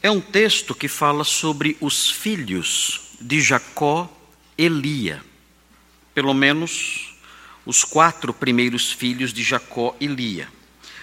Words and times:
É 0.00 0.08
um 0.08 0.20
texto 0.20 0.76
que 0.76 0.86
fala 0.86 1.24
sobre 1.24 1.76
os 1.80 2.08
filhos 2.08 3.16
de 3.20 3.40
Jacó 3.40 4.08
e 4.56 4.68
Lia. 4.68 5.20
Pelo 6.14 6.32
menos 6.32 7.16
os 7.66 7.82
quatro 7.82 8.32
primeiros 8.32 8.92
filhos 8.92 9.32
de 9.32 9.42
Jacó 9.42 9.96
e 10.00 10.06
Lia. 10.06 10.46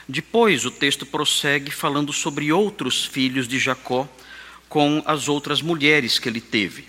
Depois 0.08 0.66
o 0.66 0.72
texto 0.72 1.06
prossegue 1.06 1.72
falando 1.72 2.14
sobre 2.14 2.54
outros 2.54 3.04
filhos 3.04 3.50
de 3.50 3.60
Jacó 3.60 4.08
com 4.70 5.04
as 5.06 5.28
outras 5.28 5.62
mulheres 5.62 6.18
que 6.18 6.30
ele 6.30 6.40
teve. 6.40 6.88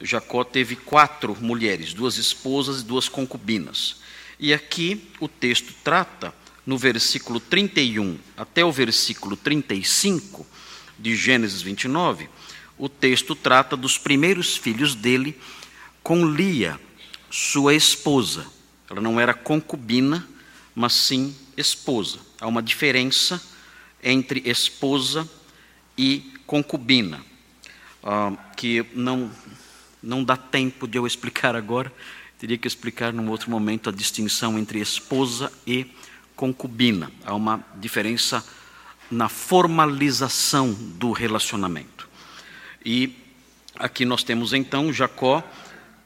Jacó 0.00 0.44
teve 0.44 0.76
quatro 0.76 1.36
mulheres, 1.40 1.92
duas 1.92 2.16
esposas 2.16 2.80
e 2.80 2.84
duas 2.84 3.08
concubinas. 3.08 3.96
E 4.38 4.54
aqui 4.54 5.10
o 5.18 5.26
texto 5.26 5.74
trata, 5.82 6.32
no 6.64 6.78
versículo 6.78 7.40
31 7.40 8.16
até 8.36 8.64
o 8.64 8.70
versículo 8.70 9.36
35 9.36 10.51
de 10.98 11.16
Gênesis 11.16 11.62
29, 11.62 12.28
o 12.78 12.88
texto 12.88 13.34
trata 13.34 13.76
dos 13.76 13.98
primeiros 13.98 14.56
filhos 14.56 14.94
dele 14.94 15.38
com 16.02 16.26
Lia, 16.26 16.80
sua 17.30 17.74
esposa. 17.74 18.46
Ela 18.90 19.00
não 19.00 19.20
era 19.20 19.32
concubina, 19.32 20.26
mas 20.74 20.92
sim 20.92 21.34
esposa. 21.56 22.18
Há 22.40 22.46
uma 22.46 22.62
diferença 22.62 23.40
entre 24.02 24.42
esposa 24.44 25.28
e 25.96 26.32
concubina, 26.46 27.20
uh, 28.02 28.36
que 28.56 28.84
não, 28.94 29.30
não 30.02 30.24
dá 30.24 30.36
tempo 30.36 30.88
de 30.88 30.98
eu 30.98 31.06
explicar 31.06 31.54
agora, 31.54 31.92
teria 32.38 32.58
que 32.58 32.66
explicar 32.66 33.12
num 33.12 33.30
outro 33.30 33.50
momento 33.50 33.88
a 33.88 33.92
distinção 33.92 34.58
entre 34.58 34.80
esposa 34.80 35.52
e 35.66 35.86
concubina. 36.34 37.12
Há 37.24 37.34
uma 37.34 37.64
diferença 37.76 38.44
na 39.12 39.28
formalização 39.28 40.72
do 40.72 41.12
relacionamento. 41.12 42.08
E 42.84 43.14
aqui 43.78 44.06
nós 44.06 44.24
temos 44.24 44.54
então 44.54 44.90
Jacó 44.90 45.44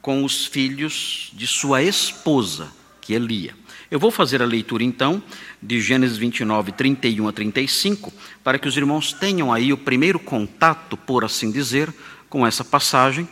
com 0.01 0.25
os 0.25 0.45
filhos 0.45 1.31
de 1.33 1.47
sua 1.47 1.81
esposa, 1.81 2.69
que 2.99 3.15
é 3.15 3.17
Lia. 3.17 3.55
Eu 3.89 3.97
vou 3.97 4.11
fazer 4.11 4.41
a 4.41 4.45
leitura 4.45 4.83
então 4.83 5.23
de 5.63 5.79
Gênesis 5.79 6.17
29, 6.17 6.73
31 6.73 7.29
a 7.29 7.31
35, 7.31 8.11
para 8.43 8.59
que 8.59 8.67
os 8.67 8.75
irmãos 8.75 9.13
tenham 9.13 9.53
aí 9.53 9.71
o 9.71 9.77
primeiro 9.77 10.19
contato, 10.19 10.97
por 10.97 11.23
assim 11.23 11.49
dizer, 11.49 11.93
com 12.29 12.45
essa 12.45 12.65
passagem, 12.65 13.27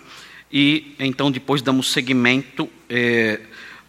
e 0.49 0.95
então 0.97 1.29
depois 1.29 1.61
damos 1.61 1.91
seguimento 1.91 2.69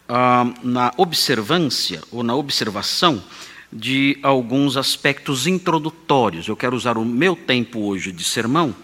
a, 0.09 0.45
na 0.61 0.93
observância 0.97 2.03
ou 2.11 2.23
na 2.23 2.35
observação 2.35 3.23
de 3.71 4.17
alguns 4.23 4.77
aspectos 4.77 5.47
introdutórios. 5.47 6.47
Eu 6.47 6.55
quero 6.55 6.75
usar 6.75 6.97
o 6.97 7.05
meu 7.05 7.35
tempo 7.35 7.79
hoje 7.81 8.11
de 8.11 8.23
sermão 8.23 8.75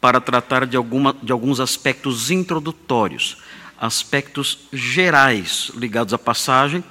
para 0.00 0.20
tratar 0.20 0.66
de, 0.66 0.76
alguma, 0.76 1.14
de 1.22 1.32
alguns 1.32 1.60
aspectos 1.60 2.30
introdutórios, 2.30 3.38
aspectos 3.78 4.66
gerais 4.72 5.70
ligados 5.74 6.14
à 6.14 6.18
passagem 6.18 6.82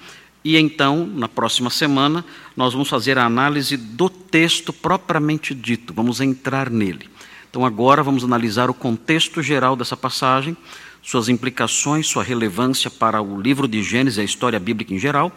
e 0.44 0.58
então, 0.58 1.06
na 1.06 1.28
próxima 1.28 1.70
semana, 1.70 2.26
nós 2.58 2.74
vamos 2.74 2.90
fazer 2.90 3.18
a 3.18 3.26
análise 3.26 3.78
do 3.78 4.10
texto 4.10 4.74
propriamente 4.74 5.54
dito, 5.54 5.94
vamos 5.94 6.20
entrar 6.20 6.70
nele. 6.70 7.08
Então, 7.50 7.64
agora 7.64 8.02
vamos 8.02 8.24
analisar 8.24 8.70
o 8.70 8.74
contexto 8.74 9.44
geral 9.44 9.76
dessa 9.76 9.96
passagem, 9.96 10.58
suas 11.04 11.30
implicações, 11.30 12.08
sua 12.08 12.24
relevância 12.24 12.90
para 12.90 13.22
o 13.22 13.40
livro 13.40 13.68
de 13.68 13.84
Gênesis 13.84 14.18
e 14.18 14.22
a 14.22 14.24
história 14.24 14.60
bíblica 14.60 14.94
em 14.94 15.00
geral, 15.00 15.32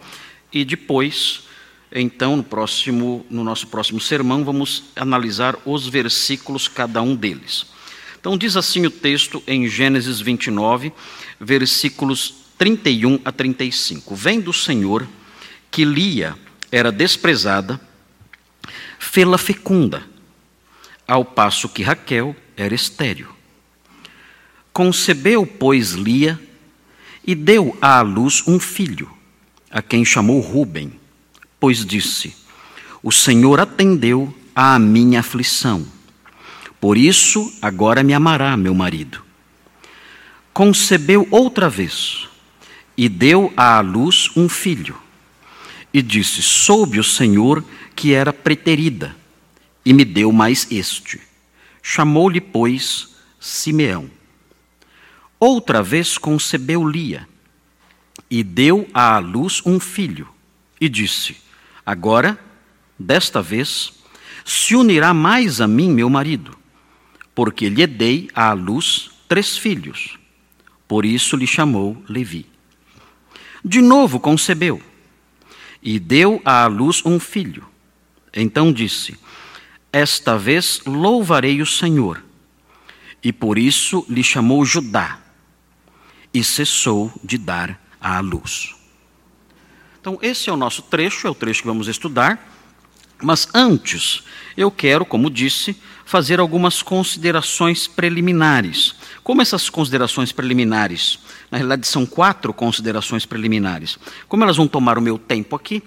e 0.51 0.65
depois, 0.65 1.43
então, 2.01 2.35
no, 2.35 2.43
próximo, 2.43 3.25
no 3.29 3.41
nosso 3.41 3.67
próximo 3.67 4.01
sermão, 4.01 4.43
vamos 4.43 4.83
analisar 4.97 5.55
os 5.65 5.87
versículos, 5.87 6.67
cada 6.67 7.01
um 7.01 7.15
deles. 7.15 7.65
Então, 8.19 8.37
diz 8.37 8.57
assim 8.57 8.85
o 8.85 8.91
texto 8.91 9.41
em 9.47 9.65
Gênesis 9.69 10.19
29, 10.19 10.91
versículos 11.39 12.33
31 12.57 13.21
a 13.23 13.31
35. 13.31 14.13
Vem 14.13 14.41
do 14.41 14.51
Senhor 14.51 15.07
que 15.71 15.85
Lia 15.85 16.35
era 16.69 16.91
desprezada, 16.91 17.79
fê-la 18.99 19.37
fecunda, 19.37 20.03
ao 21.07 21.23
passo 21.23 21.69
que 21.69 21.81
Raquel 21.81 22.35
era 22.57 22.75
estéril. 22.75 23.29
Concebeu, 24.73 25.45
pois, 25.45 25.91
Lia 25.91 26.37
e 27.25 27.33
deu 27.33 27.77
à 27.81 28.01
luz 28.01 28.43
um 28.45 28.59
filho, 28.59 29.09
a 29.71 29.81
quem 29.81 30.03
chamou 30.03 30.41
Ruben, 30.41 30.99
pois 31.65 31.83
disse: 31.83 32.35
O 33.01 33.11
Senhor 33.11 33.59
atendeu 33.59 34.31
à 34.53 34.77
minha 34.77 35.21
aflição. 35.21 35.83
Por 36.79 36.95
isso, 36.95 37.51
agora 37.59 38.03
me 38.03 38.13
amará 38.13 38.55
meu 38.55 38.75
marido. 38.75 39.23
Concebeu 40.53 41.27
outra 41.31 41.67
vez 41.67 42.29
e 42.95 43.09
deu 43.09 43.51
à 43.57 43.79
luz 43.79 44.29
um 44.35 44.47
filho. 44.47 44.95
E 45.91 46.03
disse: 46.03 46.43
Soube 46.43 46.99
o 46.99 47.03
Senhor 47.03 47.65
que 47.95 48.13
era 48.13 48.31
preterida, 48.31 49.15
e 49.83 49.91
me 49.91 50.05
deu 50.05 50.31
mais 50.31 50.67
este. 50.69 51.19
Chamou-lhe, 51.81 52.39
pois, 52.39 53.15
Simeão. 53.39 54.07
Outra 55.39 55.81
vez 55.81 56.15
concebeu 56.15 56.87
Lia, 56.87 57.27
e 58.29 58.43
deu 58.43 58.87
à 58.93 59.17
luz 59.17 59.63
um 59.65 59.79
filho, 59.79 60.27
e 60.79 60.87
disse: 60.87 61.43
Agora, 61.85 62.39
desta 62.97 63.41
vez, 63.41 63.93
se 64.43 64.75
unirá 64.75 65.13
mais 65.13 65.61
a 65.61 65.67
mim 65.67 65.91
meu 65.91 66.09
marido, 66.09 66.57
porque 67.33 67.69
lhe 67.69 67.85
dei 67.85 68.29
à 68.33 68.53
luz 68.53 69.11
três 69.27 69.57
filhos. 69.57 70.17
Por 70.87 71.05
isso 71.05 71.35
lhe 71.35 71.47
chamou 71.47 72.01
Levi. 72.07 72.45
De 73.63 73.81
novo 73.81 74.19
concebeu 74.19 74.81
e 75.81 75.99
deu 75.99 76.41
à 76.43 76.65
luz 76.67 77.03
um 77.05 77.19
filho. 77.19 77.65
Então 78.33 78.71
disse: 78.71 79.17
Esta 79.91 80.37
vez 80.37 80.81
louvarei 80.85 81.61
o 81.61 81.65
Senhor. 81.65 82.23
E 83.23 83.33
por 83.33 83.57
isso 83.57 84.05
lhe 84.07 84.23
chamou 84.23 84.63
Judá. 84.65 85.19
E 86.33 86.43
cessou 86.43 87.11
de 87.23 87.37
dar 87.37 87.79
à 87.99 88.19
luz. 88.19 88.74
Então, 90.05 90.19
esse 90.21 90.51
é 90.51 90.53
o 90.53 90.55
nosso 90.55 90.83
trecho, 90.83 91.25
é 91.25 91.31
o 91.31 91.33
trecho 91.33 91.61
que 91.61 91.67
vamos 91.67 91.87
estudar. 91.87 92.37
Mas 93.23 93.47
antes, 93.55 94.23
eu 94.55 94.69
quero, 94.69 95.03
como 95.03 95.31
disse, 95.31 95.75
fazer 96.05 96.39
algumas 96.39 96.83
considerações 96.83 97.87
preliminares. 97.87 98.93
Como 99.23 99.41
essas 99.41 99.67
considerações 99.67 100.31
preliminares? 100.31 101.17
Na 101.49 101.57
realidade, 101.57 101.87
são 101.87 102.05
quatro 102.05 102.53
considerações 102.53 103.25
preliminares. 103.25 103.97
Como 104.27 104.43
elas 104.43 104.57
vão 104.57 104.67
tomar 104.67 104.95
o 104.99 105.01
meu 105.01 105.17
tempo 105.17 105.55
aqui 105.55 105.81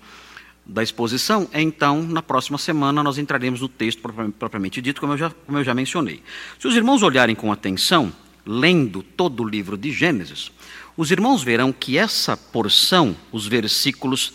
da 0.67 0.83
exposição, 0.83 1.49
então, 1.55 2.03
na 2.03 2.21
próxima 2.21 2.59
semana, 2.59 3.05
nós 3.05 3.19
entraremos 3.19 3.61
no 3.61 3.69
texto 3.69 4.03
propriamente 4.37 4.83
dito, 4.83 5.01
como 5.01 5.13
eu 5.13 5.19
já, 5.19 5.31
como 5.47 5.59
eu 5.59 5.63
já 5.65 5.75
mencionei. 5.75 6.25
Se 6.59 6.67
os 6.67 6.75
irmãos 6.75 7.05
olharem 7.05 7.37
com 7.37 7.53
atenção, 7.53 8.13
lendo 8.45 9.01
todo 9.01 9.45
o 9.45 9.49
livro 9.49 9.79
de 9.79 9.93
Gênesis, 9.93 10.51
os 10.99 11.13
irmãos 11.13 11.45
verão 11.45 11.73
que 11.73 11.97
essa 11.97 12.37
porção, 12.37 13.17
os 13.31 13.47
versículos 13.47 14.33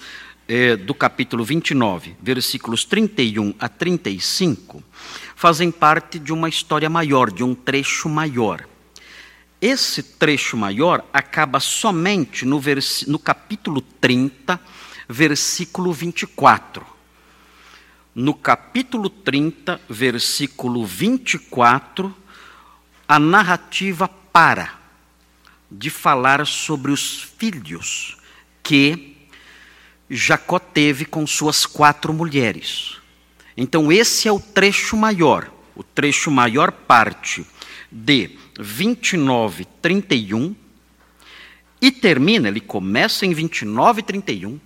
eh, 0.48 0.78
do 0.78 0.94
capítulo 0.94 1.44
29, 1.44 2.16
versículos 2.22 2.86
31 2.86 3.54
a 3.60 3.68
35, 3.68 4.82
fazem 5.36 5.70
parte 5.70 6.18
de 6.18 6.32
uma 6.32 6.48
história 6.48 6.90
maior, 6.90 7.30
de 7.30 7.44
um 7.44 7.54
trecho 7.54 8.08
maior. 8.08 8.66
Esse 9.60 10.02
trecho 10.02 10.56
maior 10.56 11.06
acaba 11.12 11.60
somente 11.60 12.46
no, 12.46 12.62
no 13.08 13.20
capítulo 13.20 13.82
30, 13.82 14.58
versículo 15.10 15.92
24. 15.92 16.86
No 18.16 18.34
capítulo 18.34 19.10
30, 19.10 19.82
versículo 19.90 20.86
24, 20.86 22.16
a 23.06 23.20
narrativa 23.20 24.08
para 24.08 24.83
de 25.74 25.90
falar 25.90 26.46
sobre 26.46 26.92
os 26.92 27.22
filhos 27.38 28.16
que 28.62 29.18
Jacó 30.10 30.60
teve 30.60 31.04
com 31.06 31.26
suas 31.26 31.66
quatro 31.66 32.14
mulheres. 32.14 32.98
Então, 33.58 33.92
esse 33.92 34.28
é 34.28 34.32
o 34.32 34.40
trecho 34.40 34.96
maior. 34.96 35.52
O 35.76 35.84
trecho 35.84 36.30
maior 36.30 36.72
parte 36.72 37.46
de 37.92 38.38
29, 38.60 39.66
31 39.82 40.56
e 41.82 41.92
termina, 41.92 42.48
ele 42.48 42.62
começa 42.62 43.26
em 43.26 43.34
29, 43.34 44.04
31 44.04 44.60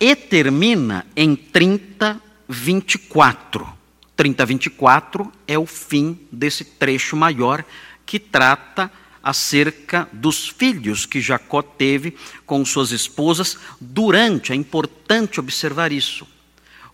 e 0.00 0.16
termina 0.16 1.06
em 1.14 1.36
30, 1.36 2.20
24. 2.48 3.78
30, 4.16 4.46
24 4.46 5.32
é 5.46 5.58
o 5.58 5.66
fim 5.66 6.18
desse 6.32 6.64
trecho 6.64 7.16
maior 7.16 7.64
que 8.04 8.18
trata 8.18 8.90
acerca 9.22 10.08
dos 10.12 10.48
filhos 10.48 11.06
que 11.06 11.20
Jacó 11.20 11.62
teve 11.62 12.16
com 12.46 12.64
suas 12.64 12.90
esposas 12.92 13.58
durante, 13.80 14.52
é 14.52 14.54
importante 14.54 15.40
observar 15.40 15.92
isso, 15.92 16.26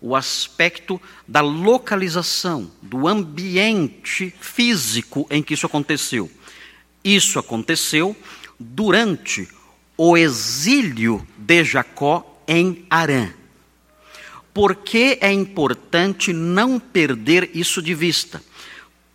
o 0.01 0.15
aspecto 0.15 1.01
da 1.27 1.41
localização, 1.41 2.71
do 2.81 3.07
ambiente 3.07 4.33
físico 4.39 5.25
em 5.29 5.41
que 5.41 5.53
isso 5.53 5.65
aconteceu. 5.65 6.29
Isso 7.03 7.39
aconteceu 7.39 8.15
durante 8.59 9.47
o 9.97 10.17
exílio 10.17 11.25
de 11.37 11.63
Jacó 11.63 12.41
em 12.47 12.85
Arã. 12.89 13.29
Por 14.53 14.75
que 14.75 15.17
é 15.21 15.31
importante 15.31 16.31
não 16.31 16.79
perder 16.79 17.51
isso 17.53 17.81
de 17.81 17.93
vista? 17.93 18.41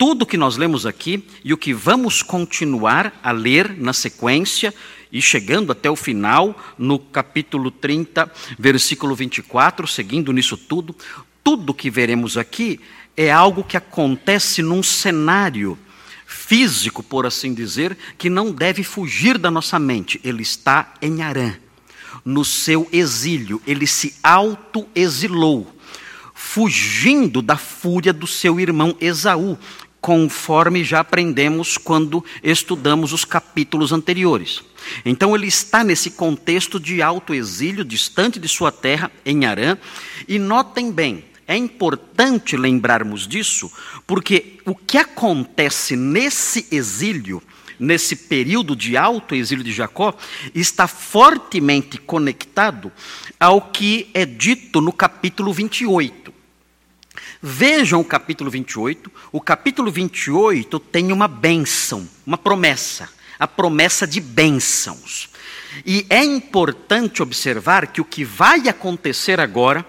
Tudo 0.01 0.25
que 0.25 0.39
nós 0.39 0.57
lemos 0.57 0.87
aqui 0.87 1.23
e 1.45 1.53
o 1.53 1.59
que 1.59 1.75
vamos 1.75 2.23
continuar 2.23 3.21
a 3.23 3.33
ler 3.33 3.77
na 3.77 3.93
sequência 3.93 4.73
e 5.13 5.21
chegando 5.21 5.71
até 5.71 5.91
o 5.91 5.95
final, 5.95 6.59
no 6.79 6.99
capítulo 6.99 7.71
30, 7.71 8.33
versículo 8.59 9.15
24, 9.15 9.87
seguindo 9.87 10.33
nisso 10.33 10.57
tudo, 10.57 10.97
tudo 11.45 11.75
que 11.75 11.91
veremos 11.91 12.39
aqui 12.39 12.81
é 13.15 13.31
algo 13.31 13.63
que 13.63 13.77
acontece 13.77 14.63
num 14.63 14.83
cenário 14.83 15.79
físico, 16.25 17.03
por 17.03 17.27
assim 17.27 17.53
dizer, 17.53 17.95
que 18.17 18.31
não 18.31 18.53
deve 18.53 18.83
fugir 18.83 19.37
da 19.37 19.51
nossa 19.51 19.79
mente. 19.79 20.19
Ele 20.25 20.41
está 20.41 20.95
em 21.03 21.21
Arã, 21.21 21.53
no 22.25 22.43
seu 22.43 22.89
exílio, 22.91 23.61
ele 23.67 23.87
se 23.87 24.15
auto-exilou, 24.23 25.71
fugindo 26.35 27.43
da 27.43 27.59
fúria 27.59 28.15
do 28.15 28.27
seu 28.27 28.59
irmão 28.59 28.97
Esaú, 28.99 29.59
conforme 30.01 30.83
já 30.83 31.01
aprendemos 31.01 31.77
quando 31.77 32.25
estudamos 32.43 33.13
os 33.13 33.25
capítulos 33.25 33.93
anteriores. 33.93 34.63
Então 35.05 35.35
ele 35.35 35.47
está 35.47 35.85
nesse 35.85 36.13
contexto 36.13 36.81
de 36.81 37.03
alto 37.03 37.35
exílio, 37.35 37.85
distante 37.85 38.41
de 38.41 38.49
sua 38.49 38.73
terra, 38.73 39.11
em 39.25 39.45
Arã, 39.45 39.77
e 40.27 40.39
notem 40.39 40.91
bem, 40.91 41.25
é 41.47 41.57
importante 41.57 42.57
lembrarmos 42.57 43.27
disso, 43.27 43.71
porque 44.07 44.59
o 44.65 44.75
que 44.75 44.97
acontece 44.97 45.97
nesse 45.97 46.67
exílio, 46.71 47.43
nesse 47.79 48.15
período 48.15 48.77
de 48.77 48.97
alto 48.97 49.35
exílio 49.35 49.65
de 49.65 49.73
Jacó, 49.73 50.15
está 50.55 50.87
fortemente 50.87 51.99
conectado 51.99 52.93
ao 53.39 53.63
que 53.63 54.09
é 54.15 54.25
dito 54.25 54.81
no 54.81 54.93
capítulo 54.93 55.53
28. 55.53 56.40
Vejam 57.43 58.01
o 58.01 58.05
capítulo 58.05 58.51
28. 58.51 59.11
O 59.33 59.41
capítulo 59.41 59.91
28 59.91 60.79
tem 60.79 61.11
uma 61.11 61.27
bênção, 61.27 62.07
uma 62.27 62.37
promessa, 62.37 63.09
a 63.39 63.49
promessa 63.49 64.07
de 64.07 64.21
bênçãos. 64.21 65.31
E 65.87 66.05
é 66.11 66.23
importante 66.23 67.23
observar 67.23 67.87
que 67.87 68.01
o 68.01 68.05
que 68.05 68.25
vai 68.25 68.69
acontecer 68.69 69.41
agora, 69.41 69.87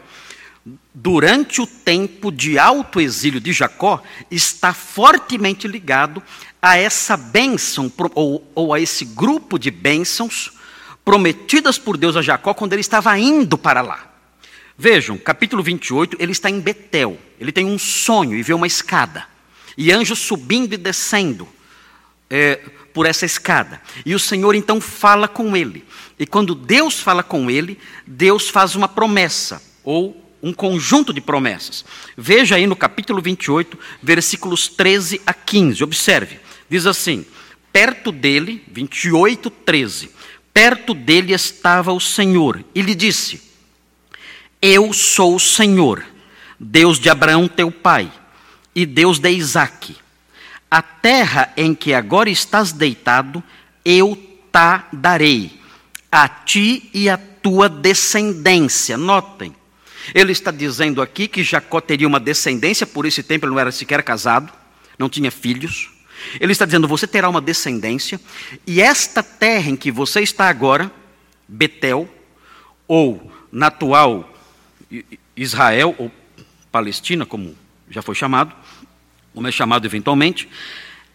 durante 0.93 1.59
o 1.59 1.67
tempo 1.67 2.31
de 2.31 2.57
alto 2.57 3.01
exílio 3.01 3.41
de 3.41 3.51
Jacó, 3.51 4.01
está 4.29 4.73
fortemente 4.73 5.67
ligado 5.67 6.23
a 6.61 6.77
essa 6.77 7.17
bênção, 7.17 7.91
ou, 8.15 8.49
ou 8.55 8.73
a 8.73 8.79
esse 8.79 9.03
grupo 9.03 9.59
de 9.59 9.69
bênçãos 9.69 10.53
prometidas 11.03 11.77
por 11.77 11.97
Deus 11.97 12.15
a 12.15 12.21
Jacó 12.21 12.53
quando 12.53 12.71
ele 12.71 12.81
estava 12.81 13.17
indo 13.19 13.57
para 13.57 13.81
lá. 13.81 14.10
Vejam, 14.83 15.15
capítulo 15.15 15.61
28, 15.61 16.17
ele 16.19 16.31
está 16.31 16.49
em 16.49 16.59
Betel. 16.59 17.15
Ele 17.39 17.51
tem 17.51 17.67
um 17.67 17.77
sonho 17.77 18.35
e 18.35 18.41
vê 18.41 18.51
uma 18.51 18.65
escada. 18.65 19.27
E 19.77 19.91
anjos 19.91 20.17
subindo 20.17 20.73
e 20.73 20.77
descendo 20.77 21.47
é, 22.27 22.55
por 22.91 23.05
essa 23.05 23.23
escada. 23.23 23.79
E 24.03 24.15
o 24.15 24.19
Senhor 24.19 24.55
então 24.55 24.81
fala 24.81 25.27
com 25.27 25.55
ele. 25.55 25.85
E 26.17 26.25
quando 26.25 26.55
Deus 26.55 26.99
fala 26.99 27.21
com 27.21 27.47
ele, 27.47 27.77
Deus 28.07 28.49
faz 28.49 28.73
uma 28.73 28.87
promessa, 28.87 29.61
ou 29.83 30.19
um 30.41 30.51
conjunto 30.51 31.13
de 31.13 31.21
promessas. 31.21 31.85
Veja 32.17 32.55
aí 32.55 32.65
no 32.65 32.75
capítulo 32.75 33.21
28, 33.21 33.77
versículos 34.01 34.67
13 34.67 35.21
a 35.27 35.33
15. 35.35 35.83
Observe. 35.83 36.39
Diz 36.67 36.87
assim: 36.87 37.23
Perto 37.71 38.11
dele, 38.11 38.63
28, 38.71 39.47
13. 39.47 40.09
Perto 40.51 40.95
dele 40.95 41.33
estava 41.33 41.93
o 41.93 41.99
Senhor 41.99 42.65
e 42.73 42.81
lhe 42.81 42.95
disse: 42.95 43.50
eu 44.61 44.93
sou 44.93 45.35
o 45.35 45.39
Senhor, 45.39 46.05
Deus 46.59 46.99
de 46.99 47.09
Abraão 47.09 47.47
teu 47.47 47.71
pai, 47.71 48.11
e 48.75 48.85
Deus 48.85 49.17
de 49.19 49.31
Isaque. 49.31 49.97
A 50.69 50.81
terra 50.81 51.51
em 51.57 51.73
que 51.73 51.93
agora 51.93 52.29
estás 52.29 52.71
deitado, 52.71 53.43
eu 53.83 54.15
te 54.15 54.95
darei, 54.95 55.59
a 56.11 56.27
ti 56.27 56.89
e 56.93 57.09
a 57.09 57.17
tua 57.17 57.67
descendência. 57.67 58.97
Notem, 58.97 59.55
ele 60.13 60.31
está 60.31 60.51
dizendo 60.51 61.01
aqui 61.01 61.27
que 61.27 61.43
Jacó 61.43 61.81
teria 61.81 62.07
uma 62.07 62.19
descendência, 62.19 62.85
por 62.85 63.05
esse 63.05 63.23
tempo 63.23 63.45
ele 63.45 63.53
não 63.53 63.59
era 63.59 63.71
sequer 63.71 64.03
casado, 64.03 64.51
não 64.97 65.09
tinha 65.09 65.31
filhos. 65.31 65.89
Ele 66.39 66.51
está 66.51 66.65
dizendo: 66.65 66.87
você 66.87 67.07
terá 67.07 67.27
uma 67.27 67.41
descendência, 67.41 68.19
e 68.67 68.79
esta 68.81 69.23
terra 69.23 69.69
em 69.69 69.75
que 69.75 69.91
você 69.91 70.21
está 70.21 70.47
agora, 70.47 70.91
Betel, 71.47 72.07
ou 72.87 73.31
na 73.51 73.67
atual 73.67 74.30
Israel, 75.35 75.95
ou 75.97 76.11
Palestina, 76.71 77.25
como 77.25 77.55
já 77.89 78.01
foi 78.01 78.15
chamado, 78.15 78.55
como 79.33 79.47
é 79.47 79.51
chamado 79.51 79.85
eventualmente, 79.85 80.49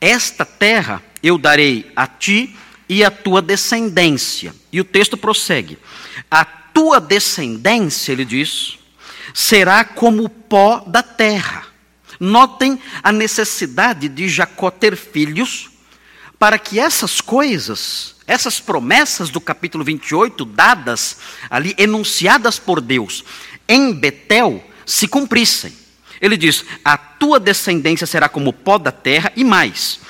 esta 0.01 0.45
terra 0.45 1.03
eu 1.23 1.39
darei 1.39 1.91
a 1.97 2.07
ti 2.07 2.55
e 2.89 3.05
a 3.05 3.11
tua 3.11 3.43
descendência. 3.43 4.55
E 4.73 4.81
o 4.81 4.85
texto 4.85 5.17
prossegue: 5.17 5.79
a 6.31 6.45
tua 6.45 7.01
descendência, 7.01 8.13
ele 8.13 8.25
diz, 8.25 8.79
será 9.33 9.85
como 9.85 10.25
o 10.25 10.29
pó 10.29 10.81
da 10.81 11.03
terra. 11.03 11.65
Notem 12.19 12.81
a 13.03 13.13
necessidade 13.13 14.09
de 14.09 14.29
Jacó 14.29 14.71
ter 14.71 14.97
filhos, 14.97 15.71
para 16.39 16.59
que 16.59 16.79
essas 16.79 17.21
coisas, 17.21 18.17
essas 18.27 18.61
promessas 18.61 19.29
do 19.29 19.41
capítulo 19.41 19.85
28, 19.85 20.45
dadas 20.45 21.19
ali, 21.51 21.75
enunciadas 21.77 22.59
por 22.59 22.81
Deus, 22.81 23.25
em 23.69 23.93
Betel 23.93 24.63
se 24.85 25.09
cumprissem. 25.09 25.73
Ele 26.21 26.37
diz: 26.37 26.65
A 26.85 26.97
tua 26.97 27.39
descendência 27.39 28.07
será 28.07 28.29
como 28.29 28.51
o 28.51 28.53
pó 28.53 28.79
da 28.79 28.93
terra, 28.93 29.33
e 29.37 29.45
mais, 29.45 30.01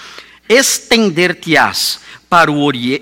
estender-te-ás 0.48 2.00
para, 2.28 2.50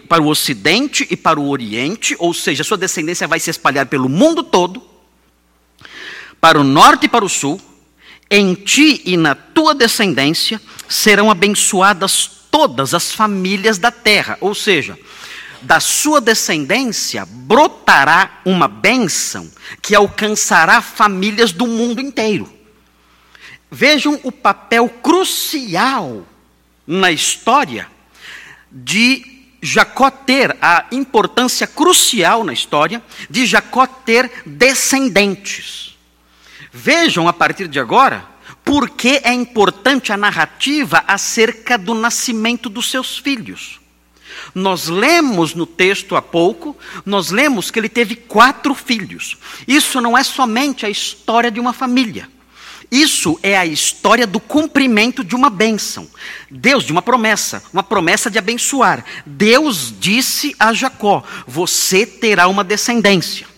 para 0.08 0.22
o 0.22 0.28
ocidente 0.28 1.06
e 1.10 1.16
para 1.16 1.40
o 1.40 1.48
oriente, 1.48 2.14
ou 2.18 2.32
seja, 2.32 2.62
a 2.62 2.64
sua 2.64 2.76
descendência 2.76 3.28
vai 3.28 3.40
se 3.40 3.50
espalhar 3.50 3.86
pelo 3.86 4.08
mundo 4.08 4.42
todo, 4.42 4.82
para 6.40 6.60
o 6.60 6.64
norte 6.64 7.06
e 7.06 7.08
para 7.08 7.24
o 7.24 7.28
sul. 7.28 7.60
Em 8.30 8.54
ti 8.54 9.02
e 9.04 9.16
na 9.16 9.34
tua 9.34 9.74
descendência 9.74 10.60
serão 10.88 11.30
abençoadas 11.30 12.31
todas 12.50 12.94
as 12.94 13.12
famílias 13.12 13.79
da 13.79 13.90
terra, 13.90 14.38
ou 14.40 14.55
seja, 14.55 14.98
da 15.64 15.80
sua 15.80 16.20
descendência 16.20 17.26
brotará 17.26 18.40
uma 18.44 18.68
bênção 18.68 19.50
que 19.80 19.94
alcançará 19.94 20.80
famílias 20.80 21.52
do 21.52 21.66
mundo 21.66 22.00
inteiro. 22.00 22.52
Vejam 23.70 24.20
o 24.22 24.30
papel 24.30 24.88
crucial 24.88 26.26
na 26.86 27.10
história 27.10 27.88
de 28.70 29.34
Jacó 29.62 30.10
ter, 30.10 30.56
a 30.60 30.84
importância 30.92 31.66
crucial 31.66 32.44
na 32.44 32.52
história 32.52 33.02
de 33.30 33.46
Jacó 33.46 33.86
ter 33.86 34.30
descendentes. 34.44 35.96
Vejam 36.70 37.26
a 37.26 37.32
partir 37.32 37.66
de 37.66 37.80
agora 37.80 38.26
por 38.62 38.90
que 38.90 39.20
é 39.24 39.32
importante 39.32 40.12
a 40.12 40.16
narrativa 40.16 41.02
acerca 41.06 41.78
do 41.78 41.94
nascimento 41.94 42.68
dos 42.68 42.90
seus 42.90 43.18
filhos. 43.18 43.80
Nós 44.55 44.88
lemos 44.88 45.55
no 45.55 45.67
texto 45.67 46.17
há 46.17 46.22
pouco, 46.22 46.76
nós 47.05 47.31
lemos 47.31 47.70
que 47.70 47.79
ele 47.79 47.88
teve 47.88 48.17
quatro 48.17 48.74
filhos. 48.74 49.36
Isso 49.67 50.00
não 50.00 50.17
é 50.17 50.22
somente 50.22 50.86
a 50.86 50.91
história 50.91 51.50
de 51.50 51.58
uma 51.60 51.72
família. 51.72 52.29
Isso 52.91 53.36
é 53.43 53.58
a 53.58 53.67
história 53.67 54.24
do 54.24 54.38
cumprimento 54.38 55.24
de 55.24 55.34
uma 55.34 55.50
bênção. 55.50 56.08
Deus, 56.48 56.84
de 56.84 56.93
uma 56.93 57.03
promessa, 57.03 57.60
uma 57.72 57.82
promessa 57.82 58.31
de 58.31 58.38
abençoar. 58.38 59.05
Deus 59.26 59.93
disse 59.98 60.55
a 60.60 60.72
Jacó: 60.72 61.24
Você 61.44 62.06
terá 62.06 62.46
uma 62.46 62.62
descendência. 62.62 63.48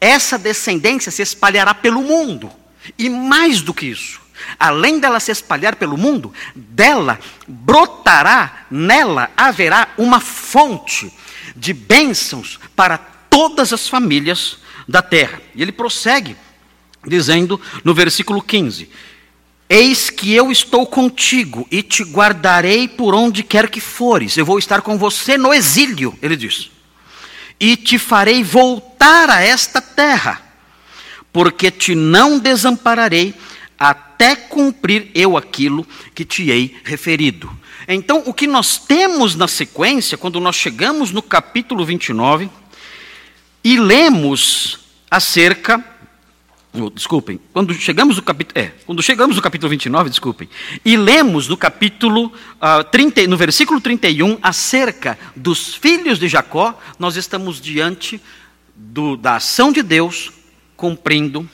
Essa 0.00 0.38
descendência 0.38 1.12
se 1.12 1.20
espalhará 1.20 1.74
pelo 1.74 2.00
mundo. 2.00 2.50
E 2.98 3.10
mais 3.10 3.60
do 3.60 3.74
que 3.74 3.84
isso, 3.84 4.21
além 4.58 4.98
dela 4.98 5.20
se 5.20 5.30
espalhar 5.30 5.76
pelo 5.76 5.96
mundo, 5.96 6.32
dela 6.54 7.18
brotará, 7.46 8.66
nela 8.70 9.30
haverá 9.36 9.88
uma 9.96 10.20
fonte 10.20 11.12
de 11.56 11.72
bênçãos 11.72 12.58
para 12.74 12.98
todas 12.98 13.72
as 13.72 13.88
famílias 13.88 14.58
da 14.88 15.02
terra. 15.02 15.40
E 15.54 15.62
ele 15.62 15.72
prossegue, 15.72 16.36
dizendo 17.06 17.60
no 17.84 17.94
versículo 17.94 18.42
15: 18.42 18.88
Eis 19.68 20.10
que 20.10 20.32
eu 20.32 20.52
estou 20.52 20.86
contigo 20.86 21.66
e 21.70 21.82
te 21.82 22.02
guardarei 22.04 22.86
por 22.86 23.14
onde 23.14 23.42
quer 23.42 23.68
que 23.70 23.80
fores. 23.80 24.36
Eu 24.36 24.44
vou 24.44 24.58
estar 24.58 24.82
com 24.82 24.98
você 24.98 25.36
no 25.38 25.52
exílio, 25.52 26.16
ele 26.20 26.36
diz. 26.36 26.70
E 27.58 27.76
te 27.76 27.98
farei 27.98 28.42
voltar 28.42 29.30
a 29.30 29.40
esta 29.40 29.80
terra 29.80 30.52
porque 31.32 31.70
te 31.70 31.94
não 31.94 32.38
desampararei 32.38 33.34
até 33.90 34.36
cumprir 34.36 35.10
eu 35.12 35.36
aquilo 35.36 35.84
que 36.14 36.24
te 36.24 36.50
hei 36.50 36.76
referido. 36.84 37.50
Então, 37.88 38.22
o 38.26 38.32
que 38.32 38.46
nós 38.46 38.78
temos 38.78 39.34
na 39.34 39.48
sequência, 39.48 40.16
quando 40.16 40.38
nós 40.38 40.54
chegamos 40.54 41.10
no 41.10 41.20
capítulo 41.20 41.84
29 41.84 42.48
e 43.64 43.76
lemos 43.76 44.78
acerca 45.10 45.84
Oh, 46.74 46.88
desculpem, 46.88 47.38
quando 47.52 47.74
chegamos 47.74 48.16
no 48.16 48.22
capítulo, 48.22 48.58
é, 48.58 48.72
quando 48.86 49.02
chegamos 49.02 49.36
no 49.36 49.42
capítulo 49.42 49.68
29, 49.68 50.08
desculpem, 50.08 50.48
e 50.82 50.96
lemos 50.96 51.46
no 51.46 51.54
capítulo 51.54 52.28
uh, 52.28 52.32
ah, 52.62 52.82
30, 52.82 53.26
no 53.26 53.36
versículo 53.36 53.78
31 53.78 54.38
acerca 54.42 55.18
dos 55.36 55.74
filhos 55.74 56.18
de 56.18 56.28
Jacó, 56.28 56.74
nós 56.98 57.16
estamos 57.16 57.60
diante 57.60 58.18
do, 58.74 59.18
da 59.18 59.36
ação 59.36 59.70
de 59.70 59.82
Deus 59.82 60.32
cumprindo 60.74 61.46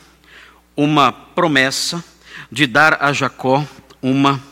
uma 0.76 1.10
promessa 1.10 2.04
de 2.50 2.66
dar 2.66 3.02
a 3.02 3.12
Jacó 3.12 3.64
uma 4.02 4.42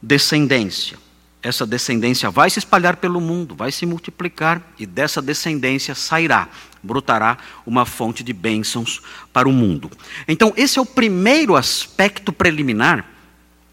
descendência. 0.00 0.98
Essa 1.42 1.66
descendência 1.66 2.30
vai 2.30 2.48
se 2.48 2.58
espalhar 2.58 2.96
pelo 2.96 3.20
mundo, 3.20 3.54
vai 3.54 3.70
se 3.70 3.84
multiplicar, 3.84 4.62
e 4.78 4.86
dessa 4.86 5.20
descendência 5.20 5.94
sairá, 5.94 6.48
brotará 6.82 7.36
uma 7.66 7.84
fonte 7.84 8.24
de 8.24 8.32
bênçãos 8.32 9.02
para 9.32 9.48
o 9.48 9.52
mundo. 9.52 9.90
Então, 10.26 10.54
esse 10.56 10.78
é 10.78 10.82
o 10.82 10.86
primeiro 10.86 11.54
aspecto 11.54 12.32
preliminar, 12.32 13.04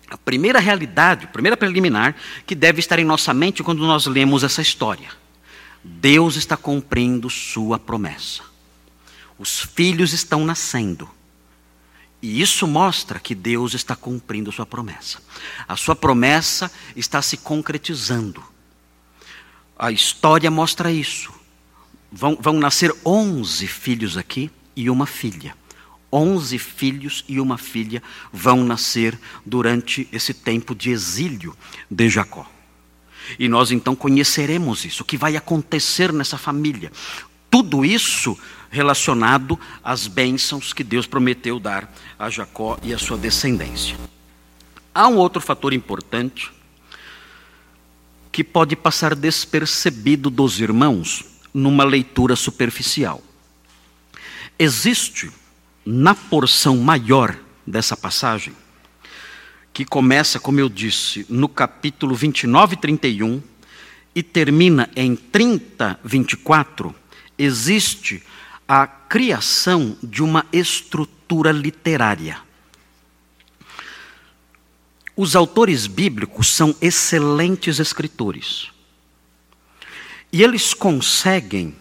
a 0.09 0.17
primeira 0.17 0.59
realidade, 0.59 1.25
a 1.25 1.29
primeira 1.29 1.55
preliminar 1.55 2.13
que 2.45 2.53
deve 2.53 2.79
estar 2.79 3.00
em 3.00 3.05
nossa 3.05 3.33
mente 3.33 3.63
quando 3.63 3.88
nós 3.88 4.05
lemos 4.05 4.43
essa 4.43 4.61
história. 4.61 5.09
Deus 5.81 6.35
está 6.35 6.57
cumprindo 6.57 7.29
sua 7.29 7.79
promessa. 7.79 8.43
Os 9.39 9.61
filhos 9.61 10.11
estão 10.11 10.45
nascendo. 10.45 11.09
E 12.21 12.41
isso 12.41 12.67
mostra 12.67 13.19
que 13.19 13.33
Deus 13.33 13.73
está 13.73 13.95
cumprindo 13.95 14.51
sua 14.51 14.65
promessa. 14.65 15.19
A 15.67 15.75
sua 15.75 15.95
promessa 15.95 16.71
está 16.95 17.21
se 17.21 17.37
concretizando. 17.37 18.43
A 19.77 19.91
história 19.91 20.51
mostra 20.51 20.91
isso. 20.91 21.33
Vão, 22.11 22.37
vão 22.39 22.59
nascer 22.59 22.93
onze 23.03 23.65
filhos 23.65 24.17
aqui 24.17 24.51
e 24.75 24.89
uma 24.89 25.07
filha. 25.07 25.55
Onze 26.13 26.59
filhos 26.59 27.23
e 27.27 27.39
uma 27.39 27.57
filha 27.57 28.03
vão 28.31 28.63
nascer 28.63 29.17
durante 29.45 30.07
esse 30.11 30.33
tempo 30.33 30.75
de 30.75 30.91
exílio 30.91 31.57
de 31.89 32.09
Jacó. 32.09 32.45
E 33.39 33.47
nós 33.47 33.71
então 33.71 33.95
conheceremos 33.95 34.83
isso, 34.85 35.03
o 35.03 35.05
que 35.05 35.17
vai 35.17 35.35
acontecer 35.35 36.11
nessa 36.11 36.37
família. 36.37 36.91
Tudo 37.49 37.83
isso 37.85 38.37
relacionado 38.71 39.59
às 39.83 40.07
bênçãos 40.07 40.71
que 40.71 40.83
Deus 40.83 41.05
prometeu 41.05 41.59
dar 41.59 41.93
a 42.17 42.29
Jacó 42.29 42.79
e 42.81 42.93
a 42.93 42.97
sua 42.97 43.17
descendência. 43.17 43.97
Há 44.95 45.07
um 45.07 45.17
outro 45.17 45.41
fator 45.41 45.73
importante 45.73 46.51
que 48.31 48.43
pode 48.43 48.75
passar 48.75 49.13
despercebido 49.13 50.29
dos 50.29 50.59
irmãos 50.61 51.25
numa 51.53 51.83
leitura 51.83 52.35
superficial. 52.35 53.21
Existe 54.57 55.29
na 55.85 56.15
porção 56.15 56.77
maior 56.77 57.35
dessa 57.67 57.97
passagem, 57.97 58.53
que 59.73 59.83
começa, 59.83 60.39
como 60.39 60.59
eu 60.59 60.69
disse, 60.69 61.25
no 61.27 61.49
capítulo 61.49 62.15
29 62.15 62.75
e 62.75 62.77
31 62.77 63.41
e 64.13 64.21
termina 64.21 64.89
em 64.95 65.15
30, 65.15 65.99
24, 66.03 66.93
existe 67.37 68.21
a 68.73 68.87
criação 68.87 69.97
de 70.01 70.23
uma 70.23 70.45
estrutura 70.53 71.51
literária. 71.51 72.39
Os 75.13 75.35
autores 75.35 75.87
bíblicos 75.87 76.47
são 76.47 76.73
excelentes 76.79 77.79
escritores. 77.79 78.69
E 80.31 80.41
eles 80.41 80.73
conseguem 80.73 81.75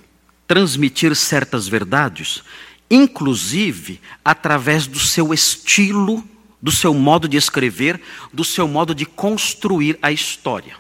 transmitir 0.48 1.14
certas 1.14 1.68
verdades, 1.68 2.42
inclusive 2.90 4.00
através 4.24 4.88
do 4.88 4.98
seu 4.98 5.32
estilo, 5.32 6.28
do 6.60 6.72
seu 6.72 6.92
modo 6.92 7.28
de 7.28 7.36
escrever, 7.36 8.02
do 8.32 8.42
seu 8.42 8.66
modo 8.66 8.96
de 8.96 9.06
construir 9.06 9.96
a 10.02 10.10
história. 10.10 10.76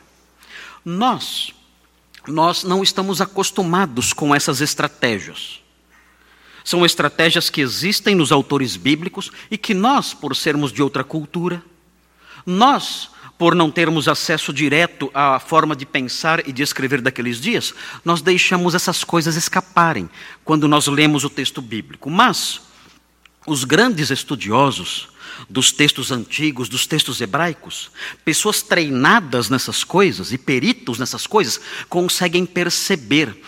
Nós, 0.84 1.54
nós 2.26 2.64
não 2.64 2.82
estamos 2.82 3.20
acostumados 3.20 4.12
com 4.12 4.34
essas 4.34 4.60
estratégias. 4.60 5.59
São 6.64 6.84
estratégias 6.84 7.50
que 7.50 7.60
existem 7.60 8.14
nos 8.14 8.32
autores 8.32 8.76
bíblicos 8.76 9.30
e 9.50 9.58
que 9.58 9.74
nós, 9.74 10.12
por 10.14 10.36
sermos 10.36 10.72
de 10.72 10.82
outra 10.82 11.02
cultura, 11.02 11.62
nós, 12.44 13.10
por 13.38 13.54
não 13.54 13.70
termos 13.70 14.08
acesso 14.08 14.52
direto 14.52 15.10
à 15.14 15.38
forma 15.38 15.74
de 15.74 15.86
pensar 15.86 16.46
e 16.46 16.52
de 16.52 16.62
escrever 16.62 17.00
daqueles 17.00 17.40
dias, 17.40 17.74
nós 18.04 18.20
deixamos 18.20 18.74
essas 18.74 19.02
coisas 19.02 19.36
escaparem 19.36 20.10
quando 20.44 20.68
nós 20.68 20.86
lemos 20.86 21.24
o 21.24 21.30
texto 21.30 21.62
bíblico. 21.62 22.10
Mas 22.10 22.60
os 23.46 23.64
grandes 23.64 24.10
estudiosos 24.10 25.08
dos 25.48 25.72
textos 25.72 26.10
antigos, 26.10 26.68
dos 26.68 26.86
textos 26.86 27.20
hebraicos, 27.20 27.90
pessoas 28.24 28.62
treinadas 28.62 29.48
nessas 29.48 29.84
coisas 29.84 30.32
e 30.32 30.38
peritos 30.38 30.98
nessas 30.98 31.26
coisas, 31.26 31.60
conseguem 31.88 32.44
perceber 32.44 33.40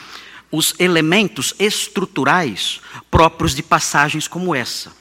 os 0.52 0.74
elementos 0.78 1.54
estruturais 1.58 2.80
próprios 3.10 3.54
de 3.54 3.62
passagens 3.62 4.28
como 4.28 4.54
essa. 4.54 4.92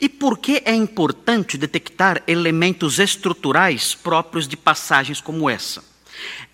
E 0.00 0.08
por 0.08 0.38
que 0.38 0.62
é 0.64 0.74
importante 0.74 1.58
detectar 1.58 2.22
elementos 2.28 3.00
estruturais 3.00 3.96
próprios 3.96 4.46
de 4.46 4.56
passagens 4.56 5.20
como 5.20 5.50
essa? 5.50 5.82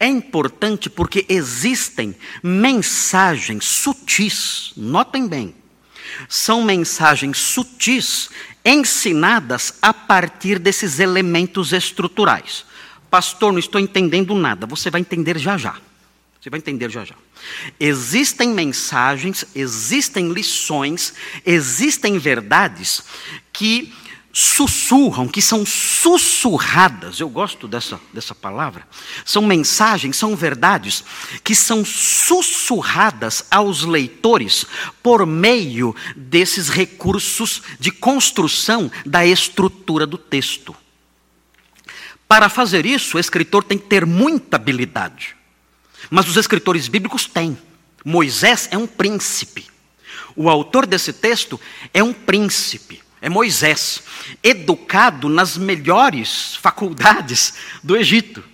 É 0.00 0.06
importante 0.06 0.88
porque 0.88 1.26
existem 1.28 2.16
mensagens 2.42 3.66
sutis, 3.66 4.72
notem 4.76 5.28
bem, 5.28 5.54
são 6.26 6.62
mensagens 6.62 7.36
sutis 7.36 8.30
ensinadas 8.64 9.74
a 9.82 9.92
partir 9.92 10.58
desses 10.58 10.98
elementos 10.98 11.72
estruturais. 11.72 12.64
Pastor, 13.10 13.52
não 13.52 13.58
estou 13.58 13.80
entendendo 13.80 14.34
nada, 14.34 14.66
você 14.66 14.90
vai 14.90 15.00
entender 15.00 15.38
já 15.38 15.58
já. 15.58 15.76
Você 16.48 16.50
vai 16.50 16.60
entender 16.60 16.90
já 16.90 17.04
já. 17.04 17.14
Existem 17.78 18.48
mensagens, 18.48 19.44
existem 19.54 20.32
lições, 20.32 21.12
existem 21.44 22.18
verdades 22.18 23.02
que 23.52 23.92
sussurram, 24.32 25.28
que 25.28 25.42
são 25.42 25.66
sussurradas. 25.66 27.20
Eu 27.20 27.28
gosto 27.28 27.68
dessa, 27.68 28.00
dessa 28.14 28.34
palavra. 28.34 28.88
São 29.26 29.42
mensagens, 29.42 30.16
são 30.16 30.34
verdades 30.34 31.04
que 31.44 31.54
são 31.54 31.84
sussurradas 31.84 33.44
aos 33.50 33.84
leitores 33.84 34.64
por 35.02 35.26
meio 35.26 35.94
desses 36.16 36.70
recursos 36.70 37.62
de 37.78 37.90
construção 37.90 38.90
da 39.04 39.26
estrutura 39.26 40.06
do 40.06 40.16
texto. 40.16 40.74
Para 42.26 42.48
fazer 42.48 42.86
isso, 42.86 43.18
o 43.18 43.20
escritor 43.20 43.62
tem 43.62 43.76
que 43.76 43.86
ter 43.86 44.06
muita 44.06 44.56
habilidade. 44.56 45.36
Mas 46.10 46.28
os 46.28 46.36
escritores 46.36 46.88
bíblicos 46.88 47.26
têm. 47.26 47.56
Moisés 48.04 48.68
é 48.70 48.78
um 48.78 48.86
príncipe. 48.86 49.66
O 50.36 50.48
autor 50.48 50.86
desse 50.86 51.12
texto 51.12 51.60
é 51.92 52.02
um 52.02 52.12
príncipe. 52.12 53.02
É 53.20 53.28
Moisés, 53.28 54.02
educado 54.42 55.28
nas 55.28 55.56
melhores 55.56 56.54
faculdades 56.56 57.54
do 57.82 57.96
Egito, 57.96 58.44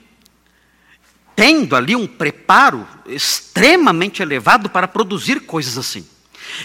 tendo 1.36 1.76
ali 1.76 1.94
um 1.94 2.06
preparo 2.06 2.88
extremamente 3.06 4.22
elevado 4.22 4.70
para 4.70 4.88
produzir 4.88 5.40
coisas 5.40 5.76
assim. 5.76 6.06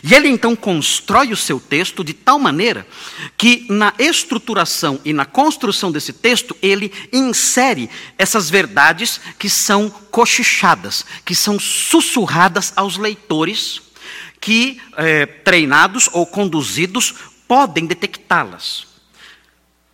E 0.04 0.14
ele 0.14 0.28
então 0.28 0.56
constrói 0.56 1.32
o 1.32 1.38
seu 1.38 1.60
texto 1.60 2.04
de 2.04 2.14
tal 2.14 2.38
maneira 2.40 2.86
que 3.38 3.66
na 3.70 3.94
estruturação 3.98 5.00
e 5.04 5.14
na 5.14 5.26
construção 5.26 5.92
desse 5.92 6.14
texto 6.14 6.56
ele 6.62 6.92
insere 7.12 7.90
essas 8.18 8.50
verdades 8.50 9.20
que 9.38 9.50
são 9.50 9.90
cochichadas, 9.90 11.06
que 11.26 11.36
são 11.36 11.60
sussurradas 11.60 12.74
aos 12.76 12.98
leitores 12.98 13.82
que, 14.40 14.80
é, 14.96 15.26
treinados 15.26 16.10
ou 16.14 16.26
conduzidos, 16.26 17.14
podem 17.48 17.86
detectá-las. 17.86 18.88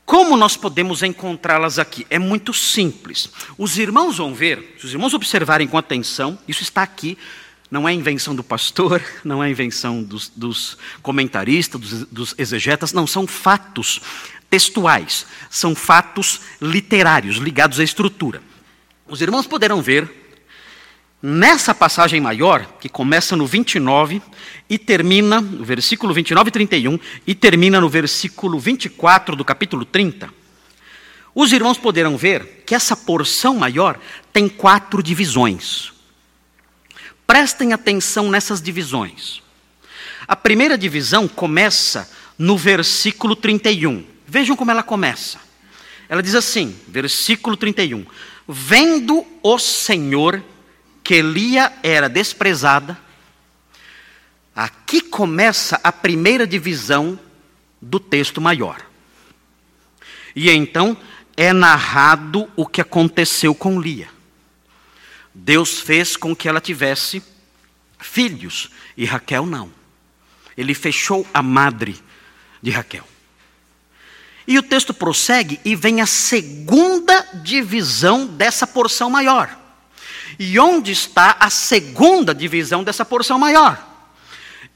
Como 0.05 0.37
nós 0.37 0.55
podemos 0.55 1.01
encontrá-las 1.01 1.79
aqui? 1.79 2.05
É 2.11 2.19
muito 2.19 2.53
simples. 2.53 3.29
Os 3.57 3.77
irmãos 3.77 4.17
vão 4.17 4.35
ver, 4.35 4.75
se 4.79 4.85
os 4.85 4.91
irmãos 4.91 5.15
observarem 5.15 5.67
com 5.67 5.79
atenção, 5.79 6.37
isso 6.47 6.61
está 6.61 6.83
aqui, 6.83 7.17
não 7.69 7.87
é 7.87 7.93
invenção 7.93 8.35
do 8.35 8.43
pastor, 8.43 9.01
não 9.23 9.43
é 9.43 9.49
invenção 9.49 10.03
dos, 10.03 10.31
dos 10.35 10.77
comentaristas, 11.01 11.79
dos, 11.79 12.05
dos 12.05 12.35
exegetas, 12.37 12.93
não, 12.93 13.05
são 13.07 13.25
fatos 13.27 14.01
textuais, 14.49 15.25
são 15.49 15.75
fatos 15.75 16.41
literários 16.61 17.37
ligados 17.37 17.79
à 17.79 17.83
estrutura. 17.83 18.41
Os 19.07 19.21
irmãos 19.21 19.47
poderão 19.47 19.81
ver 19.81 20.25
Nessa 21.27 21.73
passagem 21.73 22.21
maior, 22.21 22.77
que 22.79 22.87
começa 22.87 23.35
no 23.35 23.47
29 23.47 24.21
e 24.69 24.77
termina 24.77 25.41
no 25.41 25.65
versículo 25.65 26.13
29 26.13 26.49
e 26.49 26.51
31 26.51 26.99
e 27.25 27.33
termina 27.33 27.81
no 27.81 27.89
versículo 27.89 28.59
24 28.59 29.35
do 29.35 29.43
capítulo 29.43 29.85
30, 29.85 30.29
os 31.33 31.51
irmãos 31.51 31.79
poderão 31.79 32.15
ver 32.15 32.63
que 32.63 32.75
essa 32.75 32.95
porção 32.95 33.55
maior 33.55 33.99
tem 34.31 34.47
quatro 34.47 35.01
divisões. 35.01 35.94
Prestem 37.25 37.73
atenção 37.73 38.29
nessas 38.29 38.61
divisões. 38.61 39.41
A 40.27 40.35
primeira 40.35 40.77
divisão 40.77 41.27
começa 41.27 42.09
no 42.37 42.57
versículo 42.57 43.35
31. 43.35 44.05
Vejam 44.27 44.55
como 44.55 44.71
ela 44.71 44.83
começa. 44.83 45.39
Ela 46.09 46.21
diz 46.21 46.35
assim, 46.35 46.75
versículo 46.87 47.57
31: 47.57 48.05
Vendo 48.47 49.25
o 49.41 49.57
Senhor 49.57 50.43
que 51.03 51.21
Lia 51.21 51.71
era 51.83 52.09
desprezada, 52.09 52.97
aqui 54.55 55.01
começa 55.01 55.79
a 55.83 55.91
primeira 55.91 56.47
divisão 56.47 57.19
do 57.81 57.99
texto 57.99 58.41
maior. 58.41 58.81
E 60.35 60.49
então 60.49 60.97
é 61.37 61.53
narrado 61.53 62.49
o 62.55 62.65
que 62.65 62.81
aconteceu 62.81 63.53
com 63.53 63.79
Lia. 63.79 64.14
Deus 65.35 65.81
fez 65.81 66.15
com 66.15 66.33
que 66.33 66.47
ela 66.47 66.61
tivesse 66.61 67.21
filhos 67.99 68.69
e 68.95 69.03
Raquel 69.03 69.45
não. 69.45 69.69
Ele 70.57 70.73
fechou 70.73 71.27
a 71.33 71.43
madre 71.43 72.01
de 72.61 72.71
Raquel. 72.71 73.05
E 74.47 74.57
o 74.57 74.63
texto 74.63 74.93
prossegue 74.93 75.59
e 75.65 75.75
vem 75.75 75.99
a 75.99 76.05
segunda 76.05 77.21
divisão 77.43 78.25
dessa 78.25 78.65
porção 78.65 79.09
maior. 79.09 79.59
E 80.39 80.57
onde 80.57 80.91
está 80.91 81.35
a 81.39 81.49
segunda 81.49 82.33
divisão 82.33 82.83
dessa 82.83 83.03
porção 83.03 83.37
maior? 83.37 83.83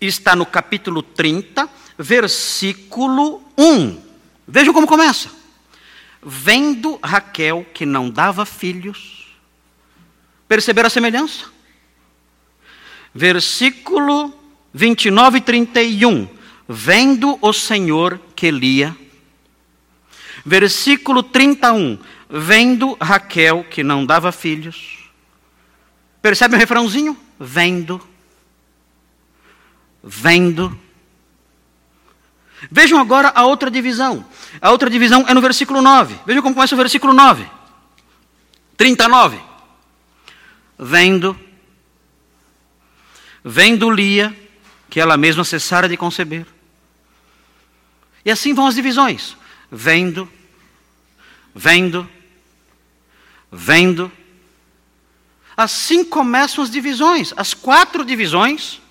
Está 0.02 0.36
no 0.36 0.46
capítulo 0.46 1.02
30, 1.02 1.70
versículo 1.98 3.42
1. 3.58 4.02
Vejam 4.48 4.74
como 4.74 4.88
começa. 4.88 5.30
Vendo 6.22 7.00
Raquel 7.02 7.66
que 7.74 7.86
não 7.86 8.10
dava 8.10 8.46
filhos, 8.46 9.19
perceberam 10.50 10.88
a 10.88 10.90
semelhança? 10.90 11.46
Versículo 13.14 14.34
29 14.74 15.38
e 15.38 15.42
31. 15.42 16.28
Vendo 16.68 17.38
o 17.42 17.54
Senhor 17.54 18.20
que 18.36 18.52
Lia. 18.52 18.96
Versículo 20.46 21.22
31. 21.24 22.00
Vendo 22.30 22.98
Raquel 23.00 23.64
que 23.70 23.84
não 23.84 24.06
dava 24.06 24.32
filhos. 24.32 25.10
Percebe 26.22 26.56
o 26.56 26.60
refrãozinho? 26.60 27.18
Vendo. 27.40 28.02
Vendo. 30.04 30.78
Vejam 32.70 33.00
agora 33.00 33.32
a 33.34 33.46
outra 33.46 33.72
divisão. 33.72 34.26
A 34.62 34.72
outra 34.72 34.90
divisão 34.90 35.26
é 35.28 35.34
no 35.34 35.42
versículo 35.42 35.82
9. 35.82 36.20
Vejam 36.26 36.42
como 36.42 36.56
começa 36.56 36.76
o 36.76 36.78
versículo 36.78 37.14
9. 37.14 37.48
39. 38.76 39.49
Vendo. 40.80 41.38
Vendo 43.44 43.92
Lia 43.92 44.36
que 44.90 45.00
ela 45.00 45.18
mesma 45.18 45.44
cessara 45.44 45.88
de 45.88 45.98
conceber. 45.98 46.46
E 48.24 48.32
assim 48.32 48.54
vão 48.54 48.68
as 48.68 48.76
divisões. 48.76 49.36
Vendo, 49.72 50.30
vendo, 51.54 52.10
vendo. 53.52 54.12
Assim 55.56 56.04
começam 56.04 56.64
as 56.64 56.72
divisões. 56.72 57.34
As 57.38 57.54
quatro 57.54 58.04
divisões 58.04 58.82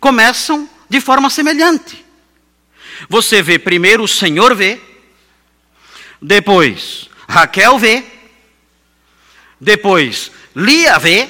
começam 0.00 0.68
de 0.88 1.00
forma 1.00 1.30
semelhante. 1.30 2.04
Você 3.08 3.42
vê 3.42 3.58
primeiro 3.58 4.02
o 4.02 4.08
Senhor 4.08 4.54
vê, 4.54 4.80
depois 6.20 7.08
Raquel 7.28 7.78
vê, 7.78 8.04
depois 9.60 10.30
Lia 10.54 10.98
vê, 10.98 11.28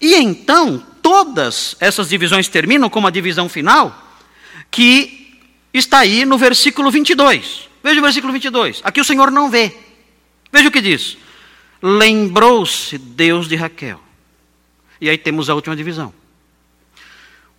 e 0.00 0.14
então 0.14 0.78
todas 1.02 1.76
essas 1.80 2.08
divisões 2.08 2.48
terminam 2.48 2.88
com 2.88 2.98
uma 2.98 3.12
divisão 3.12 3.48
final 3.48 4.06
que 4.70 5.38
está 5.72 6.00
aí 6.00 6.24
no 6.24 6.38
versículo 6.38 6.90
22. 6.90 7.68
Veja 7.82 8.00
o 8.00 8.02
versículo 8.02 8.32
22. 8.32 8.80
Aqui 8.84 9.00
o 9.00 9.04
Senhor 9.04 9.30
não 9.30 9.50
vê. 9.50 9.74
Veja 10.52 10.68
o 10.68 10.72
que 10.72 10.80
diz. 10.80 11.16
Lembrou-se 11.82 12.98
Deus 12.98 13.48
de 13.48 13.56
Raquel. 13.56 14.00
E 15.00 15.08
aí 15.08 15.16
temos 15.16 15.48
a 15.48 15.54
última 15.54 15.76
divisão. 15.76 16.12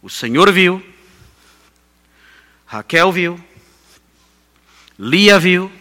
O 0.01 0.09
Senhor 0.09 0.51
viu, 0.51 0.83
Raquel 2.65 3.11
viu, 3.11 3.39
Lia 4.97 5.39
viu, 5.39 5.71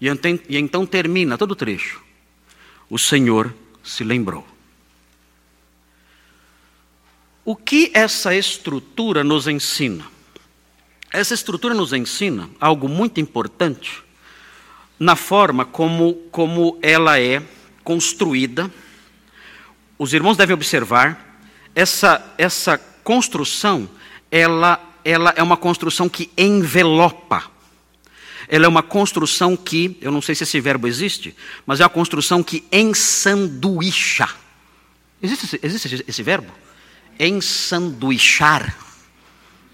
e 0.00 0.56
então 0.56 0.86
termina 0.86 1.36
todo 1.36 1.52
o 1.52 1.56
trecho. 1.56 2.02
O 2.88 2.98
Senhor 2.98 3.52
se 3.88 4.04
lembrou. 4.04 4.46
O 7.44 7.56
que 7.56 7.90
essa 7.94 8.34
estrutura 8.34 9.24
nos 9.24 9.48
ensina? 9.48 10.04
Essa 11.10 11.32
estrutura 11.32 11.72
nos 11.72 11.94
ensina 11.94 12.50
algo 12.60 12.86
muito 12.86 13.18
importante 13.18 14.02
na 15.00 15.16
forma 15.16 15.64
como, 15.64 16.14
como 16.30 16.78
ela 16.82 17.18
é 17.18 17.42
construída. 17.82 18.70
Os 19.98 20.12
irmãos 20.12 20.36
devem 20.36 20.52
observar, 20.52 21.40
essa, 21.74 22.34
essa 22.36 22.76
construção, 23.02 23.88
ela, 24.30 24.78
ela 25.02 25.32
é 25.34 25.42
uma 25.42 25.56
construção 25.56 26.08
que 26.08 26.30
envelopa. 26.36 27.50
Ela 28.48 28.64
é 28.64 28.68
uma 28.68 28.82
construção 28.82 29.56
que, 29.56 29.96
eu 30.00 30.10
não 30.10 30.22
sei 30.22 30.34
se 30.34 30.44
esse 30.44 30.60
verbo 30.60 30.86
existe, 30.86 31.36
mas 31.66 31.80
é 31.80 31.84
uma 31.84 31.90
construção 31.90 32.42
que 32.42 32.64
ensanduicha. 32.72 34.28
Existe, 35.22 35.60
existe 35.62 36.04
esse 36.06 36.22
verbo? 36.22 36.52
ensanduichar. 37.18 38.76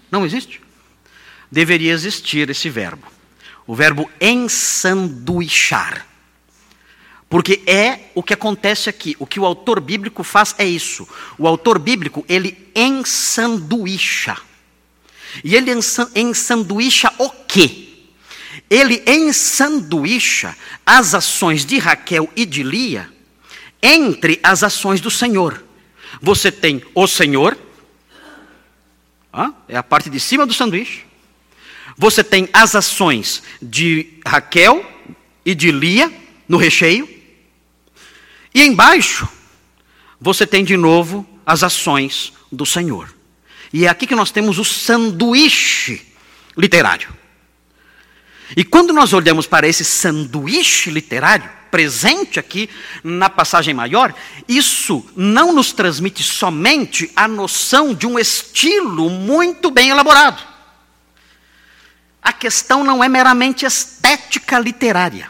Não 0.09 0.25
existe? 0.25 0.61
Deveria 1.51 1.91
existir 1.91 2.49
esse 2.49 2.69
verbo. 2.69 3.07
O 3.67 3.75
verbo 3.75 4.09
ensanduichar. 4.19 6.07
Porque 7.29 7.63
é 7.65 8.11
o 8.13 8.23
que 8.23 8.33
acontece 8.33 8.89
aqui. 8.89 9.15
O 9.19 9.25
que 9.25 9.39
o 9.39 9.45
autor 9.45 9.79
bíblico 9.79 10.23
faz 10.23 10.55
é 10.57 10.65
isso. 10.65 11.07
O 11.37 11.47
autor 11.47 11.79
bíblico, 11.79 12.25
ele 12.29 12.69
ensanduicha. 12.75 14.37
E 15.43 15.55
ele 15.55 15.71
ensanduicha 16.15 17.11
o 17.17 17.29
quê? 17.29 17.84
Ele 18.69 19.03
ensanduicha 19.05 20.55
as 20.85 21.13
ações 21.13 21.65
de 21.65 21.77
Raquel 21.77 22.29
e 22.35 22.45
de 22.45 22.63
Lia 22.63 23.09
entre 23.81 24.39
as 24.41 24.63
ações 24.63 24.99
do 24.99 25.11
Senhor. 25.11 25.63
Você 26.21 26.51
tem 26.51 26.81
o 26.93 27.07
Senhor, 27.07 27.57
é 29.67 29.75
a 29.75 29.83
parte 29.83 30.09
de 30.09 30.19
cima 30.19 30.45
do 30.45 30.53
sanduíche. 30.53 31.03
Você 31.97 32.23
tem 32.23 32.49
as 32.51 32.75
ações 32.75 33.43
de 33.61 34.19
Raquel 34.25 34.85
e 35.45 35.53
de 35.53 35.71
Lia 35.71 36.11
no 36.47 36.57
recheio. 36.57 37.07
E 38.53 38.63
embaixo, 38.63 39.27
você 40.19 40.47
tem 40.47 40.63
de 40.63 40.75
novo 40.75 41.27
as 41.45 41.63
ações 41.63 42.33
do 42.51 42.65
Senhor. 42.65 43.13
E 43.71 43.85
é 43.85 43.89
aqui 43.89 44.07
que 44.07 44.15
nós 44.15 44.31
temos 44.31 44.57
o 44.57 44.65
sanduíche 44.65 46.01
literário. 46.57 47.14
E 48.55 48.63
quando 48.63 48.93
nós 48.93 49.13
olhamos 49.13 49.47
para 49.47 49.67
esse 49.67 49.83
sanduíche 49.83 50.91
literário, 50.91 51.49
presente 51.71 52.39
aqui 52.39 52.69
na 53.03 53.29
passagem 53.29 53.73
maior, 53.73 54.13
isso 54.47 55.05
não 55.15 55.51
nos 55.51 55.71
transmite 55.73 56.23
somente 56.23 57.11
a 57.15 57.27
noção 57.27 57.93
de 57.93 58.07
um 58.07 58.17
estilo 58.17 59.09
muito 59.09 59.69
bem 59.71 59.89
elaborado. 59.89 60.41
A 62.21 62.31
questão 62.31 62.83
não 62.83 63.03
é 63.03 63.09
meramente 63.09 63.65
estética 63.65 64.57
literária. 64.57 65.29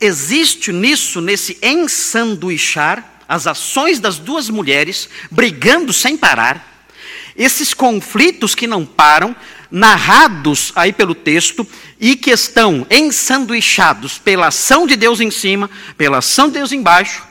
Existe 0.00 0.72
nisso, 0.72 1.20
nesse 1.20 1.58
ensanduichar, 1.62 3.22
as 3.28 3.46
ações 3.46 4.00
das 4.00 4.18
duas 4.18 4.48
mulheres 4.48 5.08
brigando 5.30 5.92
sem 5.92 6.16
parar, 6.16 6.88
esses 7.36 7.74
conflitos 7.74 8.54
que 8.54 8.66
não 8.66 8.86
param, 8.86 9.34
narrados 9.70 10.72
aí 10.76 10.92
pelo 10.92 11.14
texto 11.14 11.66
e 12.04 12.14
que 12.16 12.30
estão 12.30 12.86
ensanduichados 12.90 14.18
pela 14.18 14.48
ação 14.48 14.86
de 14.86 14.94
Deus 14.94 15.22
em 15.22 15.30
cima, 15.30 15.70
pela 15.96 16.18
ação 16.18 16.48
de 16.48 16.58
Deus 16.58 16.70
embaixo, 16.70 17.22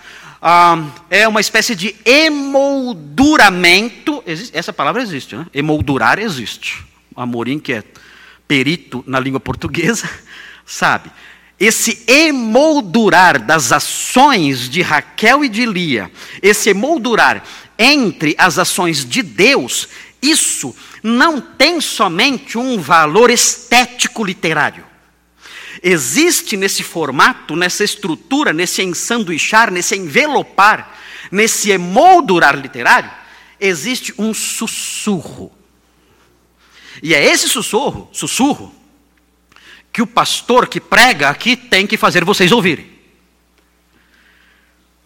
ah, 0.41 0.83
é 1.11 1.27
uma 1.27 1.39
espécie 1.39 1.75
de 1.75 1.95
emolduramento. 2.03 4.23
Essa 4.51 4.73
palavra 4.73 5.03
existe, 5.03 5.35
né? 5.35 5.45
Emoldurar 5.53 6.17
existe. 6.17 6.83
Amorim, 7.15 7.59
que 7.59 7.73
é 7.73 7.83
perito 8.47 9.03
na 9.05 9.19
língua 9.19 9.39
portuguesa, 9.39 10.09
sabe. 10.65 11.11
esse 11.59 12.03
emoldurar 12.07 13.45
das 13.45 13.71
ações 13.71 14.67
de 14.67 14.81
Raquel 14.81 15.45
e 15.45 15.49
de 15.49 15.67
Lia, 15.67 16.11
esse 16.41 16.71
emoldurar 16.71 17.43
entre 17.77 18.33
as 18.39 18.57
ações 18.57 19.05
de 19.05 19.21
Deus, 19.21 19.87
isso 20.19 20.75
não 21.03 21.41
tem 21.41 21.81
somente 21.81 22.57
um 22.57 22.79
valor 22.79 23.29
estético 23.29 24.23
literário. 24.23 24.85
Existe 25.83 26.55
nesse 26.55 26.81
formato, 26.81 27.57
nessa 27.57 27.83
estrutura, 27.83 28.53
nesse 28.53 28.81
ensanduichar, 28.81 29.69
nesse 29.69 29.97
envelopar, 29.97 30.97
nesse 31.29 31.71
emoldurar 31.71 32.55
literário, 32.55 33.11
existe 33.59 34.13
um 34.17 34.33
sussurro. 34.33 35.51
E 37.01 37.13
é 37.13 37.21
esse 37.21 37.49
sussurro, 37.49 38.09
sussurro, 38.13 38.73
que 39.91 40.01
o 40.01 40.07
pastor 40.07 40.67
que 40.67 40.79
prega 40.79 41.29
aqui 41.29 41.57
tem 41.57 41.85
que 41.85 41.97
fazer 41.97 42.23
vocês 42.23 42.51
ouvirem. 42.51 42.89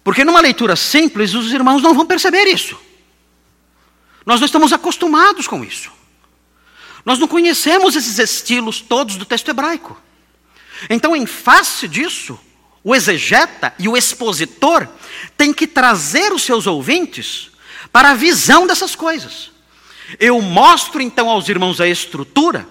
Porque 0.03 0.23
numa 0.23 0.39
leitura 0.39 0.75
simples, 0.75 1.33
os 1.33 1.51
irmãos 1.51 1.81
não 1.81 1.93
vão 1.93 2.05
perceber 2.05 2.45
isso. 2.45 2.79
Nós 4.27 4.41
não 4.41 4.45
estamos 4.45 4.73
acostumados 4.73 5.47
com 5.47 5.63
isso. 5.63 5.89
Nós 7.05 7.17
não 7.17 7.29
conhecemos 7.29 7.95
esses 7.95 8.19
estilos 8.19 8.81
todos 8.81 9.15
do 9.15 9.23
texto 9.23 9.47
hebraico. 9.47 9.97
Então, 10.89 11.15
em 11.15 11.25
face 11.25 11.87
disso, 11.87 12.37
o 12.83 12.93
exegeta 12.93 13.73
e 13.79 13.87
o 13.87 13.95
expositor 13.95 14.85
têm 15.37 15.53
que 15.53 15.65
trazer 15.65 16.33
os 16.33 16.41
seus 16.43 16.67
ouvintes 16.67 17.51
para 17.89 18.09
a 18.09 18.13
visão 18.13 18.67
dessas 18.67 18.95
coisas. 18.95 19.49
Eu 20.19 20.41
mostro 20.41 21.01
então 21.01 21.29
aos 21.29 21.47
irmãos 21.47 21.79
a 21.79 21.87
estrutura 21.87 22.67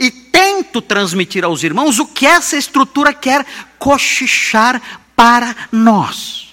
e 0.00 0.10
tento 0.10 0.82
transmitir 0.82 1.44
aos 1.44 1.62
irmãos 1.62 2.00
o 2.00 2.06
que 2.06 2.26
essa 2.26 2.56
estrutura 2.56 3.14
quer 3.14 3.46
cochichar 3.78 4.82
para 5.14 5.54
nós. 5.70 6.45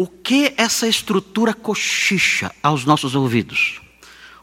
O 0.00 0.06
que 0.06 0.54
essa 0.56 0.88
estrutura 0.88 1.52
cochicha 1.52 2.50
aos 2.62 2.86
nossos 2.86 3.14
ouvidos? 3.14 3.82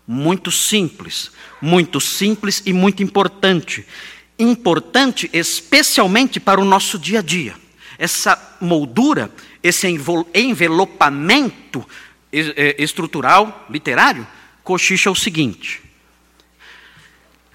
Muito 0.06 0.52
simples, 0.52 1.32
muito 1.60 2.00
simples 2.00 2.62
e 2.64 2.72
muito 2.72 3.02
importante 3.02 3.84
importante 4.38 5.28
especialmente 5.34 6.40
para 6.40 6.62
o 6.62 6.64
nosso 6.64 7.00
dia 7.00 7.18
a 7.18 7.22
dia. 7.24 7.56
Essa 7.98 8.56
moldura, 8.62 9.34
esse 9.64 9.88
envelopamento 10.36 11.84
estrutural, 12.32 13.66
literário, 13.68 14.28
cochicha 14.64 15.10
o 15.10 15.16
seguinte: 15.16 15.82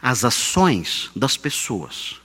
as 0.02 0.24
ações 0.24 1.08
das 1.14 1.36
pessoas, 1.36 2.16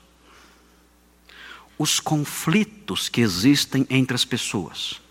os 1.77 1.99
conflitos 1.99 3.09
que 3.09 3.21
existem 3.21 3.85
entre 3.91 4.15
as 4.15 4.25
pessoas, 4.25 5.05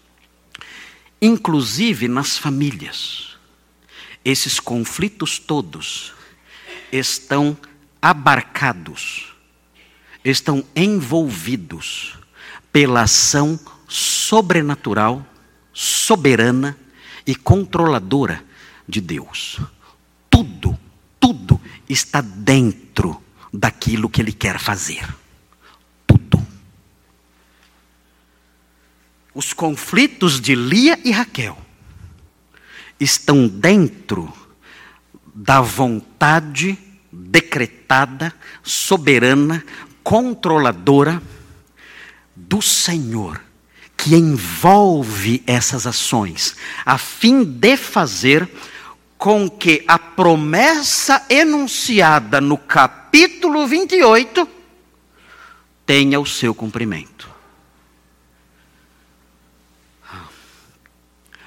inclusive 1.27 2.09
nas 2.09 2.39
famílias, 2.39 3.37
esses 4.25 4.61
conflitos 4.61 5.39
todos 5.39 6.13
estão 6.93 7.57
abarcados 8.01 9.37
estão 10.31 10.65
envolvidos 10.75 12.19
pela 12.73 13.03
ação 13.03 13.59
sobrenatural, 13.89 15.25
soberana 15.73 16.77
e 17.27 17.35
controladora 17.35 18.45
de 18.89 19.01
Deus. 19.01 19.61
Tudo, 20.29 20.79
tudo 21.21 21.61
está 21.89 22.21
dentro 22.21 23.23
daquilo 23.53 24.11
que 24.11 24.21
Ele 24.21 24.33
quer 24.33 24.59
fazer. 24.59 25.07
Tudo. 26.07 26.45
Os 29.37 29.53
conflitos 29.53 30.41
de 30.41 30.55
Lia 30.55 30.99
e 31.05 31.11
Raquel 31.11 31.59
estão 32.99 33.47
dentro 33.47 34.33
da 35.35 35.61
vontade 35.61 36.79
decretada, 37.13 38.33
soberana, 38.63 39.63
controladora 40.03 41.23
do 42.35 42.63
Senhor, 42.63 43.39
que 43.95 44.15
envolve 44.15 45.43
essas 45.47 45.87
ações, 45.87 46.57
a 46.83 46.97
fim 46.97 47.45
de 47.45 47.77
fazer 47.77 48.49
com 49.19 49.51
que 49.51 49.85
a 49.87 49.99
promessa 49.99 51.27
enunciada 51.29 52.41
no 52.41 52.57
capítulo 52.57 53.67
28 53.67 54.49
tenha 55.85 56.19
o 56.19 56.25
seu 56.25 56.55
cumprimento. 56.55 57.26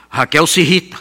Raquel 0.09 0.47
se 0.47 0.61
irrita. 0.61 0.99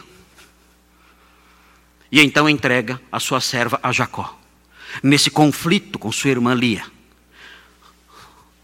E 2.12 2.20
então 2.20 2.48
entrega 2.48 3.00
a 3.10 3.18
sua 3.18 3.40
serva 3.40 3.80
a 3.82 3.90
Jacó. 3.92 4.38
Nesse 5.02 5.30
conflito 5.30 5.98
com 5.98 6.12
sua 6.12 6.30
irmã 6.30 6.54
Lia. 6.54 6.84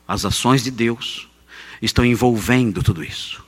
As 0.07 0.25
ações 0.25 0.63
de 0.63 0.71
Deus 0.71 1.29
estão 1.81 2.05
envolvendo 2.05 2.83
tudo 2.83 3.03
isso. 3.03 3.43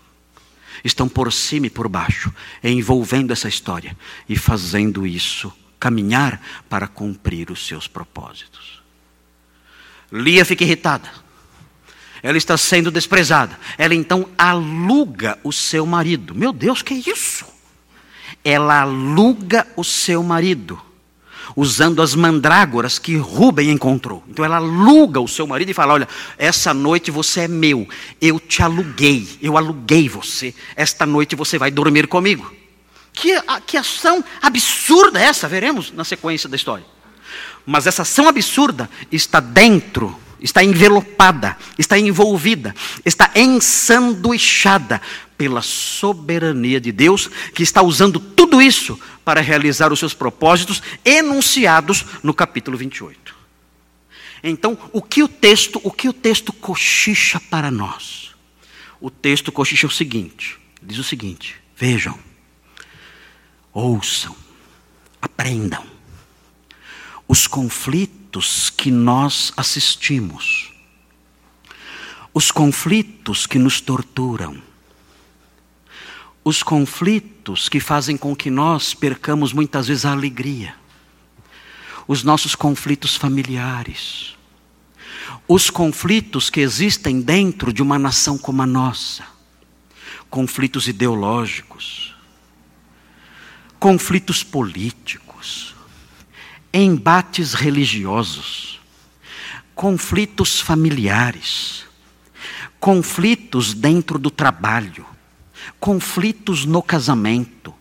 Estão 0.85 1.09
por 1.09 1.33
cima 1.33 1.67
e 1.67 1.71
por 1.71 1.89
baixo, 1.89 2.33
envolvendo 2.63 3.33
essa 3.33 3.49
história 3.49 3.97
e 4.29 4.37
fazendo 4.37 5.07
isso 5.07 5.53
caminhar 5.79 6.41
para 6.69 6.87
cumprir 6.87 7.51
os 7.51 7.67
seus 7.67 7.87
propósitos. 7.87 8.83
Lia 10.13 10.45
fica 10.45 10.65
irritada. 10.65 11.11
Ela 12.27 12.39
está 12.39 12.57
sendo 12.57 12.91
desprezada. 12.91 13.57
Ela 13.79 13.95
então 13.95 14.29
aluga 14.37 15.39
o 15.45 15.53
seu 15.53 15.87
marido. 15.87 16.35
Meu 16.35 16.53
Deus, 16.53 16.83
que 16.83 16.93
é 16.93 17.11
isso? 17.13 17.47
Ela 18.43 18.81
aluga 18.81 19.65
o 19.77 19.85
seu 19.85 20.25
marido 20.25 20.77
usando 21.55 22.03
as 22.03 22.17
mandrágoras 22.17 22.99
que 22.99 23.17
Rubem 23.17 23.71
encontrou. 23.71 24.25
Então 24.29 24.45
ela 24.45 24.57
aluga 24.57 25.21
o 25.21 25.29
seu 25.29 25.47
marido 25.47 25.71
e 25.71 25.75
fala: 25.75 25.95
Olha, 25.95 26.09
essa 26.37 26.75
noite 26.75 27.13
você 27.13 27.43
é 27.43 27.49
meu, 27.49 27.89
eu 28.21 28.41
te 28.41 28.61
aluguei, 28.61 29.39
eu 29.41 29.57
aluguei 29.57 30.09
você, 30.09 30.53
esta 30.75 31.07
noite 31.07 31.37
você 31.37 31.57
vai 31.61 31.71
dormir 31.71 32.09
comigo. 32.09 32.53
Que, 33.13 33.41
que 33.69 33.77
ação 33.77 34.25
absurda 34.43 35.21
é 35.21 35.27
essa, 35.27 35.47
veremos 35.47 35.93
na 35.93 36.03
sequência 36.03 36.49
da 36.49 36.57
história. 36.57 36.85
Mas 37.65 37.87
essa 37.87 38.03
ação 38.03 38.27
absurda 38.27 38.91
está 39.13 39.39
dentro 39.39 40.26
está 40.41 40.63
envelopada, 40.63 41.57
está 41.79 41.99
envolvida, 41.99 42.75
está 43.05 43.31
ensanduichada 43.35 45.01
pela 45.37 45.63
soberania 45.63 46.81
de 46.81 46.93
Deus, 46.93 47.31
que 47.55 47.63
está 47.63 47.83
usando 47.83 48.19
tudo 48.19 48.61
isso 48.61 48.99
para 49.25 49.41
realizar 49.41 49.93
os 49.93 49.99
seus 49.99 50.15
propósitos 50.15 50.83
enunciados 51.05 52.05
no 52.23 52.33
capítulo 52.33 52.77
28. 52.77 53.35
Então, 54.43 54.79
o 54.93 55.03
que 55.03 55.23
o 55.23 55.29
texto, 55.29 55.81
o 55.83 55.91
que 55.91 56.09
o 56.09 56.13
texto 56.13 56.53
cochicha 56.53 57.41
para 57.41 57.71
nós? 57.71 58.35
O 59.01 59.11
texto 59.11 59.51
cochicha 59.51 59.87
o 59.87 59.91
seguinte, 59.91 60.59
diz 60.83 60.99
o 60.99 61.05
seguinte: 61.05 61.57
vejam, 61.77 62.19
ouçam, 63.73 64.35
aprendam. 65.21 65.85
Os 67.29 67.49
conflitos 67.49 68.26
que 68.77 68.91
nós 68.91 69.53
assistimos, 69.57 70.73
os 72.35 72.51
conflitos 72.51 73.47
que 73.47 73.59
nos 73.59 73.81
torturam, 73.81 74.61
os 76.45 76.63
conflitos 76.63 77.69
que 77.69 77.81
fazem 77.81 78.17
com 78.17 78.35
que 78.35 78.51
nós 78.51 78.95
percamos 78.95 79.53
muitas 79.53 79.89
vezes 79.89 80.05
a 80.05 80.13
alegria, 80.13 80.75
os 82.07 82.23
nossos 82.23 82.55
conflitos 82.55 83.17
familiares, 83.17 84.37
os 85.49 85.71
conflitos 85.71 86.51
que 86.51 86.61
existem 86.61 87.21
dentro 87.21 87.73
de 87.73 87.83
uma 87.83 87.99
nação 87.99 88.37
como 88.37 88.63
a 88.63 88.67
nossa, 88.67 89.25
conflitos 90.29 90.89
ideológicos, 90.89 92.15
conflitos 93.79 94.43
políticos, 94.43 95.76
embates 96.85 97.55
religiosos, 97.55 98.81
conflitos 99.75 100.61
familiares, 100.61 101.85
conflitos 102.79 103.75
dentro 103.75 104.19
do 104.19 104.31
trabalho 104.31 105.07
conflitos 105.81 106.65
no 106.65 106.83
casamento, 106.83 107.75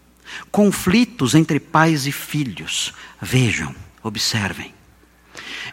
conflitos 0.52 1.36
entre 1.36 1.60
pais 1.60 2.08
e 2.08 2.12
filhos. 2.12 2.94
Vejam, 3.22 3.76
observem. 4.04 4.74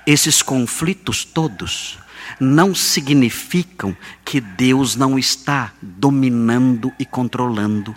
Esses 0.07 0.43
conflitos 0.43 1.25
todos 1.25 1.99
não 2.41 2.75
significam 2.75 3.97
que 4.25 4.41
Deus 4.41 4.97
não 4.97 5.19
está 5.19 5.73
dominando 5.81 6.93
e 6.99 7.05
controlando 7.05 7.95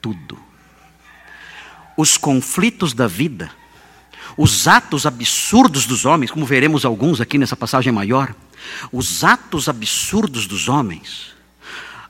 tudo. 0.00 0.38
Os 1.96 2.16
conflitos 2.16 2.92
da 2.92 3.06
vida, 3.06 3.50
os 4.36 4.68
atos 4.68 5.06
absurdos 5.06 5.86
dos 5.86 6.04
homens, 6.04 6.30
como 6.30 6.44
veremos 6.44 6.84
alguns 6.84 7.20
aqui 7.20 7.38
nessa 7.38 7.56
passagem 7.56 7.92
maior, 7.92 8.34
os 8.92 9.24
atos 9.24 9.68
absurdos 9.68 10.46
dos 10.46 10.68
homens, 10.68 11.34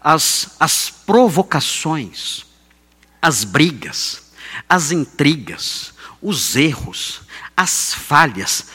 as, 0.02 0.56
as 0.58 0.90
provocações, 0.90 2.44
as 3.22 3.44
brigas, 3.44 4.32
as 4.68 4.90
intrigas, 4.90 5.94
os 6.20 6.56
erros, 6.56 7.20
as 7.56 7.94
falhas, 7.94 8.66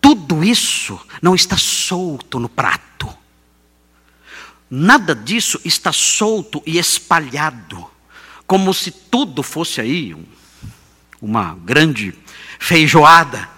tudo 0.00 0.42
isso 0.42 0.98
não 1.22 1.34
está 1.34 1.56
solto 1.56 2.38
no 2.38 2.48
prato. 2.48 3.08
Nada 4.70 5.14
disso 5.14 5.60
está 5.64 5.92
solto 5.92 6.62
e 6.66 6.78
espalhado, 6.78 7.86
como 8.46 8.74
se 8.74 8.90
tudo 8.90 9.42
fosse 9.42 9.80
aí 9.80 10.16
uma 11.20 11.54
grande 11.54 12.14
feijoada 12.58 13.48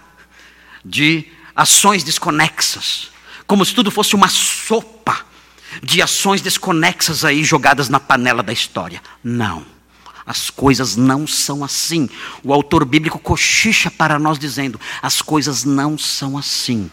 de 0.85 1.27
ações 1.55 2.05
desconexas, 2.05 3.11
como 3.47 3.65
se 3.65 3.75
tudo 3.75 3.91
fosse 3.91 4.15
uma 4.15 4.29
sopa 4.29 5.27
de 5.83 6.03
ações 6.03 6.41
desconexas 6.41 7.25
aí 7.25 7.45
jogadas 7.45 7.89
na 7.89 8.01
panela 8.01 8.43
da 8.43 8.53
história. 8.53 9.03
Não. 9.23 9.65
As 10.27 10.51
coisas 10.51 10.97
não 10.97 11.27
são 11.27 11.65
assim. 11.65 12.09
O 12.45 12.53
autor 12.53 12.85
bíblico 12.85 13.19
cochicha 13.19 13.91
para 13.91 14.19
nós 14.19 14.39
dizendo: 14.39 14.81
as 15.03 15.21
coisas 15.21 15.65
não 15.65 15.99
são 15.99 16.39
assim. 16.39 16.91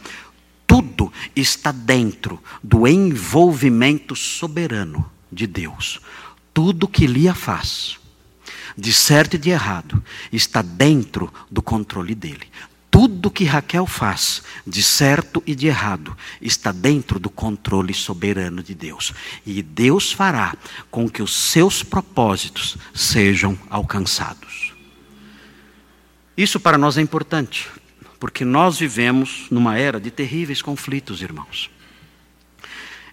Tudo 0.65 1.13
está 1.35 1.71
dentro 1.71 2.41
do 2.63 2.87
envolvimento 2.87 4.15
soberano 4.15 5.09
de 5.31 5.45
Deus. 5.45 5.99
Tudo 6.53 6.87
que 6.87 7.05
Lia 7.05 7.33
faz, 7.33 7.99
de 8.77 8.93
certo 8.93 9.35
e 9.35 9.39
de 9.39 9.49
errado, 9.49 10.03
está 10.31 10.61
dentro 10.61 11.33
do 11.49 11.61
controle 11.61 12.13
dele 12.13 12.47
tudo 12.97 13.29
que 13.29 13.43
Raquel 13.43 13.85
faz, 13.85 14.41
de 14.65 14.81
certo 14.81 15.43
e 15.45 15.53
de 15.53 15.67
errado, 15.67 16.17
está 16.41 16.71
dentro 16.71 17.19
do 17.19 17.29
controle 17.29 17.93
soberano 17.93 18.63
de 18.63 18.73
Deus. 18.73 19.13
E 19.45 19.61
Deus 19.61 20.11
fará 20.11 20.57
com 20.89 21.07
que 21.07 21.21
os 21.21 21.31
seus 21.31 21.83
propósitos 21.83 22.75
sejam 22.95 23.55
alcançados. 23.69 24.73
Isso 26.35 26.59
para 26.59 26.75
nós 26.75 26.97
é 26.97 27.01
importante, 27.01 27.69
porque 28.19 28.43
nós 28.43 28.79
vivemos 28.79 29.45
numa 29.51 29.77
era 29.77 29.99
de 29.99 30.09
terríveis 30.09 30.63
conflitos, 30.63 31.21
irmãos. 31.21 31.69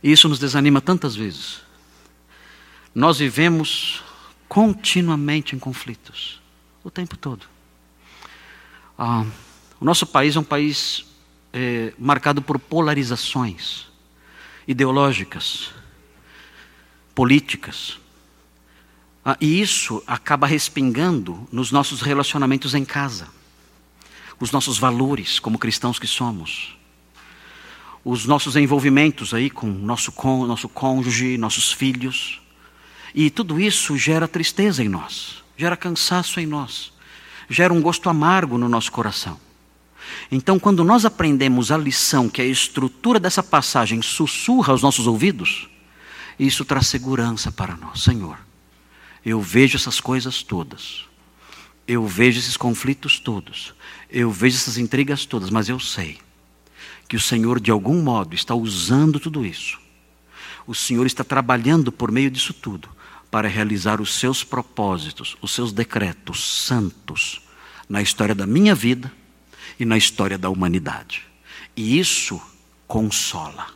E 0.03 0.11
isso 0.11 0.31
nos 0.31 0.39
desanima 0.39 0.81
tantas 0.81 1.15
vezes. 1.15 1.61
Nós 2.95 3.19
vivemos 3.19 4.03
continuamente 4.49 5.57
em 5.57 5.59
conflitos, 5.59 6.41
o 6.83 6.91
tempo 6.91 7.17
todo. 7.17 7.47
Ah, 8.99 9.25
o 9.81 9.85
nosso 9.85 10.07
país 10.07 10.37
é 10.37 10.41
um 10.41 10.45
país 10.45 11.05
é, 11.53 11.93
marcado 11.99 12.41
por 12.41 12.59
polarizações 12.59 13.87
ideológicas, 14.67 15.71
políticas. 17.15 17.99
Ah, 19.25 19.37
e 19.41 19.61
isso 19.61 20.03
acaba 20.07 20.47
respingando 20.47 21.49
nos 21.51 21.71
nossos 21.71 22.01
relacionamentos 22.01 22.75
em 22.75 22.85
casa, 22.85 23.29
os 24.39 24.51
nossos 24.51 24.79
valores 24.79 25.39
como 25.39 25.59
cristãos 25.59 25.99
que 25.99 26.07
somos, 26.07 26.77
os 28.05 28.27
nossos 28.27 28.57
envolvimentos 28.57 29.33
aí 29.33 29.49
com 29.49 29.67
nosso, 29.67 30.13
nosso 30.47 30.69
cônjuge, 30.69 31.39
nossos 31.39 31.73
filhos. 31.73 32.41
E 33.15 33.31
tudo 33.31 33.61
isso 33.61 33.97
gera 33.97 34.27
tristeza 34.27 34.83
em 34.83 34.89
nós, 34.89 35.45
gera 35.57 35.77
cansaço 35.77 36.41
em 36.41 36.47
nós, 36.47 36.93
gera 37.49 37.73
um 37.73 37.81
gosto 37.81 38.11
amargo 38.11 38.59
no 38.59 38.69
nosso 38.69 38.91
coração. 38.91 39.39
Então, 40.33 40.59
quando 40.59 40.83
nós 40.83 41.05
aprendemos 41.05 41.71
a 41.71 41.79
lição 41.79 42.29
que 42.29 42.43
a 42.43 42.45
estrutura 42.45 43.21
dessa 43.21 43.43
passagem 43.43 44.03
sussurra 44.03 44.73
aos 44.73 44.83
nossos 44.83 45.07
ouvidos, 45.07 45.69
isso 46.37 46.65
traz 46.65 46.89
segurança 46.89 47.53
para 47.53 47.77
nós. 47.77 48.03
Senhor, 48.03 48.37
eu 49.25 49.41
vejo 49.41 49.77
essas 49.77 50.01
coisas 50.01 50.43
todas, 50.43 51.05
eu 51.87 52.05
vejo 52.09 52.41
esses 52.41 52.57
conflitos 52.57 53.21
todos, 53.21 53.75
eu 54.11 54.29
vejo 54.29 54.57
essas 54.57 54.77
intrigas 54.77 55.25
todas, 55.25 55.51
mas 55.51 55.69
eu 55.69 55.79
sei 55.79 56.19
que 57.09 57.15
o 57.15 57.21
Senhor, 57.21 57.61
de 57.61 57.71
algum 57.71 58.03
modo, 58.03 58.35
está 58.35 58.57
usando 58.57 59.21
tudo 59.21 59.47
isso. 59.47 59.79
O 60.67 60.75
Senhor 60.75 61.07
está 61.07 61.23
trabalhando 61.23 61.93
por 61.93 62.11
meio 62.11 62.31
disso 62.31 62.53
tudo 62.53 62.89
para 63.35 63.49
realizar 63.49 64.01
os 64.01 64.15
seus 64.15 64.45
propósitos, 64.45 65.37
os 65.43 65.51
seus 65.51 65.73
decretos 65.73 66.63
santos 66.67 67.41
na 67.89 68.01
história 68.01 68.33
da 68.33 68.47
minha 68.47 68.77
vida 68.77 69.13
e 69.77 69.85
na 69.85 69.97
história 69.99 70.39
da 70.39 70.49
humanidade. 70.49 71.27
E 71.77 71.99
isso 71.99 72.41
consola. 72.87 73.67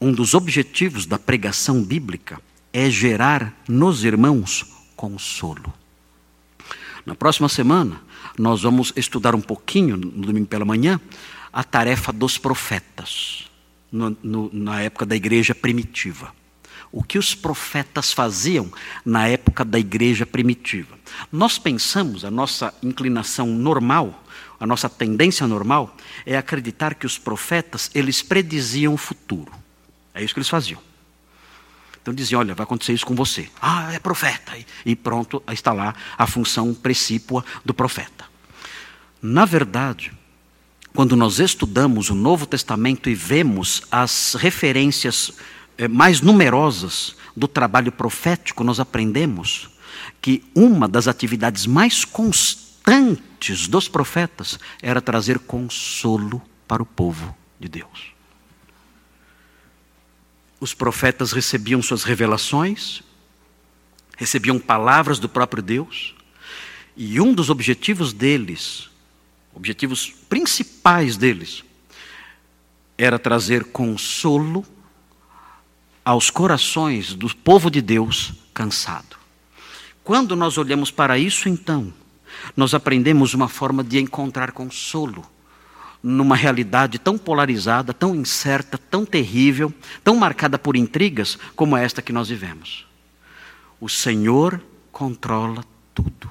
Um 0.00 0.10
dos 0.10 0.32
objetivos 0.32 1.04
da 1.04 1.18
pregação 1.18 1.84
bíblica 1.84 2.40
é 2.72 2.88
gerar 2.88 3.54
nos 3.68 4.04
irmãos 4.04 4.64
consolo. 4.96 5.70
Na 7.04 7.14
próxima 7.14 7.50
semana, 7.50 8.00
nós 8.38 8.62
vamos 8.62 8.90
estudar 8.96 9.34
um 9.34 9.42
pouquinho, 9.42 9.98
no 9.98 10.24
domingo 10.24 10.46
pela 10.46 10.64
manhã, 10.64 10.98
a 11.52 11.62
tarefa 11.62 12.10
dos 12.10 12.38
profetas, 12.38 13.50
no, 13.92 14.16
no, 14.22 14.50
na 14.50 14.80
época 14.80 15.04
da 15.04 15.14
igreja 15.14 15.54
primitiva. 15.54 16.32
O 16.96 17.02
que 17.02 17.18
os 17.18 17.34
profetas 17.34 18.12
faziam 18.12 18.72
na 19.04 19.26
época 19.26 19.64
da 19.64 19.80
igreja 19.80 20.24
primitiva. 20.24 20.96
Nós 21.32 21.58
pensamos, 21.58 22.24
a 22.24 22.30
nossa 22.30 22.72
inclinação 22.80 23.48
normal, 23.48 24.22
a 24.60 24.64
nossa 24.64 24.88
tendência 24.88 25.44
normal 25.44 25.96
é 26.24 26.36
acreditar 26.36 26.94
que 26.94 27.04
os 27.04 27.18
profetas, 27.18 27.90
eles 27.96 28.22
prediziam 28.22 28.94
o 28.94 28.96
futuro. 28.96 29.52
É 30.14 30.22
isso 30.22 30.32
que 30.32 30.38
eles 30.38 30.48
faziam. 30.48 30.80
Então 32.00 32.14
diziam, 32.14 32.38
olha, 32.38 32.54
vai 32.54 32.62
acontecer 32.62 32.92
isso 32.92 33.06
com 33.06 33.16
você. 33.16 33.50
Ah, 33.60 33.92
é 33.92 33.98
profeta. 33.98 34.52
E 34.86 34.94
pronto, 34.94 35.42
está 35.50 35.72
lá 35.72 35.96
a 36.16 36.28
função 36.28 36.72
precípua 36.72 37.44
do 37.64 37.74
profeta. 37.74 38.24
Na 39.20 39.44
verdade, 39.44 40.12
quando 40.94 41.16
nós 41.16 41.40
estudamos 41.40 42.08
o 42.08 42.14
Novo 42.14 42.46
Testamento 42.46 43.10
e 43.10 43.16
vemos 43.16 43.82
as 43.90 44.36
referências 44.38 45.32
mais 45.90 46.20
numerosas 46.20 47.16
do 47.36 47.48
trabalho 47.48 47.90
profético, 47.90 48.62
nós 48.62 48.78
aprendemos 48.78 49.70
que 50.20 50.44
uma 50.54 50.88
das 50.88 51.08
atividades 51.08 51.66
mais 51.66 52.04
constantes 52.04 53.68
dos 53.68 53.88
profetas 53.88 54.58
era 54.82 55.00
trazer 55.00 55.38
consolo 55.38 56.40
para 56.66 56.82
o 56.82 56.86
povo 56.86 57.36
de 57.58 57.68
Deus. 57.68 58.14
Os 60.60 60.72
profetas 60.72 61.32
recebiam 61.32 61.82
suas 61.82 62.04
revelações, 62.04 63.02
recebiam 64.16 64.58
palavras 64.58 65.18
do 65.18 65.28
próprio 65.28 65.62
Deus, 65.62 66.14
e 66.96 67.20
um 67.20 67.34
dos 67.34 67.50
objetivos 67.50 68.12
deles, 68.12 68.88
objetivos 69.52 70.10
principais 70.28 71.16
deles, 71.16 71.64
era 72.96 73.18
trazer 73.18 73.64
consolo 73.64 74.64
aos 76.04 76.30
corações 76.30 77.14
do 77.14 77.34
povo 77.34 77.70
de 77.70 77.80
Deus 77.80 78.34
cansado. 78.52 79.16
Quando 80.02 80.36
nós 80.36 80.58
olhamos 80.58 80.90
para 80.90 81.18
isso, 81.18 81.48
então, 81.48 81.92
nós 82.56 82.74
aprendemos 82.74 83.32
uma 83.32 83.48
forma 83.48 83.82
de 83.82 83.98
encontrar 83.98 84.52
consolo 84.52 85.24
numa 86.02 86.36
realidade 86.36 86.98
tão 86.98 87.16
polarizada, 87.16 87.94
tão 87.94 88.14
incerta, 88.14 88.76
tão 88.76 89.06
terrível, 89.06 89.72
tão 90.02 90.14
marcada 90.14 90.58
por 90.58 90.76
intrigas 90.76 91.38
como 91.56 91.74
esta 91.74 92.02
que 92.02 92.12
nós 92.12 92.28
vivemos. 92.28 92.86
O 93.80 93.88
Senhor 93.88 94.60
controla 94.92 95.64
tudo. 95.94 96.30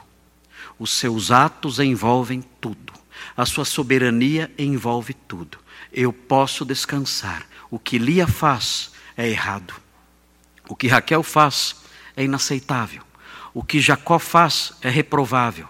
Os 0.77 0.91
seus 0.91 1.31
atos 1.31 1.79
envolvem 1.79 2.43
tudo. 2.61 2.93
A 3.35 3.47
sua 3.47 3.65
soberania 3.65 4.51
envolve 4.59 5.15
tudo. 5.15 5.57
Eu 5.91 6.13
posso 6.13 6.63
descansar. 6.63 7.47
O 7.71 7.79
que 7.79 7.97
Lia 7.97 8.27
faz 8.27 8.92
é 9.17 9.27
errado. 9.29 9.73
O 10.67 10.75
que 10.75 10.87
Raquel 10.87 11.23
faz 11.23 11.75
é 12.15 12.23
inaceitável. 12.23 13.03
O 13.53 13.63
que 13.63 13.79
Jacó 13.79 14.17
faz 14.17 14.73
é 14.81 14.89
reprovável. 14.89 15.67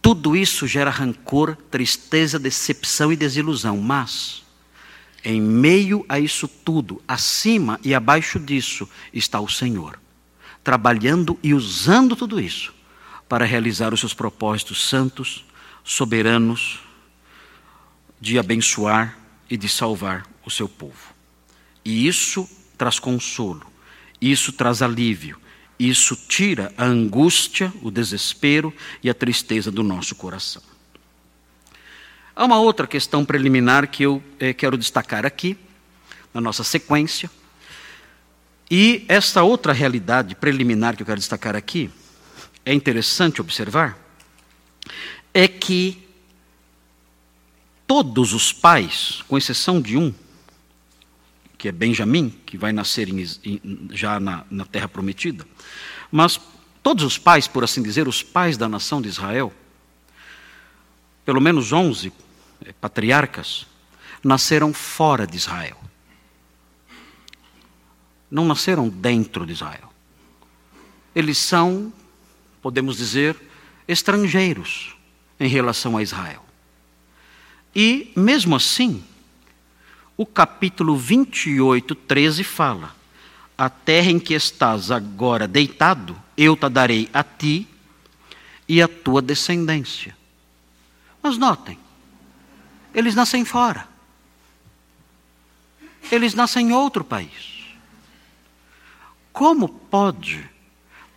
Tudo 0.00 0.34
isso 0.36 0.66
gera 0.66 0.90
rancor, 0.90 1.56
tristeza, 1.70 2.38
decepção 2.38 3.12
e 3.12 3.16
desilusão, 3.16 3.78
mas 3.78 4.42
em 5.24 5.40
meio 5.40 6.04
a 6.08 6.18
isso 6.18 6.48
tudo, 6.48 7.00
acima 7.06 7.78
e 7.84 7.94
abaixo 7.94 8.40
disso, 8.40 8.88
está 9.12 9.38
o 9.40 9.48
Senhor, 9.48 10.00
trabalhando 10.64 11.38
e 11.42 11.54
usando 11.54 12.16
tudo 12.16 12.40
isso 12.40 12.74
para 13.28 13.44
realizar 13.44 13.94
os 13.94 14.00
seus 14.00 14.12
propósitos 14.12 14.88
santos, 14.88 15.44
soberanos, 15.84 16.80
de 18.20 18.38
abençoar 18.38 19.16
e 19.48 19.56
de 19.56 19.68
salvar 19.68 20.26
o 20.44 20.50
seu 20.50 20.68
povo. 20.68 21.14
E 21.84 22.06
isso 22.06 22.48
traz 22.82 22.98
consolo, 22.98 23.64
isso 24.20 24.52
traz 24.52 24.82
alívio, 24.82 25.38
isso 25.78 26.16
tira 26.16 26.74
a 26.76 26.84
angústia, 26.84 27.72
o 27.80 27.92
desespero 27.92 28.74
e 29.00 29.08
a 29.08 29.14
tristeza 29.14 29.70
do 29.70 29.84
nosso 29.84 30.16
coração. 30.16 30.60
Há 32.34 32.44
uma 32.44 32.58
outra 32.58 32.84
questão 32.88 33.24
preliminar 33.24 33.86
que 33.86 34.02
eu 34.02 34.20
eh, 34.40 34.52
quero 34.52 34.76
destacar 34.76 35.24
aqui, 35.24 35.56
na 36.34 36.40
nossa 36.40 36.64
sequência. 36.64 37.30
E 38.68 39.04
esta 39.06 39.44
outra 39.44 39.72
realidade 39.72 40.34
preliminar 40.34 40.96
que 40.96 41.04
eu 41.04 41.06
quero 41.06 41.20
destacar 41.20 41.54
aqui, 41.54 41.88
é 42.66 42.74
interessante 42.74 43.40
observar, 43.40 43.96
é 45.32 45.46
que 45.46 46.04
todos 47.86 48.32
os 48.32 48.52
pais, 48.52 49.22
com 49.28 49.38
exceção 49.38 49.80
de 49.80 49.96
um, 49.96 50.12
que 51.62 51.68
é 51.68 51.72
Benjamim, 51.72 52.28
que 52.44 52.58
vai 52.58 52.72
nascer 52.72 53.08
em, 53.08 53.24
em, 53.44 53.88
já 53.92 54.18
na, 54.18 54.44
na 54.50 54.64
terra 54.64 54.88
prometida, 54.88 55.46
mas 56.10 56.40
todos 56.82 57.04
os 57.04 57.18
pais, 57.18 57.46
por 57.46 57.62
assim 57.62 57.80
dizer, 57.80 58.08
os 58.08 58.20
pais 58.20 58.56
da 58.56 58.68
nação 58.68 59.00
de 59.00 59.08
Israel, 59.08 59.52
pelo 61.24 61.40
menos 61.40 61.72
onze 61.72 62.12
é, 62.66 62.72
patriarcas, 62.72 63.64
nasceram 64.24 64.74
fora 64.74 65.24
de 65.24 65.36
Israel. 65.36 65.78
Não 68.28 68.44
nasceram 68.44 68.88
dentro 68.88 69.46
de 69.46 69.52
Israel. 69.52 69.92
Eles 71.14 71.38
são, 71.38 71.92
podemos 72.60 72.96
dizer, 72.96 73.36
estrangeiros 73.86 74.96
em 75.38 75.46
relação 75.46 75.96
a 75.96 76.02
Israel. 76.02 76.44
E, 77.72 78.10
mesmo 78.16 78.56
assim, 78.56 79.04
o 80.16 80.26
capítulo 80.26 80.96
28, 80.96 81.94
13 81.94 82.44
fala: 82.44 82.94
A 83.56 83.68
terra 83.68 84.10
em 84.10 84.18
que 84.18 84.34
estás 84.34 84.90
agora 84.90 85.48
deitado, 85.48 86.16
eu 86.36 86.56
te 86.56 86.68
darei 86.68 87.08
a 87.12 87.22
ti 87.22 87.66
e 88.68 88.80
a 88.80 88.88
tua 88.88 89.22
descendência. 89.22 90.16
Mas 91.22 91.38
notem, 91.38 91.78
eles 92.94 93.14
nascem 93.14 93.44
fora. 93.44 93.88
Eles 96.10 96.34
nascem 96.34 96.68
em 96.68 96.72
outro 96.72 97.04
país. 97.04 97.64
Como 99.32 99.68
pode 99.68 100.48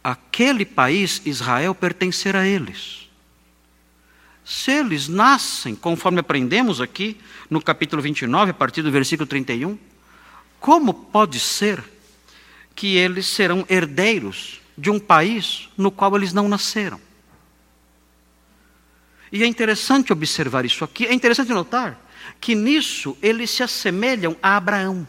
aquele 0.03 0.63
país, 0.63 1.21
Israel, 1.25 1.75
pertencer 1.75 2.35
a 2.35 2.47
eles? 2.47 3.04
Se 4.45 4.71
eles 4.71 5.07
nascem, 5.07 5.73
conforme 5.75 6.19
aprendemos 6.19 6.79
aqui 6.79 7.19
no 7.49 7.59
capítulo 7.59 7.99
29, 7.99 8.51
a 8.51 8.53
partir 8.53 8.83
do 8.83 8.91
versículo 8.91 9.25
31, 9.25 9.75
como 10.59 10.93
pode 10.93 11.39
ser 11.39 11.83
que 12.75 12.95
eles 12.95 13.25
serão 13.25 13.65
herdeiros 13.67 14.61
de 14.77 14.91
um 14.91 14.99
país 14.99 15.69
no 15.75 15.89
qual 15.89 16.15
eles 16.15 16.31
não 16.31 16.47
nasceram? 16.47 17.01
E 19.31 19.41
é 19.41 19.47
interessante 19.47 20.13
observar 20.13 20.63
isso 20.63 20.83
aqui, 20.83 21.07
é 21.07 21.13
interessante 21.13 21.51
notar 21.51 21.99
que 22.39 22.53
nisso 22.53 23.17
eles 23.23 23.49
se 23.49 23.63
assemelham 23.63 24.37
a 24.43 24.57
Abraão. 24.57 25.07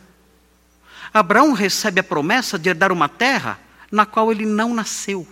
Abraão 1.13 1.53
recebe 1.53 2.01
a 2.01 2.05
promessa 2.05 2.59
de 2.59 2.71
herdar 2.71 2.91
uma 2.91 3.09
terra 3.09 3.61
na 3.91 4.07
qual 4.07 4.33
ele 4.33 4.47
não 4.47 4.75
nasceu. 4.75 5.27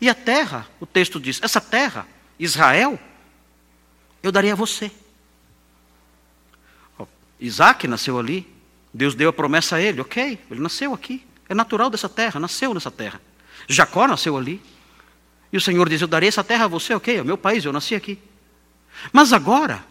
E 0.00 0.08
a 0.08 0.14
terra, 0.14 0.66
o 0.80 0.86
texto 0.86 1.20
diz, 1.20 1.40
essa 1.42 1.60
terra, 1.60 2.06
Israel, 2.38 2.98
eu 4.22 4.32
darei 4.32 4.50
a 4.50 4.54
você. 4.54 4.90
Isaac 7.38 7.86
nasceu 7.86 8.18
ali, 8.18 8.46
Deus 8.92 9.14
deu 9.14 9.28
a 9.28 9.32
promessa 9.32 9.76
a 9.76 9.80
ele, 9.80 10.00
ok, 10.00 10.38
ele 10.50 10.60
nasceu 10.60 10.94
aqui, 10.94 11.26
é 11.48 11.54
natural 11.54 11.90
dessa 11.90 12.08
terra, 12.08 12.40
nasceu 12.40 12.72
nessa 12.72 12.90
terra. 12.90 13.20
Jacó 13.68 14.06
nasceu 14.06 14.36
ali, 14.36 14.62
e 15.52 15.56
o 15.56 15.60
Senhor 15.60 15.88
diz: 15.88 16.00
Eu 16.00 16.08
darei 16.08 16.28
essa 16.28 16.42
terra 16.44 16.64
a 16.64 16.68
você, 16.68 16.94
ok, 16.94 17.16
é 17.16 17.22
o 17.22 17.24
meu 17.24 17.38
país, 17.38 17.64
eu 17.64 17.72
nasci 17.72 17.94
aqui. 17.94 18.18
Mas 19.12 19.32
agora, 19.32 19.84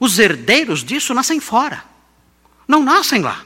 os 0.00 0.18
herdeiros 0.18 0.84
disso 0.84 1.14
nascem 1.14 1.40
fora, 1.40 1.84
não 2.66 2.82
nascem 2.82 3.22
lá. 3.22 3.44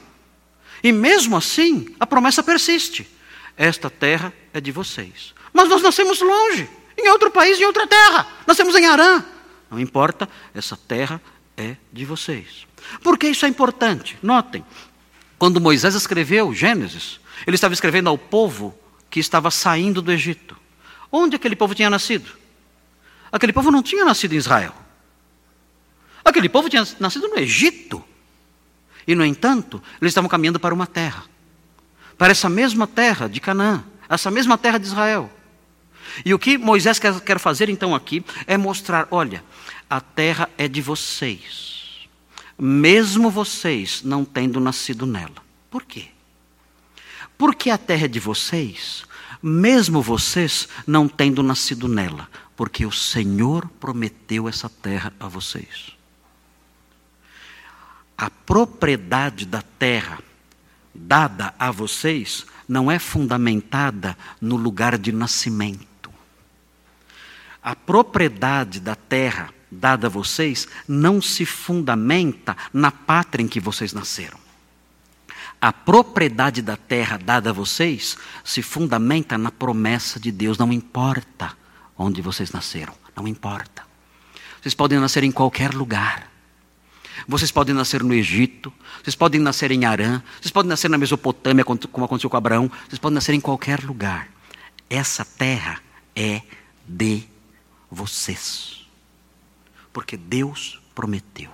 E 0.83 0.91
mesmo 0.91 1.37
assim, 1.37 1.95
a 1.99 2.05
promessa 2.05 2.43
persiste: 2.43 3.07
Esta 3.55 3.89
terra 3.89 4.33
é 4.53 4.59
de 4.59 4.71
vocês. 4.71 5.33
Mas 5.53 5.69
nós 5.69 5.81
nascemos 5.81 6.19
longe, 6.19 6.67
em 6.97 7.07
outro 7.09 7.29
país, 7.29 7.59
em 7.59 7.65
outra 7.65 7.87
terra. 7.87 8.27
Nascemos 8.47 8.75
em 8.75 8.85
Arã. 8.85 9.23
Não 9.69 9.79
importa, 9.79 10.27
essa 10.53 10.75
terra 10.75 11.21
é 11.55 11.75
de 11.91 12.05
vocês. 12.05 12.67
Por 13.01 13.17
que 13.17 13.27
isso 13.27 13.45
é 13.45 13.49
importante? 13.49 14.17
Notem, 14.21 14.65
quando 15.37 15.61
Moisés 15.61 15.95
escreveu 15.95 16.53
Gênesis, 16.53 17.19
ele 17.45 17.55
estava 17.55 17.73
escrevendo 17.73 18.09
ao 18.09 18.17
povo 18.17 18.77
que 19.09 19.19
estava 19.19 19.51
saindo 19.51 20.01
do 20.01 20.11
Egito. 20.11 20.57
Onde 21.11 21.35
aquele 21.35 21.55
povo 21.55 21.75
tinha 21.75 21.89
nascido? 21.89 22.31
Aquele 23.31 23.53
povo 23.53 23.71
não 23.71 23.83
tinha 23.83 24.05
nascido 24.05 24.33
em 24.33 24.37
Israel. 24.37 24.73
Aquele 26.23 26.49
povo 26.49 26.69
tinha 26.69 26.87
nascido 26.99 27.27
no 27.27 27.37
Egito. 27.37 28.03
E, 29.05 29.13
no 29.13 29.25
entanto, 29.25 29.81
eles 30.01 30.11
estavam 30.11 30.29
caminhando 30.29 30.59
para 30.59 30.73
uma 30.73 30.87
terra. 30.87 31.23
Para 32.17 32.31
essa 32.31 32.49
mesma 32.49 32.87
terra 32.87 33.27
de 33.27 33.39
Canaã. 33.39 33.83
Essa 34.07 34.31
mesma 34.31 34.57
terra 34.57 34.77
de 34.77 34.85
Israel. 34.87 35.29
E 36.25 36.33
o 36.33 36.39
que 36.39 36.57
Moisés 36.57 36.99
quer, 36.99 37.19
quer 37.21 37.39
fazer 37.39 37.69
então 37.69 37.93
aqui 37.95 38.23
é 38.47 38.57
mostrar: 38.57 39.07
olha, 39.11 39.43
a 39.89 40.01
terra 40.01 40.49
é 40.57 40.67
de 40.67 40.81
vocês. 40.81 42.07
Mesmo 42.57 43.29
vocês 43.29 44.03
não 44.03 44.23
tendo 44.23 44.59
nascido 44.59 45.05
nela. 45.05 45.43
Por 45.69 45.83
quê? 45.83 46.07
Porque 47.37 47.69
a 47.69 47.77
terra 47.77 48.05
é 48.05 48.07
de 48.07 48.19
vocês, 48.19 49.03
mesmo 49.41 50.01
vocês 50.01 50.67
não 50.85 51.07
tendo 51.07 51.41
nascido 51.41 51.87
nela, 51.87 52.29
porque 52.55 52.85
o 52.85 52.91
Senhor 52.91 53.67
prometeu 53.79 54.47
essa 54.47 54.69
terra 54.69 55.11
a 55.19 55.27
vocês 55.27 55.93
a 58.17 58.29
propriedade 58.29 59.45
da 59.45 59.61
terra 59.61 60.19
dada 60.95 61.53
a 61.59 61.71
vocês 61.71 62.45
não 62.67 62.89
é 62.89 62.97
fundamentada 62.97 64.17
no 64.39 64.55
lugar 64.55 64.97
de 64.97 65.11
nascimento. 65.11 65.92
A 67.63 67.75
propriedade 67.75 68.79
da 68.79 68.95
terra 68.95 69.49
dada 69.71 70.07
a 70.07 70.09
vocês 70.09 70.67
não 70.87 71.21
se 71.21 71.45
fundamenta 71.45 72.55
na 72.71 72.91
pátria 72.91 73.43
em 73.43 73.47
que 73.47 73.59
vocês 73.59 73.93
nasceram. 73.93 74.37
A 75.61 75.71
propriedade 75.71 76.61
da 76.61 76.75
terra 76.75 77.17
dada 77.17 77.51
a 77.51 77.53
vocês 77.53 78.17
se 78.43 78.61
fundamenta 78.61 79.37
na 79.37 79.49
promessa 79.49 80.19
de 80.19 80.29
Deus, 80.31 80.57
não 80.57 80.73
importa 80.73 81.55
onde 81.97 82.21
vocês 82.21 82.51
nasceram, 82.51 82.93
não 83.15 83.25
importa. 83.27 83.83
Vocês 84.61 84.73
podem 84.73 84.99
nascer 84.99 85.23
em 85.23 85.31
qualquer 85.31 85.73
lugar. 85.73 86.29
Vocês 87.27 87.51
podem 87.51 87.73
nascer 87.73 88.03
no 88.03 88.13
Egito, 88.13 88.73
vocês 89.01 89.15
podem 89.15 89.39
nascer 89.39 89.71
em 89.71 89.85
Arã, 89.85 90.21
vocês 90.41 90.51
podem 90.51 90.67
nascer 90.67 90.89
na 90.89 90.97
Mesopotâmia, 90.97 91.63
como 91.63 92.05
aconteceu 92.05 92.29
com 92.29 92.35
Abraão, 92.35 92.69
vocês 92.87 92.99
podem 92.99 93.15
nascer 93.15 93.33
em 93.33 93.39
qualquer 93.39 93.83
lugar. 93.83 94.27
Essa 94.89 95.23
terra 95.23 95.79
é 96.15 96.41
de 96.85 97.23
vocês. 97.93 98.85
Porque 99.91 100.17
Deus 100.17 100.81
prometeu. 100.95 101.51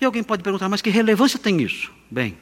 E 0.00 0.04
alguém 0.04 0.22
pode 0.22 0.42
perguntar, 0.42 0.68
mas 0.68 0.82
que 0.82 0.90
relevância 0.90 1.38
tem 1.38 1.62
isso? 1.62 1.90
Bem, 2.10 2.36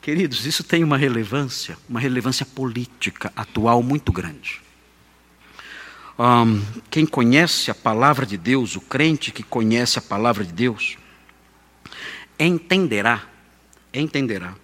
queridos, 0.00 0.46
isso 0.46 0.64
tem 0.64 0.82
uma 0.82 0.96
relevância, 0.96 1.76
uma 1.88 2.00
relevância 2.00 2.46
política 2.46 3.32
atual 3.36 3.82
muito 3.82 4.12
grande. 4.12 4.60
Um, 6.18 6.60
quem 6.90 7.06
conhece 7.06 7.70
a 7.70 7.74
palavra 7.74 8.26
de 8.26 8.36
Deus, 8.36 8.74
o 8.74 8.80
crente 8.80 9.30
que 9.30 9.42
conhece 9.42 9.98
a 9.98 10.02
palavra 10.02 10.44
de 10.44 10.52
Deus, 10.52 10.96
entenderá, 12.38 13.24
entenderá, 13.92 14.54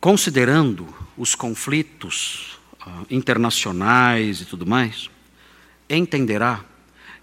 considerando 0.00 0.92
os 1.16 1.34
conflitos 1.34 2.53
internacionais 3.10 4.40
e 4.40 4.44
tudo 4.44 4.66
mais, 4.66 5.10
entenderá 5.88 6.64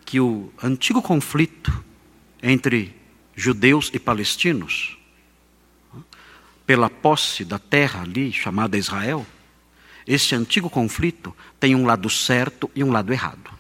que 0.06 0.20
o 0.20 0.52
antigo 0.62 1.02
conflito 1.02 1.84
entre 2.42 2.96
judeus 3.36 3.90
e 3.94 4.00
palestinos, 4.00 4.98
pela 6.66 6.90
posse 6.90 7.44
da 7.44 7.60
terra 7.60 8.02
ali 8.02 8.32
chamada 8.32 8.78
Israel, 8.78 9.26
esse 10.06 10.34
antigo 10.36 10.70
conflito 10.70 11.36
tem 11.60 11.76
um 11.76 11.86
lado 11.86 12.10
certo 12.10 12.70
e 12.76 12.84
um 12.84 12.92
lado 12.92 13.14
errado. 13.14 13.52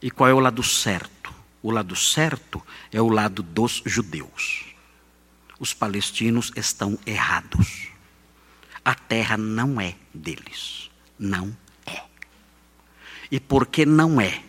E 0.00 0.10
qual 0.10 0.30
é 0.30 0.34
o 0.34 0.40
lado 0.40 0.62
certo? 0.62 1.34
O 1.62 1.70
lado 1.70 1.96
certo 1.96 2.62
é 2.92 3.00
o 3.00 3.08
lado 3.08 3.42
dos 3.42 3.82
judeus. 3.84 4.66
Os 5.58 5.74
palestinos 5.74 6.52
estão 6.54 6.98
errados. 7.04 7.88
A 8.88 8.94
terra 8.94 9.36
não 9.36 9.78
é 9.78 9.96
deles. 10.14 10.90
Não 11.18 11.54
é. 11.84 12.00
E 13.30 13.38
porque 13.38 13.84
não 13.84 14.18
é? 14.18 14.42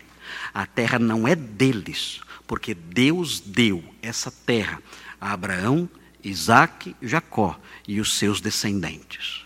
A 0.54 0.66
terra 0.66 0.98
não 0.98 1.28
é 1.28 1.36
deles, 1.36 2.22
porque 2.48 2.74
Deus 2.74 3.42
deu 3.42 3.84
essa 4.02 4.32
terra 4.32 4.82
a 5.20 5.34
Abraão, 5.34 5.90
Isaac, 6.24 6.96
Jacó 7.02 7.60
e 7.86 8.00
os 8.00 8.14
seus 8.14 8.40
descendentes. 8.40 9.44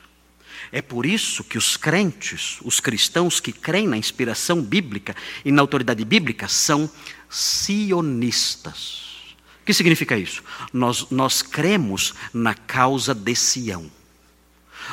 É 0.71 0.79
por 0.79 1.07
isso 1.07 1.43
que 1.43 1.57
os 1.57 1.75
crentes, 1.75 2.59
os 2.61 2.79
cristãos 2.79 3.39
que 3.39 3.51
creem 3.51 3.87
na 3.87 3.97
inspiração 3.97 4.61
bíblica 4.61 5.15
e 5.43 5.51
na 5.51 5.63
autoridade 5.63 6.05
bíblica, 6.05 6.47
são 6.47 6.87
sionistas. 7.27 9.35
O 9.59 9.65
que 9.65 9.73
significa 9.73 10.15
isso? 10.15 10.43
Nós, 10.71 11.09
nós 11.09 11.41
cremos 11.41 12.13
na 12.31 12.53
causa 12.53 13.15
de 13.15 13.33
Sião. 13.33 13.89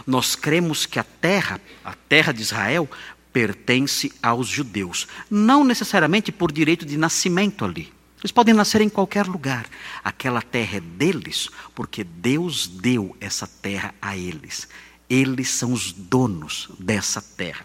Nós 0.06 0.34
cremos 0.34 0.86
que 0.86 0.98
a 0.98 1.04
terra, 1.04 1.60
a 1.84 1.94
terra 1.94 2.32
de 2.32 2.42
Israel, 2.42 2.88
pertence 3.32 4.12
aos 4.22 4.48
judeus. 4.48 5.06
Não 5.30 5.64
necessariamente 5.64 6.32
por 6.32 6.52
direito 6.52 6.84
de 6.84 6.96
nascimento 6.96 7.64
ali. 7.64 7.92
Eles 8.20 8.32
podem 8.32 8.54
nascer 8.54 8.80
em 8.82 8.88
qualquer 8.88 9.26
lugar. 9.26 9.66
Aquela 10.04 10.42
terra 10.42 10.76
é 10.76 10.80
deles, 10.80 11.48
porque 11.74 12.04
Deus 12.04 12.66
deu 12.66 13.16
essa 13.20 13.46
terra 13.46 13.94
a 14.00 14.16
eles. 14.16 14.68
Eles 15.08 15.48
são 15.48 15.72
os 15.72 15.92
donos 15.92 16.68
dessa 16.78 17.22
terra. 17.22 17.64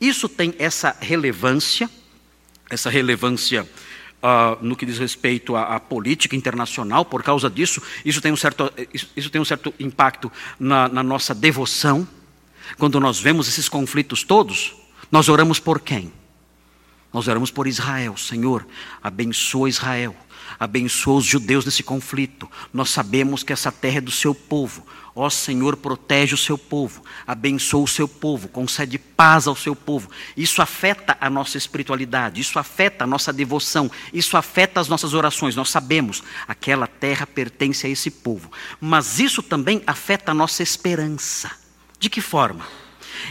Isso 0.00 0.28
tem 0.28 0.54
essa 0.58 0.96
relevância, 1.00 1.90
essa 2.70 2.88
relevância 2.88 3.68
no 4.60 4.74
que 4.76 4.86
diz 4.86 4.98
respeito 4.98 5.54
à, 5.54 5.76
à, 5.76 5.80
política 5.80 6.34
internacional, 6.34 7.04
por 7.04 7.22
causa 7.22 7.48
disso, 7.48 7.80
isso 8.04 8.20
tem 8.20 8.32
um 8.32 8.36
certo, 8.36 8.72
isso, 8.92 9.08
isso 9.16 9.30
tem 9.30 9.40
um 9.40 9.44
certo 9.44 9.72
impacto 9.78 10.30
na, 10.58 10.88
na 10.88 11.02
nossa 11.02 11.34
devoção. 11.34 12.06
Quando 12.78 12.98
nós 12.98 13.20
vemos 13.20 13.46
esses 13.48 13.68
conflitos 13.68 14.24
todos, 14.24 14.74
nós 15.10 15.28
oramos 15.28 15.60
por 15.60 15.80
quem? 15.80 16.12
Nós 17.12 17.28
oramos 17.28 17.50
por 17.50 17.66
Israel. 17.66 18.16
Senhor, 18.16 18.66
abençoa 19.02 19.68
Israel. 19.68 20.14
Abençoa 20.58 21.18
os 21.18 21.24
judeus 21.24 21.64
nesse 21.64 21.82
conflito. 21.82 22.50
Nós 22.72 22.90
sabemos 22.90 23.42
que 23.42 23.52
essa 23.52 23.70
terra 23.70 23.98
é 23.98 24.00
do 24.00 24.10
seu 24.10 24.34
povo. 24.34 24.86
Ó 25.18 25.30
Senhor, 25.30 25.76
protege 25.76 26.34
o 26.34 26.38
seu 26.38 26.58
povo, 26.58 27.02
abençoa 27.26 27.82
o 27.82 27.88
seu 27.88 28.06
povo, 28.06 28.48
concede 28.48 28.98
paz 28.98 29.46
ao 29.46 29.56
seu 29.56 29.74
povo. 29.74 30.10
Isso 30.36 30.60
afeta 30.60 31.16
a 31.18 31.30
nossa 31.30 31.56
espiritualidade, 31.56 32.42
isso 32.42 32.58
afeta 32.58 33.04
a 33.04 33.06
nossa 33.06 33.32
devoção, 33.32 33.90
isso 34.12 34.36
afeta 34.36 34.78
as 34.78 34.88
nossas 34.88 35.14
orações. 35.14 35.56
Nós 35.56 35.70
sabemos, 35.70 36.22
aquela 36.46 36.86
terra 36.86 37.26
pertence 37.26 37.86
a 37.86 37.90
esse 37.90 38.10
povo. 38.10 38.52
Mas 38.78 39.18
isso 39.18 39.42
também 39.42 39.82
afeta 39.86 40.32
a 40.32 40.34
nossa 40.34 40.62
esperança. 40.62 41.50
De 41.98 42.10
que 42.10 42.20
forma? 42.20 42.66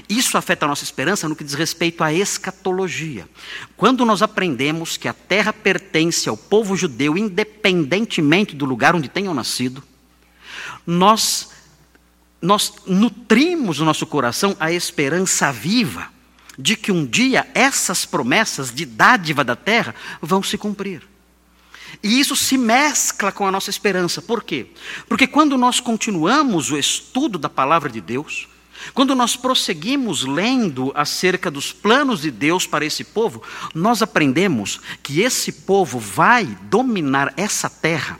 Isso 0.07 0.37
afeta 0.37 0.65
a 0.65 0.69
nossa 0.69 0.83
esperança 0.83 1.27
no 1.27 1.35
que 1.35 1.43
diz 1.43 1.53
respeito 1.53 2.03
à 2.03 2.13
escatologia. 2.13 3.27
Quando 3.75 4.05
nós 4.05 4.21
aprendemos 4.21 4.97
que 4.97 5.07
a 5.07 5.13
terra 5.13 5.53
pertence 5.53 6.29
ao 6.29 6.37
povo 6.37 6.75
judeu, 6.75 7.17
independentemente 7.17 8.55
do 8.55 8.65
lugar 8.65 8.95
onde 8.95 9.09
tenham 9.09 9.33
nascido, 9.33 9.83
nós, 10.85 11.49
nós 12.41 12.73
nutrimos 12.85 13.79
no 13.79 13.85
nosso 13.85 14.05
coração 14.05 14.55
a 14.59 14.71
esperança 14.71 15.51
viva 15.51 16.09
de 16.57 16.75
que 16.75 16.91
um 16.91 17.05
dia 17.05 17.47
essas 17.53 18.05
promessas 18.05 18.73
de 18.73 18.85
dádiva 18.85 19.43
da 19.43 19.55
terra 19.55 19.93
vão 20.21 20.41
se 20.41 20.57
cumprir. 20.57 21.01
E 22.03 22.19
isso 22.19 22.35
se 22.35 22.57
mescla 22.57 23.31
com 23.31 23.47
a 23.47 23.51
nossa 23.51 23.69
esperança. 23.69 24.21
Por 24.21 24.43
quê? 24.43 24.67
Porque 25.07 25.27
quando 25.27 25.57
nós 25.57 25.79
continuamos 25.79 26.71
o 26.71 26.77
estudo 26.77 27.37
da 27.37 27.49
palavra 27.49 27.89
de 27.89 28.01
Deus, 28.01 28.47
quando 28.93 29.15
nós 29.15 29.35
prosseguimos 29.35 30.23
lendo 30.23 30.91
acerca 30.95 31.49
dos 31.49 31.71
planos 31.71 32.21
de 32.21 32.31
Deus 32.31 32.67
para 32.67 32.85
esse 32.85 33.03
povo, 33.03 33.41
nós 33.73 34.01
aprendemos 34.01 34.79
que 35.01 35.21
esse 35.21 35.51
povo 35.51 35.99
vai 35.99 36.45
dominar 36.63 37.33
essa 37.37 37.69
terra, 37.69 38.19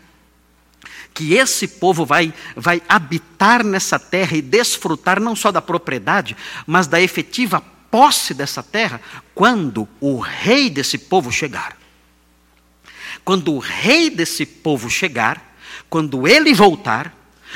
que 1.13 1.33
esse 1.33 1.67
povo 1.67 2.05
vai, 2.05 2.33
vai 2.55 2.81
habitar 2.89 3.63
nessa 3.63 3.99
terra 3.99 4.35
e 4.35 4.41
desfrutar 4.41 5.19
não 5.19 5.35
só 5.35 5.51
da 5.51 5.61
propriedade, 5.61 6.35
mas 6.65 6.87
da 6.87 7.01
efetiva 7.01 7.61
posse 7.91 8.33
dessa 8.33 8.61
terra, 8.61 8.99
quando 9.33 9.87
o 10.01 10.19
rei 10.19 10.69
desse 10.69 10.97
povo 10.97 11.31
chegar. 11.31 11.77
Quando 13.23 13.53
o 13.53 13.59
rei 13.59 14.09
desse 14.09 14.45
povo 14.45 14.89
chegar, 14.89 15.55
quando 15.89 16.27
ele 16.27 16.53
voltar, 16.53 17.15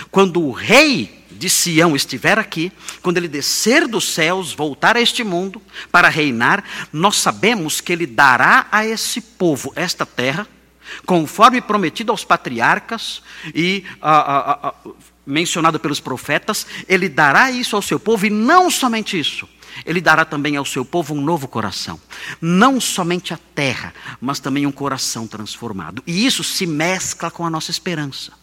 quando 0.09 0.41
o 0.41 0.51
rei 0.51 1.18
de 1.39 1.49
Sião 1.49 1.95
estiver 1.95 2.37
aqui, 2.37 2.69
quando 3.01 3.17
ele 3.17 3.29
descer 3.29 3.87
dos 3.87 4.13
céus, 4.13 4.53
voltar 4.53 4.97
a 4.97 5.01
este 5.01 5.23
mundo 5.23 5.61
para 5.89 6.09
reinar, 6.09 6.63
nós 6.91 7.15
sabemos 7.15 7.79
que 7.79 7.93
ele 7.93 8.05
dará 8.05 8.67
a 8.69 8.85
esse 8.85 9.21
povo 9.21 9.71
esta 9.73 10.05
terra, 10.05 10.45
conforme 11.05 11.61
prometido 11.61 12.11
aos 12.11 12.25
patriarcas 12.25 13.23
e 13.55 13.85
mencionado 15.25 15.79
pelos 15.79 16.01
profetas, 16.01 16.67
ele 16.89 17.07
dará 17.07 17.49
isso 17.49 17.75
ao 17.75 17.81
seu 17.81 17.99
povo 17.99 18.25
e 18.25 18.29
não 18.29 18.69
somente 18.69 19.17
isso. 19.17 19.47
Ele 19.85 20.01
dará 20.01 20.25
também 20.25 20.57
ao 20.57 20.65
seu 20.65 20.83
povo 20.83 21.13
um 21.13 21.21
novo 21.21 21.47
coração. 21.47 22.01
Não 22.41 22.81
somente 22.81 23.33
a 23.33 23.39
terra, 23.55 23.93
mas 24.19 24.39
também 24.39 24.65
um 24.65 24.71
coração 24.71 25.25
transformado. 25.25 26.03
E 26.05 26.25
isso 26.25 26.43
se 26.43 26.65
mescla 26.65 27.31
com 27.31 27.45
a 27.45 27.49
nossa 27.49 27.71
esperança. 27.71 28.33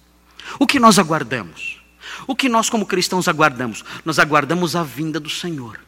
O 0.59 0.67
que 0.67 0.79
nós 0.79 0.99
aguardamos? 0.99 1.86
O 2.27 2.35
que 2.35 2.49
nós, 2.49 2.69
como 2.69 2.87
cristãos, 2.87 3.29
aguardamos? 3.29 3.85
Nós 4.05 4.19
aguardamos 4.19 4.77
a 4.77 4.83
vinda 4.83 5.19
do 5.19 5.31
Senhor. 5.31 5.81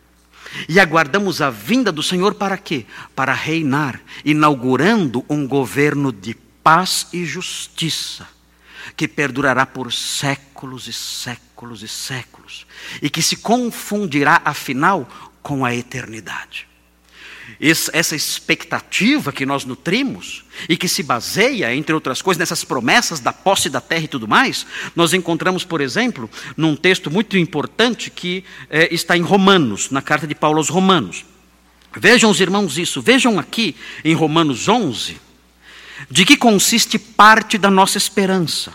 E 0.68 0.80
aguardamos 0.80 1.42
a 1.42 1.50
vinda 1.50 1.92
do 1.92 2.02
Senhor 2.02 2.34
para 2.34 2.56
quê? 2.56 2.86
Para 3.14 3.32
reinar, 3.32 4.00
inaugurando 4.24 5.24
um 5.28 5.46
governo 5.46 6.12
de 6.12 6.34
paz 6.62 7.08
e 7.12 7.24
justiça, 7.24 8.26
que 8.96 9.06
perdurará 9.06 9.66
por 9.66 9.92
séculos 9.92 10.86
e 10.86 10.92
séculos 10.92 11.82
e 11.82 11.88
séculos, 11.88 12.66
e 13.02 13.10
que 13.10 13.22
se 13.22 13.36
confundirá, 13.36 14.40
afinal, 14.44 15.08
com 15.42 15.64
a 15.64 15.74
eternidade 15.74 16.68
essa 17.61 18.14
expectativa 18.14 19.32
que 19.32 19.44
nós 19.44 19.64
nutrimos 19.64 20.44
e 20.68 20.76
que 20.76 20.86
se 20.86 21.02
baseia, 21.02 21.74
entre 21.74 21.92
outras 21.92 22.22
coisas, 22.22 22.38
nessas 22.38 22.62
promessas 22.62 23.18
da 23.18 23.32
posse 23.32 23.68
da 23.68 23.80
terra 23.80 24.04
e 24.04 24.09
tudo 24.09 24.28
mais, 24.28 24.64
nós 24.94 25.12
encontramos, 25.12 25.64
por 25.64 25.80
exemplo, 25.80 26.30
num 26.56 26.76
texto 26.76 27.11
muito 27.11 27.36
importante 27.36 28.11
que 28.11 28.44
é, 28.70 28.92
está 28.94 29.16
em 29.16 29.22
Romanos, 29.22 29.90
na 29.90 30.00
carta 30.00 30.26
de 30.26 30.36
Paulo 30.36 30.59
aos 30.59 30.68
Romanos. 30.68 31.24
Vejam 31.96 32.30
os 32.30 32.40
irmãos 32.40 32.78
isso, 32.78 33.02
vejam 33.02 33.40
aqui 33.40 33.74
em 34.04 34.14
Romanos 34.14 34.68
11, 34.68 35.16
de 36.09 36.24
que 36.24 36.36
consiste 36.36 36.96
parte 36.96 37.59
da 37.59 37.70
nossa 37.70 37.98
esperança. 37.98 38.72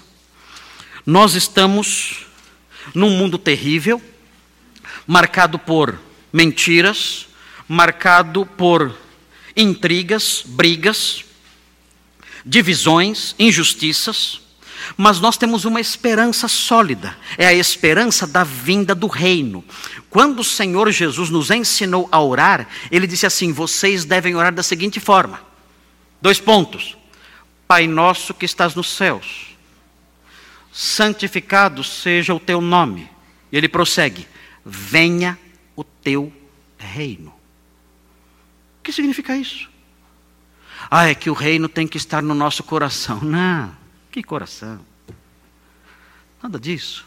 Nós 1.06 1.36
estamos 1.36 2.26
num 2.94 3.12
mundo 3.12 3.38
terrível, 3.38 4.02
marcado 5.08 5.58
por 5.58 5.98
mentiras, 6.34 7.28
marcado 7.74 8.46
por 8.46 8.96
intrigas, 9.58 10.44
brigas, 10.46 11.26
divisões, 12.46 13.36
injustiças, 13.40 14.42
mas 14.96 15.20
nós 15.20 15.38
temos 15.38 15.66
uma 15.66 15.82
esperança 15.82 16.48
sólida, 16.48 17.18
é 17.36 17.48
a 17.48 17.54
esperança 17.54 18.28
da 18.28 18.44
vinda 18.44 18.94
do 18.94 19.08
reino. 19.08 19.66
Quando 20.08 20.42
o 20.42 20.44
Senhor 20.44 20.92
Jesus 20.92 21.32
nos 21.32 21.50
ensinou 21.50 22.08
a 22.12 22.22
orar, 22.22 22.68
ele 22.92 23.08
disse 23.08 23.26
assim: 23.26 23.52
vocês 23.52 24.06
devem 24.06 24.36
orar 24.36 24.54
da 24.54 24.62
seguinte 24.62 25.00
forma: 25.00 25.42
dois 26.22 26.40
pontos. 26.40 26.96
Pai 27.68 27.88
nosso 27.88 28.36
que 28.36 28.46
estás 28.46 28.76
nos 28.76 28.88
céus, 28.88 29.48
santificado 30.72 31.84
seja 31.84 32.36
o 32.36 32.40
teu 32.40 32.62
nome. 32.62 33.10
E 33.52 33.58
ele 33.58 33.70
prossegue: 33.70 34.28
venha 34.64 35.40
o 35.76 35.84
teu 35.84 36.32
reino. 36.78 37.34
O 38.84 38.86
que 38.86 38.92
significa 38.92 39.34
isso? 39.38 39.70
Ah, 40.92 41.08
é 41.08 41.16
que 41.16 41.30
o 41.30 41.34
reino 41.34 41.70
tem 41.70 41.88
que 41.88 41.96
estar 41.96 42.22
no 42.22 42.36
nosso 42.36 42.62
coração. 42.64 43.22
Não, 43.22 43.74
que 44.12 44.22
coração? 44.22 44.82
Nada 46.44 46.60
disso. 46.60 47.06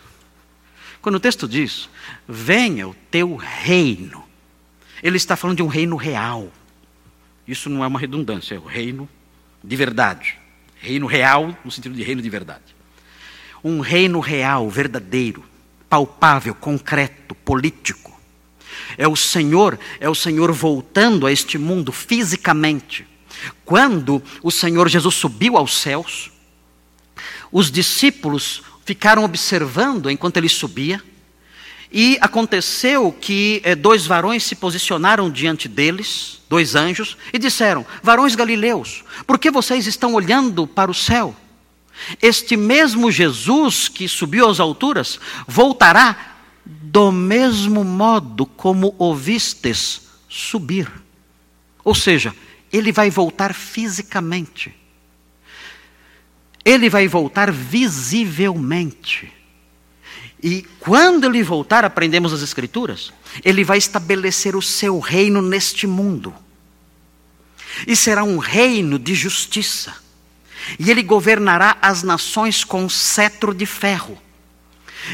Quando 1.02 1.16
o 1.16 1.20
texto 1.20 1.46
diz, 1.46 1.90
venha 2.26 2.88
o 2.88 2.94
teu 3.10 3.36
reino, 3.36 4.24
ele 5.02 5.18
está 5.18 5.36
falando 5.36 5.58
de 5.58 5.62
um 5.62 5.66
reino 5.66 5.96
real. 5.96 6.50
Isso 7.46 7.68
não 7.68 7.84
é 7.84 7.86
uma 7.86 8.00
redundância, 8.00 8.54
é 8.54 8.58
o 8.58 8.64
reino 8.64 9.06
de 9.62 9.76
verdade. 9.76 10.38
Reino 10.76 11.06
real, 11.06 11.54
no 11.62 11.70
sentido 11.70 11.94
de 11.94 12.02
reino 12.02 12.22
de 12.22 12.30
verdade. 12.30 12.74
Um 13.62 13.80
reino 13.80 14.18
real, 14.18 14.70
verdadeiro, 14.70 15.44
palpável, 15.90 16.54
concreto, 16.54 17.34
político 17.34 18.15
é 18.98 19.06
o 19.06 19.16
Senhor, 19.16 19.78
é 20.00 20.08
o 20.08 20.14
Senhor 20.14 20.52
voltando 20.52 21.26
a 21.26 21.32
este 21.32 21.58
mundo 21.58 21.92
fisicamente. 21.92 23.06
Quando 23.64 24.22
o 24.42 24.50
Senhor 24.50 24.88
Jesus 24.88 25.14
subiu 25.14 25.56
aos 25.56 25.76
céus, 25.76 26.30
os 27.52 27.70
discípulos 27.70 28.62
ficaram 28.84 29.24
observando 29.24 30.10
enquanto 30.10 30.36
ele 30.36 30.48
subia, 30.48 31.02
e 31.92 32.18
aconteceu 32.20 33.12
que 33.12 33.60
eh, 33.64 33.74
dois 33.74 34.06
varões 34.06 34.42
se 34.42 34.56
posicionaram 34.56 35.30
diante 35.30 35.68
deles, 35.68 36.40
dois 36.48 36.74
anjos, 36.74 37.16
e 37.32 37.38
disseram: 37.38 37.86
Varões 38.02 38.34
galileus, 38.34 39.04
por 39.26 39.38
que 39.38 39.50
vocês 39.50 39.86
estão 39.86 40.14
olhando 40.14 40.66
para 40.66 40.90
o 40.90 40.94
céu? 40.94 41.34
Este 42.20 42.56
mesmo 42.56 43.10
Jesus 43.10 43.88
que 43.88 44.08
subiu 44.08 44.48
às 44.48 44.60
alturas 44.60 45.18
voltará 45.46 46.35
do 46.66 47.12
mesmo 47.12 47.84
modo 47.84 48.44
como 48.44 48.94
o 48.98 49.14
vistes 49.14 50.02
subir. 50.28 50.90
Ou 51.84 51.94
seja, 51.94 52.34
ele 52.72 52.90
vai 52.90 53.08
voltar 53.08 53.54
fisicamente. 53.54 54.74
ele 56.66 56.90
vai 56.90 57.06
voltar 57.06 57.52
visivelmente. 57.52 59.32
E 60.42 60.66
quando 60.80 61.24
ele 61.24 61.40
voltar, 61.40 61.84
aprendemos 61.84 62.32
as 62.32 62.42
Escrituras, 62.42 63.12
ele 63.44 63.62
vai 63.62 63.78
estabelecer 63.78 64.56
o 64.56 64.60
seu 64.60 64.98
reino 64.98 65.40
neste 65.40 65.86
mundo. 65.86 66.34
E 67.86 67.94
será 67.94 68.24
um 68.24 68.38
reino 68.38 68.98
de 68.98 69.14
justiça. 69.14 69.94
E 70.76 70.90
ele 70.90 71.04
governará 71.04 71.78
as 71.80 72.02
nações 72.02 72.64
com 72.64 72.88
cetro 72.88 73.54
de 73.54 73.64
ferro. 73.64 74.20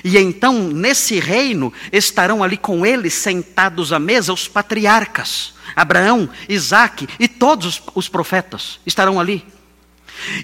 E 0.04 0.16
então, 0.18 0.68
nesse 0.68 1.18
reino, 1.18 1.72
estarão 1.92 2.42
ali 2.42 2.56
com 2.56 2.86
ele, 2.86 3.10
sentados 3.10 3.92
à 3.92 3.98
mesa, 3.98 4.32
os 4.32 4.48
patriarcas: 4.48 5.54
Abraão, 5.76 6.28
Isaac 6.48 7.08
e 7.18 7.28
todos 7.28 7.82
os 7.94 8.08
profetas 8.08 8.80
estarão 8.86 9.20
ali. 9.20 9.44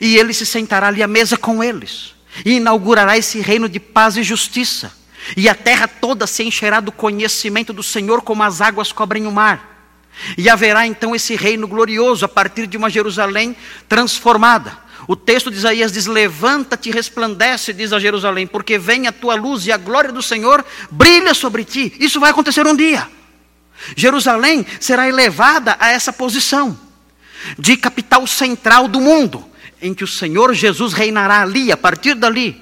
E 0.01 0.17
ele 0.17 0.35
se 0.35 0.45
sentará 0.45 0.89
ali 0.89 1.03
à 1.03 1.09
mesa 1.09 1.37
com 1.37 1.63
eles, 1.63 2.15
e 2.45 2.57
inaugurará 2.57 3.17
esse 3.17 3.41
reino 3.41 3.69
de 3.69 3.81
paz 3.81 4.17
e 4.17 4.23
justiça. 4.23 4.93
E 5.37 5.49
a 5.49 5.55
terra 5.55 5.87
toda 5.87 6.27
se 6.27 6.43
encherá 6.43 6.81
do 6.81 6.93
conhecimento 6.93 7.73
do 7.73 7.83
Senhor, 7.83 8.23
como 8.23 8.43
as 8.43 8.61
águas 8.61 8.93
cobrem 8.93 9.27
o 9.27 9.33
mar. 9.33 9.77
E 10.37 10.49
haverá 10.49 10.87
então 10.87 11.15
esse 11.15 11.37
reino 11.37 11.69
glorioso 11.69 12.25
a 12.25 12.29
partir 12.29 12.67
de 12.67 12.77
uma 12.77 12.91
Jerusalém 12.91 13.55
transformada 13.89 14.88
o 15.09 15.17
texto 15.17 15.51
de 15.51 15.57
Isaías 15.57 15.91
diz: 15.91 16.05
Levanta-te, 16.05 16.91
resplandece, 16.91 17.73
diz 17.73 17.95
a 17.95 17.99
Jerusalém, 17.99 18.47
porque 18.47 18.79
vem 18.79 19.07
a 19.07 19.13
tua 19.13 19.35
luz 19.35 19.67
e 19.67 19.73
a 19.73 19.79
glória 19.79 20.13
do 20.13 20.23
Senhor 20.23 20.63
brilha 20.91 21.33
sobre 21.33 21.65
ti. 21.65 21.95
Isso 21.99 22.21
vai 22.21 22.31
acontecer 22.31 22.67
um 22.67 22.77
dia. 22.77 23.09
Jerusalém 23.97 24.67
será 24.79 25.09
elevada 25.09 25.79
a 25.81 25.91
essa 25.91 26.13
posição 26.13 26.79
de 27.59 27.75
capital 27.79 28.27
central 28.27 28.87
do 28.87 29.01
mundo, 29.01 29.47
em 29.81 29.95
que 29.95 30.05
o 30.05 30.09
Senhor 30.09 30.53
Jesus 30.53 30.93
reinará 30.93 31.41
ali, 31.41 31.73
a 31.73 31.77
partir 31.77 32.15
dali, 32.15 32.61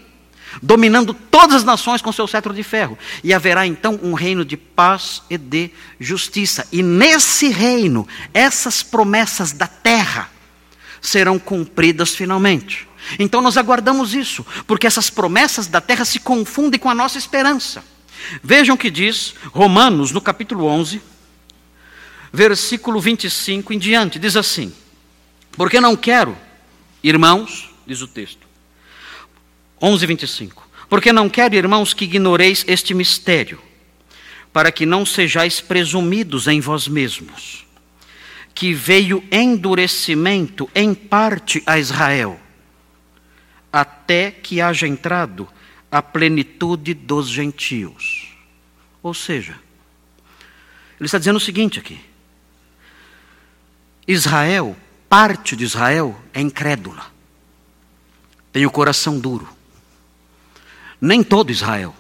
dominando 0.63 1.13
todas 1.13 1.57
as 1.57 1.65
nações 1.65 2.01
com 2.01 2.13
seu 2.13 2.29
cetro 2.29 2.55
de 2.55 2.63
ferro. 2.63 2.97
E 3.25 3.35
haverá 3.35 3.67
então 3.67 3.99
um 4.05 4.13
reino 4.13 4.45
de 4.45 4.57
paz 4.57 5.21
e 5.29 5.37
de 5.37 5.73
justiça. 5.99 6.65
E 6.71 6.81
nesse 6.81 7.49
reino, 7.49 8.07
essas 8.33 8.85
promessas 8.85 9.51
da 9.51 9.67
terra, 9.67 10.36
serão 11.09 11.39
cumpridas 11.39 12.15
finalmente. 12.15 12.89
Então 13.19 13.41
nós 13.41 13.57
aguardamos 13.57 14.15
isso, 14.15 14.45
porque 14.67 14.87
essas 14.87 15.09
promessas 15.09 15.67
da 15.67 15.81
terra 15.81 16.05
se 16.05 16.19
confundem 16.19 16.81
com 16.81 16.91
a 16.91 16.95
nossa 16.95 17.19
esperança. 17.19 17.85
Vejam 18.43 18.75
o 18.75 18.79
que 18.79 18.91
diz 18.91 19.35
Romanos 19.53 20.11
no 20.11 20.21
capítulo 20.21 20.65
11, 20.65 21.01
versículo 22.33 23.01
25 23.01 23.73
em 23.73 23.79
diante: 23.79 24.19
diz 24.19 24.37
assim: 24.37 24.73
Porque 25.53 25.81
não 25.81 25.95
quero, 25.95 26.37
irmãos, 27.03 27.71
diz 27.87 28.01
o 28.01 28.09
texto, 28.09 28.47
11, 29.81 30.07
25: 30.07 30.69
Porque 30.89 31.13
não 31.13 31.29
quero, 31.29 31.55
irmãos, 31.55 31.95
que 31.95 32.05
ignoreis 32.05 32.65
este 32.67 32.95
mistério, 32.95 33.61
para 34.53 34.73
que 34.73 34.85
não 34.85 35.07
sejais 35.07 35.61
presumidos 35.61 36.49
em 36.49 36.61
vós 36.61 36.89
mesmos 36.89 37.66
que 38.57 38.73
veio 38.73 39.23
endurecimento 39.31 40.69
em 40.75 40.95
parte 40.95 41.63
a 41.67 41.79
Israel, 41.79 42.41
até 43.71 44.31
que 44.31 44.63
haja 44.63 44.89
entrado 44.89 45.47
a 45.93 46.01
plenitude 46.01 46.95
dos 46.95 47.29
gentios. 47.29 48.35
Ou 49.03 49.13
seja, 49.13 49.61
ele 50.99 51.05
está 51.05 51.19
dizendo 51.19 51.37
o 51.37 51.41
seguinte 51.41 51.79
aqui: 51.79 52.01
Israel, 54.09 54.75
parte 55.07 55.55
de 55.55 55.63
Israel, 55.63 56.19
é 56.33 56.41
incrédula, 56.41 57.05
tem 58.51 58.65
o 58.65 58.71
coração 58.71 59.21
duro. 59.21 59.47
Nem 60.99 61.23
todo 61.23 61.53
Israel, 61.53 61.95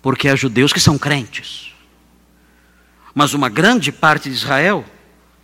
porque 0.00 0.30
há 0.30 0.34
judeus 0.34 0.72
que 0.72 0.80
são 0.80 0.96
crentes, 0.96 1.74
mas 3.14 3.34
uma 3.34 3.50
grande 3.50 3.92
parte 3.92 4.30
de 4.30 4.34
Israel 4.34 4.82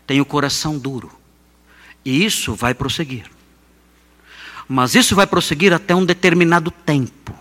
tem 0.07 0.21
o 0.21 0.25
coração 0.25 0.79
duro. 0.79 1.11
E 2.05 2.25
isso 2.25 2.55
vai 2.55 2.75
prosseguir. 2.75 3.31
Mas 4.69 4.95
isso 4.95 5.15
vai 5.15 5.27
prosseguir 5.27 5.73
até 5.73 5.95
um 5.95 6.05
determinado 6.05 6.71
tempo. 6.71 7.35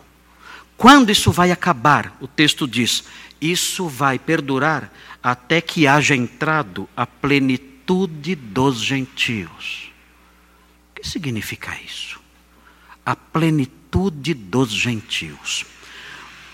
Quando 0.78 1.12
isso 1.12 1.32
vai 1.32 1.52
acabar? 1.52 2.16
O 2.20 2.28
texto 2.28 2.68
diz: 2.68 3.04
isso 3.40 3.88
vai 3.88 4.18
perdurar 4.20 4.92
até 5.22 5.62
que 5.62 5.88
haja 5.88 6.16
entrado 6.16 6.88
a 6.96 7.06
plenitude 7.06 8.36
dos 8.36 8.82
gentios. 8.82 9.92
O 10.92 11.02
que 11.02 11.08
significa 11.08 11.78
isso? 11.86 12.20
A 13.06 13.16
plenitude 13.16 14.34
dos 14.34 14.72
gentios. 14.72 15.66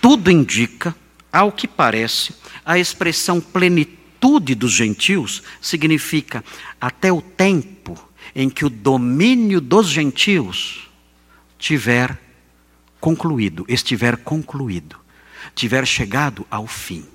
Tudo 0.00 0.30
indica, 0.30 0.94
ao 1.32 1.52
que 1.52 1.68
parece, 1.68 2.34
a 2.64 2.78
expressão 2.78 3.40
plenitude 3.40 3.99
plenitude 4.20 4.54
dos 4.54 4.72
gentios 4.72 5.42
significa 5.60 6.44
até 6.78 7.10
o 7.10 7.22
tempo 7.22 7.98
em 8.34 8.50
que 8.50 8.66
o 8.66 8.70
domínio 8.70 9.60
dos 9.60 9.88
gentios 9.88 10.88
tiver 11.58 12.18
concluído, 13.00 13.64
estiver 13.66 14.18
concluído, 14.18 14.96
tiver 15.54 15.86
chegado 15.86 16.46
ao 16.50 16.66
fim. 16.66 17.06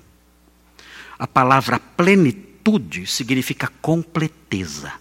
A 1.16 1.26
palavra 1.26 1.78
plenitude 1.78 3.06
significa 3.06 3.72
completeza, 3.80 4.92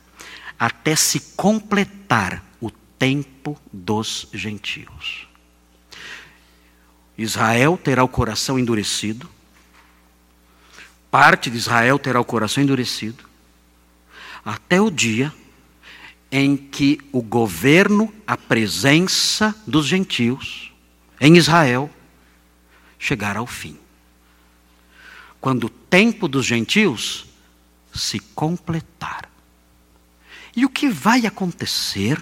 até 0.58 0.96
se 0.96 1.20
completar 1.36 2.44
o 2.62 2.70
tempo 2.70 3.60
dos 3.74 4.28
gentios. 4.32 5.28
Israel 7.18 7.80
terá 7.82 8.04
o 8.04 8.08
coração 8.08 8.60
endurecido, 8.60 9.30
parte 11.16 11.50
de 11.50 11.56
Israel 11.56 11.98
terá 11.98 12.20
o 12.20 12.26
coração 12.26 12.62
endurecido, 12.62 13.24
até 14.44 14.82
o 14.82 14.92
dia 14.92 15.34
em 16.30 16.58
que 16.58 17.00
o 17.10 17.22
governo, 17.22 18.14
a 18.28 18.36
presença 18.36 19.56
dos 19.66 19.86
gentios 19.86 20.74
em 21.22 21.38
Israel 21.38 21.90
chegar 23.00 23.38
ao 23.38 23.48
fim. 23.48 23.80
Quando 25.40 25.68
o 25.68 25.70
tempo 25.70 26.28
dos 26.28 26.46
gentios 26.46 27.26
se 27.94 28.20
completar. 28.20 29.30
E 30.54 30.66
o 30.66 30.70
que 30.70 30.90
vai 30.90 31.26
acontecer, 31.26 32.22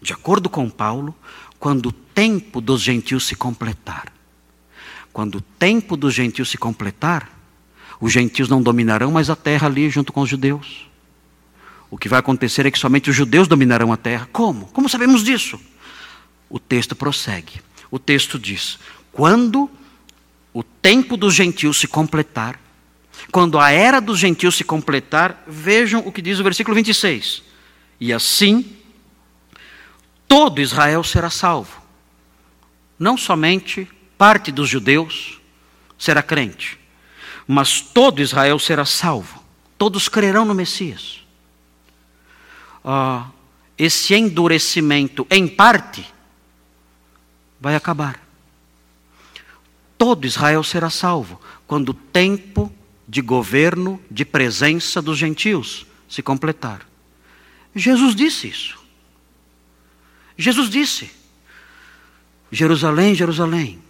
de 0.00 0.14
acordo 0.14 0.48
com 0.48 0.70
Paulo, 0.70 1.14
quando 1.58 1.90
o 1.90 1.92
tempo 1.92 2.62
dos 2.62 2.80
gentios 2.80 3.26
se 3.26 3.36
completar? 3.36 4.10
Quando 5.12 5.34
o 5.34 5.40
tempo 5.42 5.94
dos 5.94 6.14
gentios 6.14 6.48
se 6.48 6.56
completar, 6.56 7.36
os 8.00 8.12
gentios 8.12 8.48
não 8.48 8.62
dominarão 8.62 9.10
mais 9.10 9.28
a 9.28 9.36
terra 9.36 9.66
ali 9.66 9.90
junto 9.90 10.12
com 10.12 10.20
os 10.20 10.28
judeus. 10.28 10.88
O 11.90 11.96
que 11.96 12.08
vai 12.08 12.18
acontecer 12.18 12.66
é 12.66 12.70
que 12.70 12.78
somente 12.78 13.10
os 13.10 13.16
judeus 13.16 13.48
dominarão 13.48 13.92
a 13.92 13.96
terra. 13.96 14.28
Como? 14.32 14.66
Como 14.66 14.88
sabemos 14.88 15.24
disso? 15.24 15.58
O 16.48 16.58
texto 16.58 16.94
prossegue. 16.94 17.60
O 17.90 17.98
texto 17.98 18.38
diz: 18.38 18.78
quando 19.10 19.70
o 20.52 20.62
tempo 20.62 21.16
dos 21.16 21.34
gentios 21.34 21.78
se 21.78 21.88
completar, 21.88 22.60
quando 23.32 23.58
a 23.58 23.70
era 23.70 24.00
dos 24.00 24.18
gentios 24.18 24.56
se 24.56 24.64
completar, 24.64 25.42
vejam 25.46 26.00
o 26.06 26.12
que 26.12 26.22
diz 26.22 26.38
o 26.38 26.44
versículo 26.44 26.74
26. 26.74 27.42
E 28.00 28.12
assim, 28.12 28.76
todo 30.26 30.60
Israel 30.60 31.02
será 31.02 31.30
salvo. 31.30 31.82
Não 32.98 33.16
somente 33.16 33.88
parte 34.16 34.52
dos 34.52 34.68
judeus 34.68 35.40
será 35.98 36.22
crente, 36.22 36.78
mas 37.50 37.80
todo 37.80 38.20
Israel 38.20 38.58
será 38.58 38.84
salvo, 38.84 39.42
todos 39.78 40.06
crerão 40.06 40.44
no 40.44 40.54
Messias. 40.54 41.24
Ah, 42.84 43.30
esse 43.78 44.14
endurecimento, 44.14 45.26
em 45.30 45.48
parte, 45.48 46.06
vai 47.58 47.74
acabar. 47.74 48.22
Todo 49.96 50.26
Israel 50.26 50.62
será 50.62 50.90
salvo 50.90 51.40
quando 51.66 51.88
o 51.88 51.94
tempo 51.94 52.70
de 53.08 53.22
governo, 53.22 53.98
de 54.10 54.26
presença 54.26 55.00
dos 55.00 55.16
gentios 55.16 55.86
se 56.06 56.22
completar. 56.22 56.86
Jesus 57.74 58.14
disse 58.14 58.48
isso. 58.48 58.78
Jesus 60.36 60.68
disse: 60.68 61.10
Jerusalém, 62.52 63.14
Jerusalém, 63.14 63.82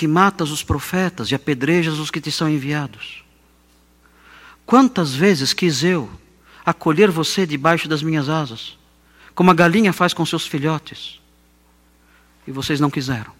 que 0.00 0.08
matas 0.08 0.50
os 0.50 0.62
profetas 0.62 1.30
e 1.30 1.34
apedrejas 1.34 1.98
os 1.98 2.10
que 2.10 2.22
te 2.22 2.32
são 2.32 2.48
enviados. 2.48 3.22
Quantas 4.64 5.14
vezes 5.14 5.52
quis 5.52 5.84
eu 5.84 6.08
acolher 6.64 7.10
você 7.10 7.44
debaixo 7.44 7.86
das 7.86 8.02
minhas 8.02 8.26
asas, 8.26 8.78
como 9.34 9.50
a 9.50 9.54
galinha 9.54 9.92
faz 9.92 10.14
com 10.14 10.24
seus 10.24 10.46
filhotes, 10.46 11.20
e 12.46 12.50
vocês 12.50 12.80
não 12.80 12.88
quiseram. 12.88 13.30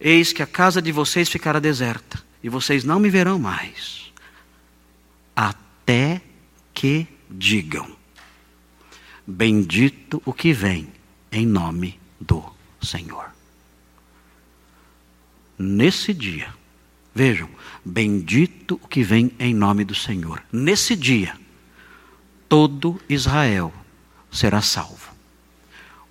Eis 0.00 0.32
que 0.32 0.42
a 0.42 0.46
casa 0.46 0.82
de 0.82 0.90
vocês 0.90 1.28
ficará 1.28 1.60
deserta, 1.60 2.20
e 2.42 2.48
vocês 2.48 2.82
não 2.82 2.98
me 2.98 3.08
verão 3.08 3.38
mais, 3.38 4.12
até 5.36 6.20
que 6.74 7.06
digam: 7.30 7.96
Bendito 9.24 10.20
o 10.24 10.32
que 10.32 10.52
vem 10.52 10.88
em 11.30 11.46
nome 11.46 12.00
do 12.20 12.42
Senhor. 12.82 13.33
Nesse 15.58 16.12
dia, 16.12 16.48
vejam, 17.14 17.48
bendito 17.84 18.80
o 18.82 18.88
que 18.88 19.02
vem 19.02 19.32
em 19.38 19.54
nome 19.54 19.84
do 19.84 19.94
Senhor. 19.94 20.42
Nesse 20.52 20.96
dia, 20.96 21.36
todo 22.48 23.00
Israel 23.08 23.72
será 24.30 24.60
salvo. 24.60 25.14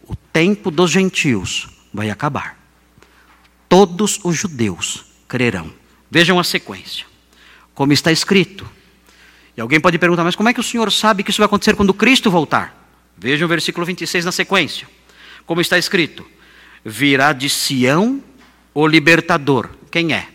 O 0.08 0.16
tempo 0.16 0.72
dos 0.72 0.92
gentios 0.92 1.68
vai 1.94 2.10
acabar. 2.10 2.58
Todos 3.68 4.20
os 4.24 4.38
judeus 4.38 5.06
crerão. 5.28 5.74
Vejam 6.10 6.40
a 6.40 6.44
sequência. 6.44 7.06
Como 7.74 7.92
está 7.92 8.12
escrito. 8.12 8.70
E 9.58 9.62
alguém 9.62 9.80
pode 9.80 9.98
perguntar, 9.98 10.24
mas 10.24 10.36
como 10.36 10.50
é 10.50 10.54
que 10.54 10.60
o 10.60 10.64
Senhor 10.64 10.92
sabe 10.92 11.24
que 11.24 11.32
isso 11.32 11.40
vai 11.40 11.46
acontecer 11.46 11.76
quando 11.76 11.94
Cristo 11.94 12.30
voltar? 12.32 12.84
Vejam 13.18 13.46
o 13.46 13.50
versículo 13.50 13.86
26 13.86 14.26
na 14.26 14.32
sequência. 14.32 14.88
Como 15.46 15.62
está 15.62 15.78
escrito: 15.78 16.26
Virá 16.84 17.34
de 17.34 17.50
Sião 17.50 18.22
o 18.74 18.88
libertador. 18.88 19.70
Quem 19.92 20.14
é? 20.14 20.28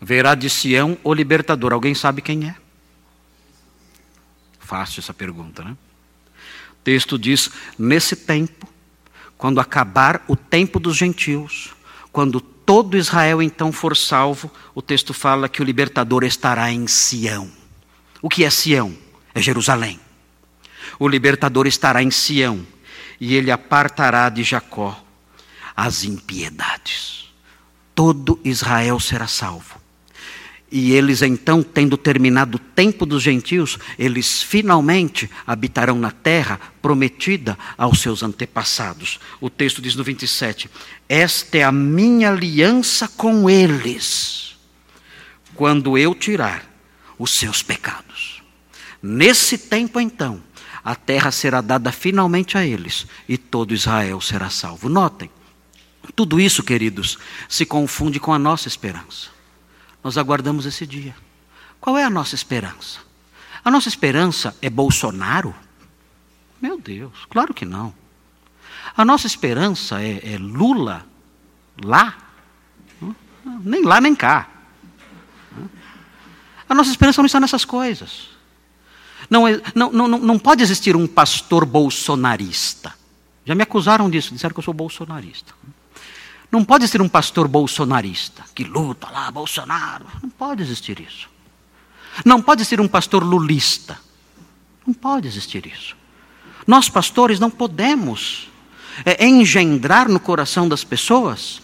Verá 0.00 0.34
de 0.34 0.50
Sião 0.50 0.98
o 1.02 1.14
libertador. 1.14 1.72
Alguém 1.72 1.94
sabe 1.94 2.20
quem 2.20 2.48
é? 2.48 2.54
Fácil 4.58 5.00
essa 5.00 5.14
pergunta, 5.14 5.62
né? 5.62 5.76
O 6.72 6.82
texto 6.82 7.18
diz: 7.18 7.50
nesse 7.78 8.16
tempo, 8.16 8.68
quando 9.38 9.60
acabar 9.60 10.24
o 10.26 10.34
tempo 10.36 10.80
dos 10.80 10.96
gentios, 10.96 11.74
quando 12.10 12.40
todo 12.40 12.96
Israel 12.96 13.40
então 13.40 13.70
for 13.70 13.96
salvo, 13.96 14.50
o 14.74 14.82
texto 14.82 15.14
fala 15.14 15.48
que 15.48 15.62
o 15.62 15.64
libertador 15.64 16.24
estará 16.24 16.70
em 16.72 16.86
Sião. 16.86 17.50
O 18.20 18.28
que 18.28 18.44
é 18.44 18.50
Sião? 18.50 18.96
É 19.34 19.40
Jerusalém. 19.40 20.00
O 20.98 21.06
libertador 21.06 21.66
estará 21.66 22.02
em 22.02 22.10
Sião 22.10 22.66
e 23.20 23.34
ele 23.34 23.50
apartará 23.50 24.28
de 24.28 24.42
Jacó 24.42 25.05
as 25.76 26.04
impiedades. 26.04 27.26
Todo 27.94 28.40
Israel 28.44 28.98
será 28.98 29.26
salvo. 29.26 29.86
E 30.70 30.92
eles 30.92 31.22
então, 31.22 31.62
tendo 31.62 31.96
terminado 31.96 32.56
o 32.56 32.58
tempo 32.58 33.06
dos 33.06 33.22
gentios, 33.22 33.78
eles 33.98 34.42
finalmente 34.42 35.30
habitarão 35.46 35.96
na 35.96 36.10
terra 36.10 36.60
prometida 36.82 37.56
aos 37.78 38.00
seus 38.00 38.22
antepassados. 38.22 39.20
O 39.40 39.48
texto 39.48 39.80
diz 39.80 39.94
no 39.94 40.02
27: 40.02 40.68
Esta 41.08 41.58
é 41.58 41.62
a 41.62 41.70
minha 41.70 42.30
aliança 42.30 43.06
com 43.06 43.48
eles, 43.48 44.56
quando 45.54 45.96
eu 45.96 46.14
tirar 46.14 46.68
os 47.16 47.30
seus 47.30 47.62
pecados. 47.62 48.42
Nesse 49.00 49.56
tempo, 49.56 50.00
então, 50.00 50.42
a 50.84 50.96
terra 50.96 51.30
será 51.30 51.60
dada 51.60 51.92
finalmente 51.92 52.58
a 52.58 52.66
eles 52.66 53.06
e 53.28 53.38
todo 53.38 53.72
Israel 53.72 54.20
será 54.20 54.50
salvo. 54.50 54.88
Notem, 54.88 55.30
tudo 56.14 56.40
isso, 56.40 56.62
queridos, 56.62 57.18
se 57.48 57.66
confunde 57.66 58.20
com 58.20 58.32
a 58.32 58.38
nossa 58.38 58.68
esperança. 58.68 59.28
Nós 60.02 60.16
aguardamos 60.16 60.66
esse 60.66 60.86
dia. 60.86 61.14
Qual 61.80 61.96
é 61.98 62.04
a 62.04 62.10
nossa 62.10 62.34
esperança? 62.34 63.00
A 63.64 63.70
nossa 63.70 63.88
esperança 63.88 64.56
é 64.62 64.70
Bolsonaro? 64.70 65.54
Meu 66.60 66.78
Deus, 66.80 67.12
claro 67.28 67.52
que 67.52 67.64
não. 67.64 67.92
A 68.96 69.04
nossa 69.04 69.26
esperança 69.26 70.00
é, 70.00 70.34
é 70.34 70.38
Lula 70.38 71.06
lá? 71.84 72.16
Nem 73.62 73.84
lá 73.84 74.00
nem 74.00 74.14
cá. 74.14 74.48
A 76.68 76.74
nossa 76.74 76.90
esperança 76.90 77.20
não 77.20 77.26
está 77.26 77.38
nessas 77.38 77.64
coisas. 77.64 78.28
Não, 79.28 79.46
é, 79.46 79.60
não, 79.74 79.90
não, 79.92 80.08
não 80.08 80.38
pode 80.38 80.62
existir 80.62 80.96
um 80.96 81.06
pastor 81.06 81.64
bolsonarista. 81.64 82.94
Já 83.44 83.54
me 83.54 83.62
acusaram 83.62 84.10
disso, 84.10 84.32
disseram 84.32 84.52
que 84.52 84.58
eu 84.58 84.64
sou 84.64 84.74
bolsonarista. 84.74 85.54
Não 86.50 86.64
pode 86.64 86.86
ser 86.88 87.02
um 87.02 87.08
pastor 87.08 87.48
bolsonarista 87.48 88.44
que 88.54 88.64
luta 88.64 89.08
lá, 89.10 89.30
Bolsonaro. 89.30 90.06
Não 90.22 90.30
pode 90.30 90.62
existir 90.62 91.00
isso. 91.00 91.28
Não 92.24 92.40
pode 92.40 92.64
ser 92.64 92.80
um 92.80 92.88
pastor 92.88 93.22
lulista. 93.22 93.98
Não 94.86 94.94
pode 94.94 95.26
existir 95.26 95.66
isso. 95.66 95.96
Nós, 96.66 96.88
pastores, 96.88 97.38
não 97.38 97.50
podemos 97.50 98.48
é, 99.04 99.26
engendrar 99.26 100.08
no 100.08 100.18
coração 100.18 100.68
das 100.68 100.84
pessoas 100.84 101.60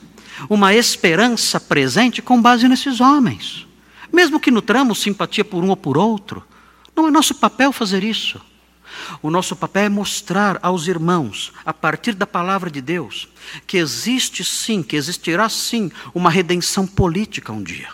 uma 0.48 0.74
esperança 0.74 1.58
presente 1.60 2.20
com 2.20 2.40
base 2.40 2.68
nesses 2.68 3.00
homens. 3.00 3.66
Mesmo 4.12 4.40
que 4.40 4.50
nutramos 4.50 5.00
simpatia 5.00 5.44
por 5.44 5.64
um 5.64 5.70
ou 5.70 5.76
por 5.76 5.96
outro, 5.96 6.44
não 6.94 7.08
é 7.08 7.10
nosso 7.10 7.34
papel 7.34 7.72
fazer 7.72 8.04
isso. 8.04 8.40
O 9.20 9.30
nosso 9.30 9.54
papel 9.56 9.84
é 9.84 9.88
mostrar 9.88 10.58
aos 10.62 10.86
irmãos, 10.86 11.52
a 11.64 11.72
partir 11.72 12.14
da 12.14 12.26
palavra 12.26 12.70
de 12.70 12.80
Deus, 12.80 13.28
que 13.66 13.76
existe 13.78 14.44
sim, 14.44 14.82
que 14.82 14.96
existirá 14.96 15.48
sim 15.48 15.90
uma 16.14 16.30
redenção 16.30 16.86
política 16.86 17.52
um 17.52 17.62
dia. 17.62 17.88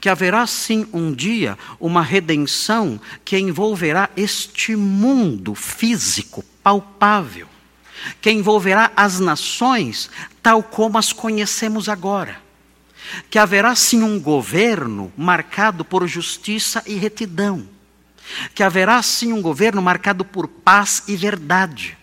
Que 0.00 0.08
haverá 0.08 0.46
sim 0.46 0.86
um 0.92 1.12
dia 1.12 1.58
uma 1.80 2.02
redenção 2.02 3.00
que 3.24 3.38
envolverá 3.38 4.10
este 4.16 4.76
mundo 4.76 5.54
físico, 5.54 6.44
palpável, 6.62 7.48
que 8.20 8.30
envolverá 8.30 8.92
as 8.94 9.18
nações 9.20 10.10
tal 10.42 10.62
como 10.62 10.98
as 10.98 11.12
conhecemos 11.12 11.88
agora. 11.88 12.40
Que 13.30 13.38
haverá 13.38 13.74
sim 13.74 14.02
um 14.02 14.20
governo 14.20 15.12
marcado 15.16 15.84
por 15.84 16.06
justiça 16.06 16.82
e 16.86 16.94
retidão 16.94 17.75
que 18.54 18.62
haverá 18.62 19.02
sim 19.02 19.32
um 19.32 19.42
governo 19.42 19.82
marcado 19.82 20.24
por 20.24 20.46
paz 20.46 21.02
e 21.08 21.16
verdade. 21.16 21.96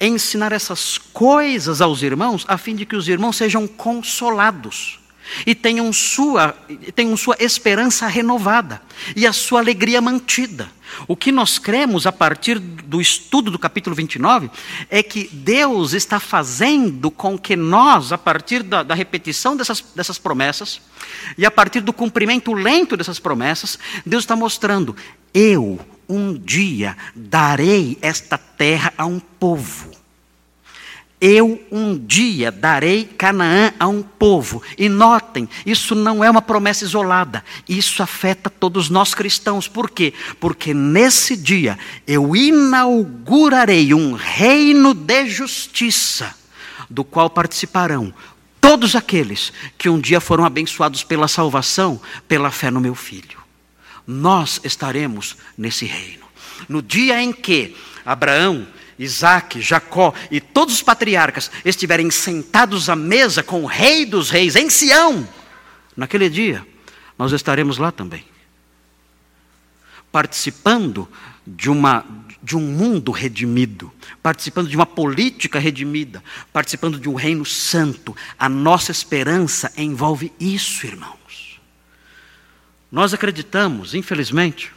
Ensinar 0.00 0.52
essas 0.52 0.98
coisas 0.98 1.80
aos 1.80 2.02
irmãos, 2.02 2.44
a 2.48 2.56
fim 2.56 2.74
de 2.74 2.86
que 2.86 2.96
os 2.96 3.08
irmãos 3.08 3.36
sejam 3.36 3.66
consolados 3.66 5.01
e 5.46 5.54
tenham 5.54 5.92
sua, 5.92 6.56
tenham 6.94 7.16
sua 7.16 7.36
esperança 7.40 8.06
renovada 8.06 8.82
e 9.16 9.26
a 9.26 9.32
sua 9.32 9.60
alegria 9.60 10.00
mantida. 10.00 10.70
O 11.08 11.16
que 11.16 11.32
nós 11.32 11.58
cremos 11.58 12.06
a 12.06 12.12
partir 12.12 12.58
do 12.58 13.00
estudo 13.00 13.50
do 13.50 13.58
capítulo 13.58 13.96
29 13.96 14.50
é 14.90 15.02
que 15.02 15.28
Deus 15.32 15.94
está 15.94 16.20
fazendo 16.20 17.10
com 17.10 17.38
que 17.38 17.56
nós, 17.56 18.12
a 18.12 18.18
partir 18.18 18.62
da, 18.62 18.82
da 18.82 18.94
repetição 18.94 19.56
dessas, 19.56 19.80
dessas 19.94 20.18
promessas, 20.18 20.80
e 21.38 21.46
a 21.46 21.50
partir 21.50 21.80
do 21.80 21.92
cumprimento 21.92 22.52
lento 22.52 22.96
dessas 22.96 23.18
promessas, 23.18 23.78
Deus 24.04 24.24
está 24.24 24.36
mostrando: 24.36 24.94
eu 25.32 25.80
um 26.08 26.34
dia 26.34 26.96
darei 27.14 27.96
esta 28.02 28.36
terra 28.36 28.92
a 28.98 29.06
um 29.06 29.18
povo 29.18 30.01
eu 31.24 31.64
um 31.70 31.96
dia 31.96 32.50
darei 32.50 33.04
Canaã 33.04 33.72
a 33.78 33.86
um 33.86 34.02
povo. 34.02 34.60
E 34.76 34.88
notem, 34.88 35.48
isso 35.64 35.94
não 35.94 36.24
é 36.24 36.28
uma 36.28 36.42
promessa 36.42 36.82
isolada, 36.82 37.44
isso 37.68 38.02
afeta 38.02 38.50
todos 38.50 38.90
nós 38.90 39.14
cristãos. 39.14 39.68
Por 39.68 39.88
quê? 39.88 40.12
Porque 40.40 40.74
nesse 40.74 41.36
dia 41.36 41.78
eu 42.08 42.34
inaugurarei 42.34 43.94
um 43.94 44.14
reino 44.14 44.92
de 44.92 45.28
justiça, 45.28 46.34
do 46.90 47.04
qual 47.04 47.30
participarão 47.30 48.12
todos 48.60 48.96
aqueles 48.96 49.52
que 49.78 49.88
um 49.88 50.00
dia 50.00 50.20
foram 50.20 50.44
abençoados 50.44 51.04
pela 51.04 51.28
salvação, 51.28 52.00
pela 52.26 52.50
fé 52.50 52.68
no 52.68 52.80
meu 52.80 52.96
filho. 52.96 53.38
Nós 54.04 54.60
estaremos 54.64 55.36
nesse 55.56 55.84
reino. 55.84 56.24
No 56.68 56.82
dia 56.82 57.22
em 57.22 57.32
que 57.32 57.76
Abraão 58.04 58.66
Isaac, 59.02 59.60
Jacó 59.60 60.14
e 60.30 60.40
todos 60.40 60.74
os 60.74 60.82
patriarcas 60.82 61.50
estiverem 61.64 62.10
sentados 62.10 62.88
à 62.88 62.96
mesa 62.96 63.42
com 63.42 63.62
o 63.62 63.66
Rei 63.66 64.04
dos 64.04 64.30
Reis 64.30 64.56
em 64.56 64.70
Sião, 64.70 65.26
naquele 65.96 66.28
dia, 66.28 66.66
nós 67.18 67.32
estaremos 67.32 67.78
lá 67.78 67.92
também, 67.92 68.24
participando 70.10 71.08
de, 71.46 71.70
uma, 71.70 72.04
de 72.42 72.56
um 72.56 72.60
mundo 72.60 73.12
redimido, 73.12 73.92
participando 74.22 74.68
de 74.68 74.76
uma 74.76 74.86
política 74.86 75.58
redimida, 75.58 76.22
participando 76.52 76.98
de 76.98 77.08
um 77.08 77.14
reino 77.14 77.44
santo. 77.44 78.16
A 78.38 78.48
nossa 78.48 78.90
esperança 78.90 79.72
envolve 79.76 80.32
isso, 80.38 80.86
irmãos. 80.86 81.60
Nós 82.90 83.14
acreditamos, 83.14 83.94
infelizmente, 83.94 84.72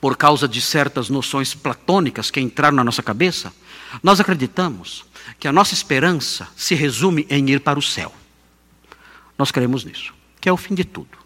por 0.00 0.16
causa 0.16 0.46
de 0.46 0.60
certas 0.60 1.08
noções 1.08 1.54
platônicas 1.54 2.30
que 2.30 2.40
entraram 2.40 2.76
na 2.76 2.84
nossa 2.84 3.02
cabeça, 3.02 3.52
nós 4.02 4.20
acreditamos 4.20 5.04
que 5.38 5.48
a 5.48 5.52
nossa 5.52 5.74
esperança 5.74 6.48
se 6.56 6.74
resume 6.74 7.26
em 7.28 7.50
ir 7.50 7.60
para 7.60 7.78
o 7.78 7.82
céu. 7.82 8.14
Nós 9.36 9.50
cremos 9.50 9.84
nisso, 9.84 10.12
que 10.40 10.48
é 10.48 10.52
o 10.52 10.56
fim 10.56 10.74
de 10.74 10.84
tudo. 10.84 11.18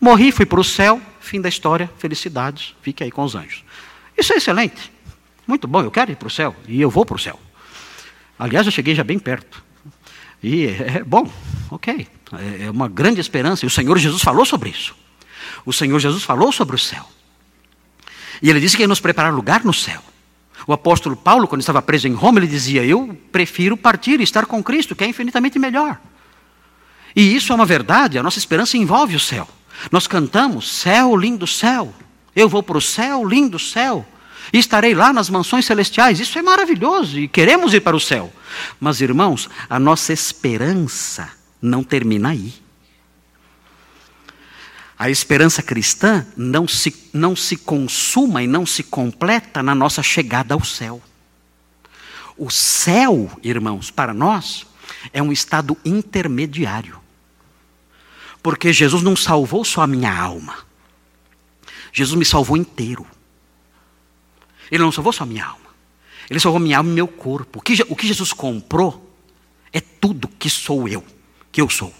Morri, 0.00 0.30
fui 0.30 0.46
para 0.46 0.60
o 0.60 0.64
céu, 0.64 1.00
fim 1.20 1.40
da 1.40 1.48
história, 1.48 1.90
felicidades, 1.98 2.74
fique 2.82 3.02
aí 3.02 3.10
com 3.10 3.22
os 3.22 3.34
anjos. 3.34 3.64
Isso 4.16 4.32
é 4.32 4.36
excelente, 4.36 4.92
muito 5.46 5.66
bom, 5.66 5.82
eu 5.82 5.90
quero 5.90 6.12
ir 6.12 6.16
para 6.16 6.28
o 6.28 6.30
céu, 6.30 6.54
e 6.68 6.80
eu 6.80 6.90
vou 6.90 7.04
para 7.04 7.16
o 7.16 7.18
céu. 7.18 7.38
Aliás, 8.38 8.66
eu 8.66 8.72
cheguei 8.72 8.94
já 8.94 9.04
bem 9.04 9.18
perto. 9.18 9.64
E 10.42 10.66
é, 10.66 10.98
é 10.98 11.04
bom, 11.04 11.30
ok, 11.70 12.06
é, 12.32 12.64
é 12.64 12.70
uma 12.70 12.88
grande 12.88 13.20
esperança, 13.20 13.64
e 13.64 13.68
o 13.68 13.70
Senhor 13.70 13.96
Jesus 13.96 14.22
falou 14.22 14.44
sobre 14.44 14.70
isso. 14.70 14.94
O 15.64 15.72
Senhor 15.72 15.98
Jesus 15.98 16.22
falou 16.22 16.52
sobre 16.52 16.76
o 16.76 16.78
céu. 16.78 17.08
E 18.42 18.50
ele 18.50 18.60
disse 18.60 18.76
que 18.76 18.82
ia 18.82 18.88
nos 18.88 19.00
preparar 19.00 19.32
lugar 19.32 19.64
no 19.64 19.72
céu. 19.72 20.02
O 20.66 20.72
apóstolo 20.72 21.16
Paulo, 21.16 21.46
quando 21.46 21.60
estava 21.60 21.82
preso 21.82 22.08
em 22.08 22.12
Roma, 22.12 22.38
ele 22.38 22.46
dizia: 22.46 22.84
Eu 22.84 23.16
prefiro 23.30 23.76
partir 23.76 24.20
e 24.20 24.24
estar 24.24 24.46
com 24.46 24.62
Cristo, 24.62 24.96
que 24.96 25.04
é 25.04 25.08
infinitamente 25.08 25.58
melhor. 25.58 25.98
E 27.14 27.34
isso 27.34 27.52
é 27.52 27.54
uma 27.54 27.64
verdade, 27.64 28.18
a 28.18 28.22
nossa 28.22 28.38
esperança 28.38 28.76
envolve 28.76 29.16
o 29.16 29.20
céu. 29.20 29.48
Nós 29.90 30.06
cantamos: 30.06 30.70
Céu, 30.70 31.16
lindo 31.16 31.46
céu, 31.46 31.94
eu 32.34 32.48
vou 32.48 32.62
para 32.62 32.78
o 32.78 32.82
céu, 32.82 33.24
lindo 33.24 33.58
céu, 33.58 34.04
e 34.52 34.58
estarei 34.58 34.94
lá 34.94 35.12
nas 35.12 35.30
mansões 35.30 35.66
celestiais. 35.66 36.20
Isso 36.20 36.38
é 36.38 36.42
maravilhoso 36.42 37.18
e 37.18 37.28
queremos 37.28 37.72
ir 37.74 37.80
para 37.80 37.96
o 37.96 38.00
céu. 38.00 38.32
Mas, 38.80 39.00
irmãos, 39.00 39.48
a 39.68 39.78
nossa 39.78 40.12
esperança 40.12 41.30
não 41.60 41.84
termina 41.84 42.30
aí. 42.30 42.52
A 44.98 45.10
esperança 45.10 45.62
cristã 45.62 46.26
não 46.36 46.66
se, 46.66 47.10
não 47.12 47.36
se 47.36 47.56
consuma 47.56 48.42
e 48.42 48.46
não 48.46 48.64
se 48.64 48.82
completa 48.82 49.62
na 49.62 49.74
nossa 49.74 50.02
chegada 50.02 50.54
ao 50.54 50.64
céu. 50.64 51.02
O 52.36 52.50
céu, 52.50 53.30
irmãos, 53.42 53.90
para 53.90 54.14
nós, 54.14 54.66
é 55.12 55.22
um 55.22 55.32
estado 55.32 55.76
intermediário. 55.84 56.98
Porque 58.42 58.72
Jesus 58.72 59.02
não 59.02 59.16
salvou 59.16 59.64
só 59.64 59.82
a 59.82 59.86
minha 59.86 60.12
alma. 60.12 60.56
Jesus 61.92 62.18
me 62.18 62.24
salvou 62.24 62.56
inteiro. 62.56 63.06
Ele 64.70 64.82
não 64.82 64.92
salvou 64.92 65.12
só 65.12 65.24
a 65.24 65.26
minha 65.26 65.44
alma. 65.44 65.66
Ele 66.28 66.40
salvou 66.40 66.60
minha 66.60 66.78
alma 66.78 66.90
e 66.90 66.94
meu 66.94 67.08
corpo. 67.08 67.58
O 67.58 67.62
que, 67.62 67.74
o 67.88 67.96
que 67.96 68.06
Jesus 68.06 68.32
comprou 68.32 69.14
é 69.72 69.80
tudo 69.80 70.28
que 70.28 70.48
sou 70.48 70.88
eu, 70.88 71.04
que 71.52 71.60
eu 71.60 71.68
sou. 71.68 71.92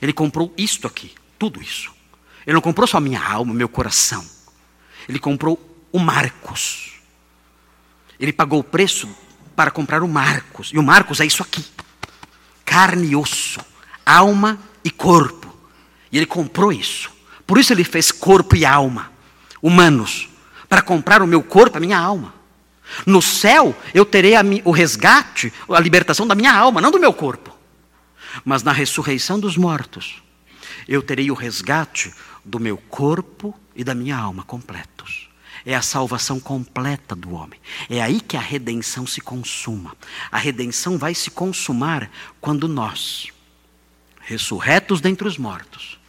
Ele 0.00 0.12
comprou 0.12 0.52
isto 0.56 0.86
aqui, 0.86 1.12
tudo 1.38 1.60
isso. 1.62 1.92
Ele 2.46 2.54
não 2.54 2.60
comprou 2.60 2.86
só 2.86 2.98
a 2.98 3.00
minha 3.00 3.22
alma, 3.22 3.54
meu 3.54 3.68
coração. 3.68 4.24
Ele 5.08 5.18
comprou 5.18 5.58
o 5.92 5.98
Marcos. 5.98 6.92
Ele 8.18 8.32
pagou 8.32 8.60
o 8.60 8.64
preço 8.64 9.08
para 9.54 9.70
comprar 9.70 10.02
o 10.02 10.08
Marcos. 10.08 10.70
E 10.72 10.78
o 10.78 10.82
Marcos 10.82 11.20
é 11.20 11.26
isso 11.26 11.42
aqui: 11.42 11.64
carne 12.64 13.08
e 13.08 13.16
osso, 13.16 13.60
alma 14.04 14.58
e 14.84 14.90
corpo. 14.90 15.54
E 16.10 16.16
ele 16.16 16.26
comprou 16.26 16.72
isso. 16.72 17.10
Por 17.46 17.58
isso 17.58 17.72
ele 17.72 17.84
fez 17.84 18.10
corpo 18.10 18.56
e 18.56 18.64
alma, 18.64 19.10
humanos, 19.60 20.28
para 20.68 20.82
comprar 20.82 21.22
o 21.22 21.26
meu 21.26 21.42
corpo, 21.42 21.76
a 21.76 21.80
minha 21.80 21.98
alma. 21.98 22.34
No 23.06 23.22
céu 23.22 23.76
eu 23.94 24.04
terei 24.04 24.34
o 24.64 24.70
resgate, 24.70 25.52
a 25.68 25.80
libertação 25.80 26.26
da 26.26 26.34
minha 26.34 26.54
alma, 26.54 26.80
não 26.80 26.90
do 26.90 27.00
meu 27.00 27.12
corpo. 27.12 27.56
Mas 28.44 28.62
na 28.62 28.72
ressurreição 28.72 29.38
dos 29.38 29.56
mortos, 29.56 30.22
eu 30.88 31.02
terei 31.02 31.30
o 31.30 31.34
resgate 31.34 32.12
do 32.44 32.58
meu 32.58 32.76
corpo 32.76 33.54
e 33.74 33.84
da 33.84 33.94
minha 33.94 34.16
alma 34.16 34.42
completos. 34.42 35.28
É 35.64 35.74
a 35.74 35.82
salvação 35.82 36.40
completa 36.40 37.14
do 37.14 37.32
homem. 37.32 37.60
É 37.88 38.02
aí 38.02 38.20
que 38.20 38.36
a 38.36 38.40
redenção 38.40 39.06
se 39.06 39.20
consuma. 39.20 39.96
A 40.30 40.38
redenção 40.38 40.98
vai 40.98 41.14
se 41.14 41.30
consumar 41.30 42.10
quando 42.40 42.66
nós, 42.66 43.28
ressurretos 44.20 45.00
dentre 45.00 45.28
os 45.28 45.38
mortos, 45.38 46.00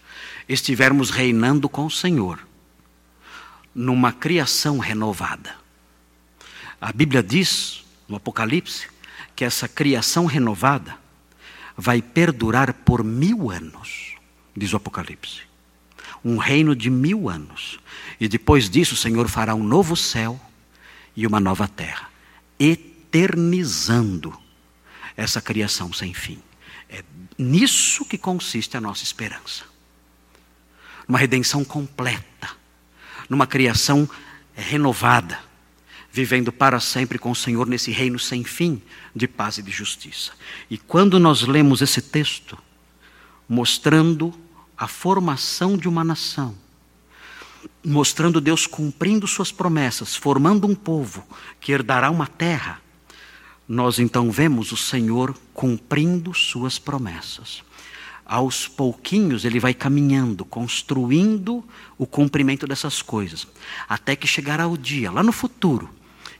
estivermos 0.49 1.11
reinando 1.11 1.69
com 1.69 1.85
o 1.85 1.91
Senhor, 1.91 2.39
numa 3.75 4.11
criação 4.11 4.79
renovada. 4.79 5.55
A 6.81 6.91
Bíblia 6.91 7.21
diz, 7.21 7.83
no 8.07 8.15
Apocalipse, 8.15 8.87
que 9.35 9.45
essa 9.45 9.67
criação 9.67 10.25
renovada 10.25 10.97
vai 11.77 12.01
perdurar 12.01 12.73
por 12.73 13.03
mil 13.03 13.51
anos, 13.51 14.15
diz 14.55 14.73
o 14.73 14.77
Apocalipse 14.77 15.52
um 16.23 16.37
reino 16.37 16.75
de 16.75 16.89
mil 16.89 17.29
anos. 17.29 17.79
E 18.19 18.27
depois 18.27 18.69
disso, 18.69 18.93
o 18.93 18.97
Senhor 18.97 19.27
fará 19.27 19.53
um 19.53 19.63
novo 19.63 19.95
céu 19.95 20.39
e 21.15 21.27
uma 21.27 21.39
nova 21.39 21.67
terra, 21.67 22.09
eternizando 22.59 24.37
essa 25.15 25.41
criação 25.41 25.91
sem 25.93 26.13
fim. 26.13 26.39
É 26.89 27.03
nisso 27.37 28.05
que 28.05 28.17
consiste 28.17 28.77
a 28.77 28.81
nossa 28.81 29.03
esperança. 29.03 29.65
Numa 31.07 31.19
redenção 31.19 31.63
completa, 31.63 32.49
numa 33.29 33.45
criação 33.45 34.09
renovada, 34.55 35.39
vivendo 36.11 36.51
para 36.51 36.79
sempre 36.79 37.17
com 37.17 37.31
o 37.31 37.35
Senhor 37.35 37.67
nesse 37.67 37.91
reino 37.91 38.19
sem 38.19 38.43
fim 38.43 38.81
de 39.15 39.27
paz 39.27 39.57
e 39.57 39.63
de 39.63 39.71
justiça. 39.71 40.31
E 40.69 40.77
quando 40.77 41.19
nós 41.19 41.41
lemos 41.41 41.81
esse 41.81 42.01
texto, 42.01 42.57
mostrando 43.49 44.33
a 44.83 44.87
formação 44.87 45.77
de 45.77 45.87
uma 45.87 46.03
nação, 46.03 46.53
mostrando 47.81 48.41
Deus 48.41 48.67
cumprindo 48.67 49.25
suas 49.25 49.49
promessas, 49.49 50.13
formando 50.13 50.67
um 50.67 50.75
povo 50.75 51.25
que 51.61 51.71
herdará 51.71 52.11
uma 52.11 52.27
terra, 52.27 52.81
nós 53.65 53.97
então 53.97 54.29
vemos 54.29 54.73
o 54.73 54.77
Senhor 54.77 55.33
cumprindo 55.53 56.33
suas 56.33 56.77
promessas. 56.77 57.63
Aos 58.25 58.67
pouquinhos 58.67 59.45
ele 59.45 59.57
vai 59.57 59.73
caminhando, 59.73 60.43
construindo 60.43 61.63
o 61.97 62.05
cumprimento 62.05 62.67
dessas 62.67 63.01
coisas, 63.01 63.47
até 63.87 64.17
que 64.17 64.27
chegará 64.27 64.67
o 64.67 64.77
dia, 64.77 65.09
lá 65.09 65.23
no 65.23 65.31
futuro, 65.31 65.89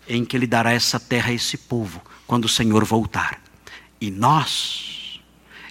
em 0.06 0.26
que 0.26 0.36
ele 0.36 0.48
dará 0.48 0.74
essa 0.74 1.00
terra 1.00 1.30
a 1.30 1.34
esse 1.34 1.58
povo, 1.58 2.02
quando 2.28 2.44
o 2.44 2.50
Senhor 2.50 2.84
voltar. 2.84 3.42
E 4.02 4.12
nós 4.12 5.22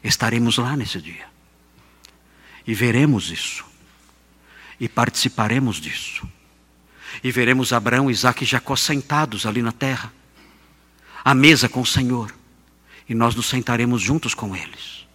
estaremos 0.02 0.56
lá 0.56 0.74
nesse 0.74 0.98
dia. 0.98 1.31
E 2.66 2.74
veremos 2.74 3.30
isso. 3.30 3.64
E 4.78 4.88
participaremos 4.88 5.76
disso. 5.76 6.26
E 7.22 7.30
veremos 7.30 7.72
Abraão, 7.72 8.10
Isaac 8.10 8.42
e 8.42 8.46
Jacó 8.46 8.76
sentados 8.76 9.46
ali 9.46 9.62
na 9.62 9.72
terra, 9.72 10.12
à 11.24 11.34
mesa 11.34 11.68
com 11.68 11.80
o 11.80 11.86
Senhor. 11.86 12.34
E 13.08 13.14
nós 13.14 13.34
nos 13.34 13.46
sentaremos 13.46 14.00
juntos 14.00 14.34
com 14.34 14.56
eles. 14.56 15.06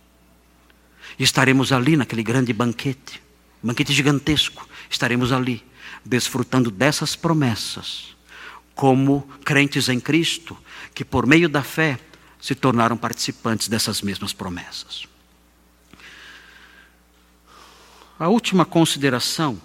E 1.18 1.24
estaremos 1.24 1.72
ali 1.72 1.98
naquele 1.98 2.22
grande 2.22 2.54
banquete, 2.54 3.22
banquete 3.62 3.92
gigantesco. 3.94 4.68
Estaremos 4.90 5.32
ali, 5.32 5.66
desfrutando 6.06 6.70
dessas 6.70 7.16
promessas, 7.16 8.16
como 8.76 9.28
crentes 9.44 9.90
em 9.90 10.00
Cristo, 10.00 10.56
que 10.94 11.04
por 11.04 11.26
meio 11.26 11.50
da 11.50 11.64
fé 11.64 12.00
se 12.40 12.54
tornaram 12.54 12.96
participantes 12.96 13.68
dessas 13.68 14.02
mesmas 14.02 14.32
promessas. 14.32 15.08
A 18.20 18.28
última 18.30 18.66
consideração 18.66 19.62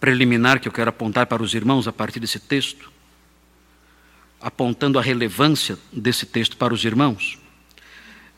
preliminar 0.00 0.58
que 0.58 0.66
eu 0.66 0.72
quero 0.72 0.90
apontar 0.90 1.26
para 1.26 1.44
os 1.44 1.54
irmãos 1.54 1.86
a 1.86 1.92
partir 1.92 2.18
desse 2.18 2.40
texto, 2.40 2.90
apontando 4.40 4.98
a 4.98 5.02
relevância 5.02 5.78
desse 5.92 6.26
texto 6.26 6.56
para 6.56 6.74
os 6.74 6.84
irmãos, 6.84 7.38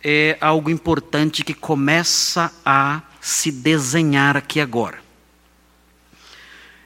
é 0.04 0.36
algo 0.42 0.68
importante 0.68 1.42
que 1.42 1.54
começa 1.54 2.52
a 2.66 3.00
se 3.18 3.50
desenhar 3.50 4.36
aqui 4.36 4.60
agora. 4.60 5.00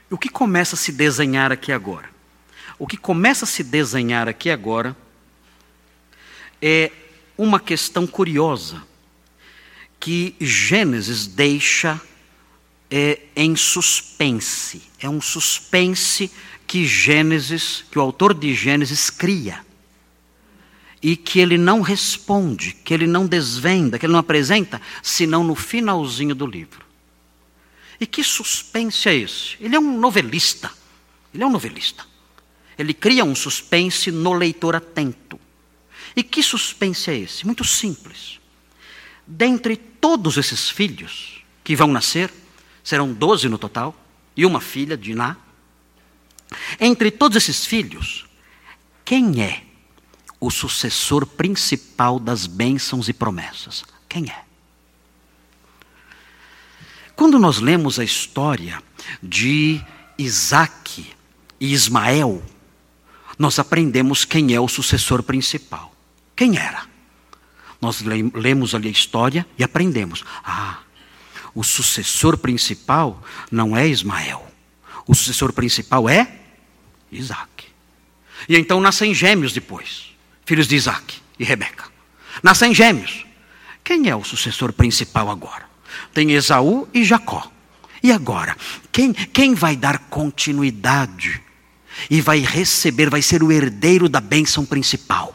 O 0.09 0.17
que 0.17 0.29
começa 0.29 0.77
a 0.77 0.79
se 0.79 0.93
desenhar 0.93 1.51
aqui 1.51 1.73
agora? 1.73 2.09
O 2.79 2.87
que 2.87 2.97
começa 2.97 3.45
a 3.45 3.49
se 3.49 3.65
desenhar 3.65 4.29
aqui 4.29 4.49
agora 4.49 4.97
é 6.63 6.93
uma 7.37 7.59
questão 7.59 8.07
curiosa 8.07 8.90
que 10.01 10.35
Gênesis 10.41 11.27
deixa 11.27 12.01
é, 12.91 13.21
em 13.37 13.55
suspense. 13.55 14.83
É 14.99 15.09
um 15.09 15.21
suspense 15.21 16.31
que 16.67 16.87
Gênesis, 16.87 17.85
que 17.91 17.99
o 17.99 18.03
autor 18.03 18.33
de 18.33 18.55
Gênesis 18.55 19.11
cria. 19.11 19.65
E 21.03 21.17
que 21.17 21.39
ele 21.39 21.59
não 21.59 21.83
responde, 21.83 22.73
que 22.73 22.93
ele 22.93 23.07
não 23.07 23.27
desvenda, 23.27 23.99
que 23.99 24.07
ele 24.07 24.13
não 24.13 24.21
apresenta, 24.21 24.81
senão 25.03 25.45
no 25.45 25.55
finalzinho 25.55 26.35
do 26.35 26.47
livro. 26.47 26.85
E 28.01 28.07
que 28.07 28.25
suspense 28.25 29.09
é 29.09 29.15
esse? 29.15 29.57
Ele 29.61 29.77
é 29.77 29.79
um 29.79 29.99
novelista. 29.99 30.71
Ele 31.33 31.43
é 31.43 31.47
um 31.47 31.51
novelista. 31.51 32.07
Ele 32.79 32.95
cria 32.95 33.25
um 33.25 33.35
suspense 33.35 34.11
no 34.11 34.33
leitor 34.33 34.75
atento. 34.75 35.39
E 36.17 36.23
que 36.23 36.43
suspense 36.43 37.11
é 37.11 37.19
esse? 37.19 37.45
Muito 37.45 37.65
simples 37.65 38.41
dentre 39.31 39.77
todos 40.01 40.37
esses 40.37 40.71
filhos 40.71 41.43
que 41.63 41.77
vão 41.77 41.89
nascer, 41.89 42.33
serão 42.83 43.13
doze 43.13 43.49
no 43.49 43.59
total, 43.59 43.95
e 44.37 44.47
uma 44.47 44.61
filha, 44.61 44.97
Diná. 44.97 45.37
Entre 46.81 47.11
todos 47.11 47.37
esses 47.37 47.67
filhos, 47.67 48.27
quem 49.05 49.43
é 49.43 49.63
o 50.41 50.51
sucessor 50.51 51.27
principal 51.27 52.19
das 52.19 52.47
bênçãos 52.47 53.09
e 53.09 53.13
promessas? 53.13 53.85
Quem 54.09 54.31
é? 54.31 54.45
Quando 57.15 57.39
nós 57.39 57.59
lemos 57.59 57.99
a 57.99 58.05
história 58.05 58.83
de 59.23 59.81
Isaac 60.17 61.07
e 61.61 61.73
Ismael, 61.73 62.43
nós 63.39 63.59
aprendemos 63.59 64.25
quem 64.25 64.55
é 64.55 64.61
o 64.61 64.69
sucessor 64.69 65.23
principal. 65.23 65.95
Quem 66.35 66.57
era? 66.57 66.90
Nós 67.81 68.03
lemos 68.03 68.75
ali 68.75 68.89
a 68.89 68.93
história 68.93 69.47
e 69.59 69.65
aprendemos. 69.65 70.25
Ah, 70.45 70.81
o 71.55 71.65
sucessor 71.65 72.37
principal 72.37 73.23
não 73.51 73.77
é 73.77 73.89
Ismael. 73.89 74.47
O 75.07 75.15
sucessor 75.15 75.53
principal 75.53 76.09
é 76.09 76.41
Isaac. 77.11 77.67
E 78.49 78.57
então 78.57 78.81
nascem 78.81 79.15
gêmeos 79.15 79.53
depois, 79.53 80.15
filhos 80.45 80.67
de 80.67 80.77
Isaac 80.77 81.19
e 81.39 81.45
Rebeca. 81.45 81.85
Nascem 82.43 82.75
gêmeos. 82.75 83.27
Quem 83.83 84.09
é 84.09 84.15
o 84.15 84.25
sucessor 84.25 84.73
principal 84.73 85.31
agora? 85.31 85.69
Tem 86.15 86.33
Esaú 86.33 86.89
e 86.95 87.05
Jacó. 87.05 87.51
E 88.03 88.13
agora? 88.13 88.57
Quem, 88.93 89.13
quem 89.13 89.55
vai 89.55 89.77
dar 89.77 89.99
continuidade 89.99 91.43
e 92.09 92.21
vai 92.21 92.39
receber, 92.39 93.11
vai 93.11 93.21
ser 93.21 93.43
o 93.43 93.53
herdeiro 93.53 94.09
da 94.09 94.21
bênção 94.21 94.65
principal? 94.65 95.35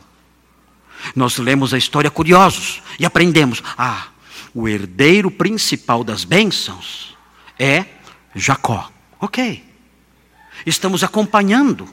Nós 1.15 1.37
lemos 1.37 1.73
a 1.73 1.77
história 1.77 2.09
curiosos 2.09 2.81
e 2.97 3.05
aprendemos: 3.05 3.61
ah, 3.77 4.07
o 4.53 4.67
herdeiro 4.67 5.29
principal 5.29 6.03
das 6.03 6.23
bênçãos 6.23 7.15
é 7.59 7.85
Jacó. 8.33 8.89
Ok. 9.19 9.63
Estamos 10.65 11.03
acompanhando 11.03 11.87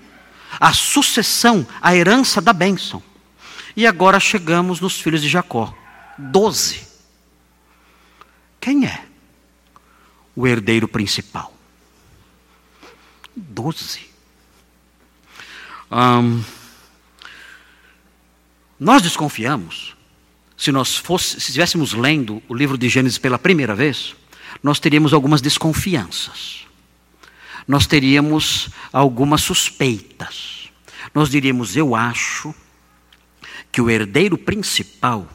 a 0.61 0.73
sucessão, 0.73 1.67
a 1.81 1.95
herança 1.95 2.41
da 2.41 2.53
bênção. 2.53 3.03
E 3.77 3.87
agora 3.87 4.21
chegamos 4.21 4.81
nos 4.81 5.01
filhos 5.01 5.23
de 5.23 5.29
Jacó. 5.29 5.75
Doze. 6.17 6.87
Quem 8.61 8.87
é 8.87 9.05
o 10.37 10.47
herdeiro 10.47 10.87
principal? 10.87 11.53
Doze. 13.35 14.09
Um, 15.91 16.43
nós 18.83 19.01
desconfiamos, 19.01 19.95
se 20.57 20.73
nós 20.73 20.97
fosse, 20.97 21.41
se 21.41 21.51
estivéssemos 21.51 21.93
lendo 21.93 22.43
o 22.49 22.55
livro 22.55 22.77
de 22.77 22.89
Gênesis 22.89 23.17
pela 23.17 23.39
primeira 23.39 23.77
vez, 23.77 24.17
nós 24.61 24.81
teríamos 24.81 25.13
algumas 25.13 25.41
desconfianças. 25.41 26.67
Nós 27.67 27.87
teríamos 27.87 28.71
algumas 28.93 29.41
suspeitas. 29.41 30.69
Nós 31.15 31.31
diríamos, 31.31 31.77
eu 31.77 31.95
acho 31.95 32.53
que 33.71 33.81
o 33.81 33.89
herdeiro 33.89 34.37
principal 34.37 35.29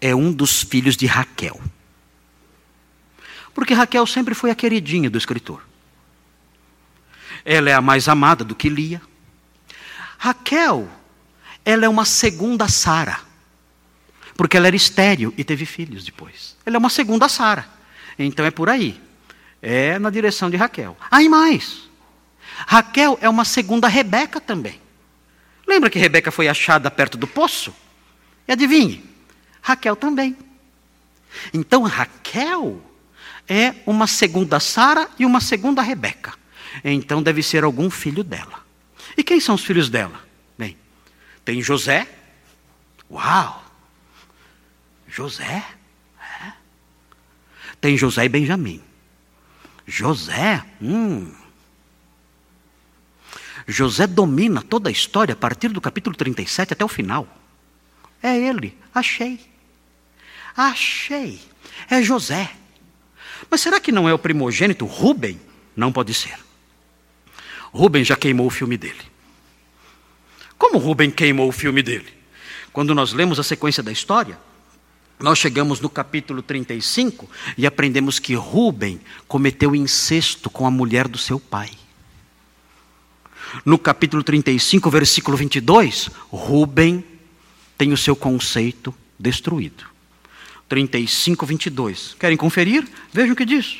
é 0.00 0.14
um 0.14 0.32
dos 0.32 0.62
filhos 0.62 0.96
de 0.96 1.06
Raquel. 1.06 1.60
Porque 3.52 3.74
Raquel 3.74 4.06
sempre 4.06 4.32
foi 4.32 4.52
a 4.52 4.54
queridinha 4.54 5.10
do 5.10 5.18
escritor. 5.18 5.66
Ela 7.44 7.70
é 7.70 7.74
a 7.74 7.82
mais 7.82 8.06
amada 8.06 8.44
do 8.44 8.54
que 8.54 8.68
Lia. 8.68 9.02
Raquel, 10.16 10.88
ela 11.68 11.84
é 11.84 11.88
uma 11.88 12.06
segunda 12.06 12.66
Sara. 12.66 13.20
Porque 14.34 14.56
ela 14.56 14.68
era 14.68 14.74
estéril 14.74 15.34
e 15.36 15.44
teve 15.44 15.66
filhos 15.66 16.02
depois. 16.02 16.56
Ela 16.64 16.76
é 16.76 16.78
uma 16.78 16.88
segunda 16.88 17.28
Sara. 17.28 17.68
Então 18.18 18.46
é 18.46 18.50
por 18.50 18.70
aí. 18.70 18.98
É 19.60 19.98
na 19.98 20.08
direção 20.08 20.48
de 20.48 20.56
Raquel. 20.56 20.96
Aí 21.10 21.26
ah, 21.26 21.30
mais. 21.30 21.90
Raquel 22.66 23.18
é 23.20 23.28
uma 23.28 23.44
segunda 23.44 23.86
Rebeca 23.86 24.40
também. 24.40 24.80
Lembra 25.66 25.90
que 25.90 25.98
Rebeca 25.98 26.30
foi 26.30 26.48
achada 26.48 26.90
perto 26.90 27.18
do 27.18 27.26
poço? 27.26 27.74
E 28.48 28.52
adivinhe, 28.52 29.04
Raquel 29.60 29.94
também. 29.94 30.38
Então 31.52 31.82
Raquel 31.82 32.80
é 33.46 33.74
uma 33.84 34.06
segunda 34.06 34.58
Sara 34.58 35.06
e 35.18 35.26
uma 35.26 35.42
segunda 35.42 35.82
Rebeca. 35.82 36.32
Então 36.82 37.22
deve 37.22 37.42
ser 37.42 37.62
algum 37.62 37.90
filho 37.90 38.24
dela. 38.24 38.64
E 39.18 39.22
quem 39.22 39.38
são 39.38 39.54
os 39.54 39.62
filhos 39.62 39.90
dela? 39.90 40.27
Tem 41.48 41.62
José. 41.62 42.06
Uau! 43.10 43.64
José. 45.08 45.64
É. 46.20 46.52
Tem 47.80 47.96
José 47.96 48.26
e 48.26 48.28
Benjamim. 48.28 48.82
José, 49.86 50.62
hum. 50.78 51.32
José 53.66 54.06
domina 54.06 54.60
toda 54.60 54.90
a 54.90 54.92
história 54.92 55.32
a 55.32 55.36
partir 55.36 55.70
do 55.70 55.80
capítulo 55.80 56.14
37 56.14 56.74
até 56.74 56.84
o 56.84 56.88
final. 56.88 57.26
É 58.22 58.36
ele, 58.36 58.76
achei. 58.94 59.40
Achei. 60.54 61.40
É 61.88 62.02
José. 62.02 62.52
Mas 63.48 63.62
será 63.62 63.80
que 63.80 63.90
não 63.90 64.06
é 64.06 64.12
o 64.12 64.18
primogênito 64.18 64.84
Rubem? 64.84 65.40
Não 65.74 65.90
pode 65.90 66.12
ser. 66.12 66.38
Rubem 67.72 68.04
já 68.04 68.16
queimou 68.16 68.46
o 68.46 68.50
filme 68.50 68.76
dele. 68.76 69.17
Como 70.58 70.78
Rubem 70.78 71.10
queimou 71.10 71.48
o 71.48 71.52
filme 71.52 71.82
dele? 71.82 72.08
Quando 72.72 72.94
nós 72.94 73.12
lemos 73.12 73.38
a 73.38 73.44
sequência 73.44 73.82
da 73.82 73.92
história, 73.92 74.38
nós 75.18 75.38
chegamos 75.38 75.80
no 75.80 75.88
capítulo 75.88 76.42
35 76.42 77.28
e 77.56 77.66
aprendemos 77.66 78.18
que 78.18 78.34
Rubem 78.34 79.00
cometeu 79.26 79.74
incesto 79.74 80.50
com 80.50 80.66
a 80.66 80.70
mulher 80.70 81.08
do 81.08 81.16
seu 81.16 81.40
pai. 81.40 81.70
No 83.64 83.78
capítulo 83.78 84.22
35, 84.22 84.90
versículo 84.90 85.36
22, 85.36 86.10
Rubem 86.30 87.04
tem 87.76 87.92
o 87.92 87.96
seu 87.96 88.14
conceito 88.14 88.94
destruído. 89.18 89.84
35, 90.68 91.46
22. 91.46 92.16
Querem 92.18 92.36
conferir? 92.36 92.86
Vejam 93.12 93.32
o 93.32 93.36
que 93.36 93.46
diz. 93.46 93.78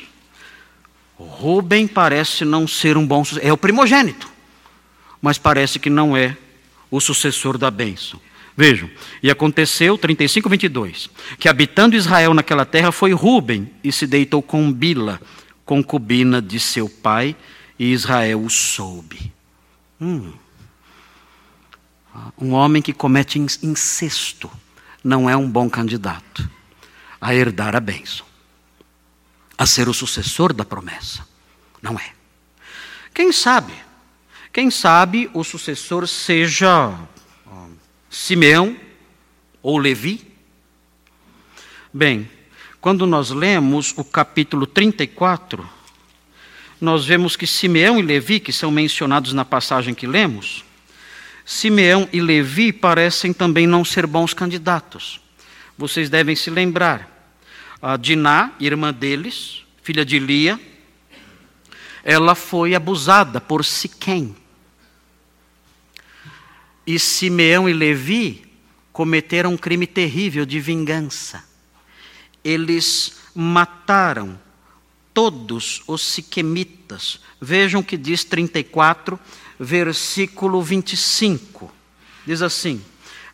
Rubem 1.15 1.87
parece 1.87 2.43
não 2.43 2.67
ser 2.67 2.97
um 2.97 3.05
bom. 3.05 3.23
É 3.41 3.53
o 3.53 3.57
primogênito, 3.57 4.29
mas 5.21 5.37
parece 5.37 5.77
que 5.77 5.89
não 5.89 6.17
é 6.17 6.35
o 6.89 6.99
sucessor 6.99 7.57
da 7.57 7.69
bênção. 7.69 8.19
Vejam, 8.55 8.89
e 9.23 9.31
aconteceu, 9.31 9.97
35, 9.97 10.49
22, 10.49 11.09
que 11.39 11.47
habitando 11.47 11.95
Israel 11.95 12.33
naquela 12.33 12.65
terra 12.65 12.91
foi 12.91 13.13
Rubem 13.13 13.71
e 13.83 13.91
se 13.91 14.05
deitou 14.05 14.41
com 14.41 14.71
Bila, 14.71 15.21
concubina 15.63 16.41
de 16.41 16.59
seu 16.59 16.89
pai, 16.89 17.35
e 17.77 17.93
Israel 17.93 18.43
o 18.43 18.49
soube. 18.49 19.31
Hum. 20.01 20.33
Um 22.37 22.51
homem 22.51 22.81
que 22.81 22.91
comete 22.91 23.39
incesto 23.39 24.51
não 25.01 25.29
é 25.29 25.37
um 25.37 25.49
bom 25.49 25.69
candidato 25.69 26.49
a 27.21 27.33
herdar 27.33 27.75
a 27.75 27.79
bênção, 27.79 28.25
a 29.57 29.65
ser 29.65 29.87
o 29.87 29.93
sucessor 29.93 30.51
da 30.51 30.65
promessa. 30.65 31.25
Não 31.81 31.97
é. 31.97 32.11
Quem 33.13 33.31
sabe? 33.31 33.73
Quem 34.51 34.71
sabe 34.71 35.29
o 35.33 35.43
sucessor 35.43 36.07
seja 36.07 36.97
Simeão 38.09 38.75
ou 39.61 39.77
Levi? 39.77 40.25
Bem, 41.93 42.29
quando 42.81 43.05
nós 43.05 43.29
lemos 43.29 43.93
o 43.95 44.03
capítulo 44.03 44.65
34, 44.65 45.69
nós 46.81 47.05
vemos 47.05 47.35
que 47.35 47.45
Simeão 47.45 47.99
e 47.99 48.01
Levi, 48.01 48.39
que 48.39 48.51
são 48.51 48.71
mencionados 48.71 49.33
na 49.33 49.45
passagem 49.45 49.93
que 49.93 50.07
lemos, 50.07 50.63
Simeão 51.45 52.09
e 52.11 52.19
Levi 52.19 52.73
parecem 52.73 53.33
também 53.33 53.67
não 53.67 53.85
ser 53.85 54.07
bons 54.07 54.33
candidatos. 54.33 55.19
Vocês 55.77 56.09
devem 56.09 56.35
se 56.35 56.49
lembrar. 56.49 57.35
A 57.81 57.97
Diná, 57.97 58.51
irmã 58.59 58.91
deles, 58.91 59.63
filha 59.83 60.03
de 60.03 60.19
Lia, 60.19 60.59
ela 62.09 62.33
foi 62.33 62.73
abusada 62.73 63.39
por 63.39 63.63
Siquém. 63.63 64.35
E 66.87 66.97
Simeão 66.97 67.69
e 67.69 67.73
Levi 67.73 68.51
cometeram 68.91 69.53
um 69.53 69.57
crime 69.57 69.85
terrível 69.85 70.43
de 70.43 70.59
vingança. 70.59 71.43
Eles 72.43 73.19
mataram 73.35 74.39
todos 75.13 75.83
os 75.85 76.01
siquemitas. 76.01 77.19
Vejam 77.39 77.83
que 77.83 77.95
diz 77.95 78.23
34, 78.23 79.19
versículo 79.59 80.63
25. 80.63 81.71
Diz 82.25 82.41
assim: 82.41 82.83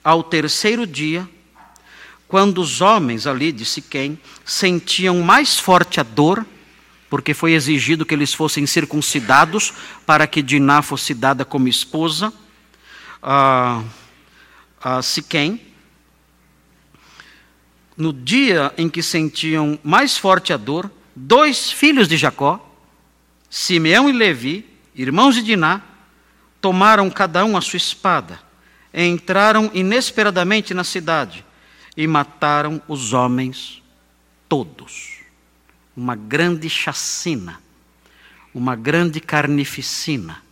Ao 0.03 0.21
terceiro 0.21 0.85
dia, 0.85 1.25
quando 2.27 2.57
os 2.57 2.81
homens 2.81 3.25
ali 3.25 3.53
de 3.53 3.63
Siquém 3.63 4.19
sentiam 4.43 5.21
mais 5.21 5.57
forte 5.57 6.01
a 6.01 6.03
dor, 6.03 6.45
porque 7.09 7.33
foi 7.33 7.53
exigido 7.53 8.05
que 8.05 8.13
eles 8.13 8.33
fossem 8.33 8.65
circuncidados 8.65 9.73
para 10.05 10.27
que 10.27 10.41
Diná 10.41 10.81
fosse 10.81 11.13
dada 11.13 11.45
como 11.45 11.67
esposa 11.67 12.33
a, 13.21 13.83
a 14.81 15.01
Siquém, 15.01 15.61
no 17.97 18.11
dia 18.11 18.73
em 18.77 18.89
que 18.89 19.01
sentiam 19.01 19.79
mais 19.83 20.17
forte 20.17 20.51
a 20.51 20.57
dor, 20.57 20.91
dois 21.15 21.71
filhos 21.71 22.07
de 22.07 22.17
Jacó, 22.17 22.61
Simeão 23.49 24.09
e 24.09 24.11
Levi, 24.11 24.65
irmãos 24.93 25.35
de 25.35 25.43
Diná, 25.43 25.81
tomaram 26.59 27.09
cada 27.09 27.45
um 27.45 27.55
a 27.55 27.61
sua 27.61 27.77
espada, 27.77 28.39
entraram 28.93 29.71
inesperadamente 29.73 30.73
na 30.73 30.83
cidade 30.83 31.45
e 31.95 32.05
mataram 32.07 32.81
os 32.87 33.13
homens 33.13 33.81
todos. 34.49 35.14
Uma 35.95 36.15
grande 36.15 36.69
chacina, 36.69 37.61
uma 38.53 38.75
grande 38.75 39.19
carnificina. 39.19 40.43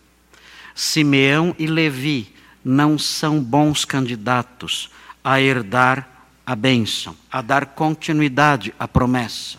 Simeão 0.74 1.56
e 1.60 1.68
Levi 1.68 2.34
não 2.64 2.98
são 2.98 3.44
bons 3.44 3.86
candidatos 3.86 4.90
a 5.24 5.40
herdar 5.40 6.08
a 6.46 6.56
bênção, 6.56 7.16
a 7.32 7.42
dar 7.42 7.68
continuidade 7.68 8.74
à 8.78 8.88
promessa. 8.88 9.58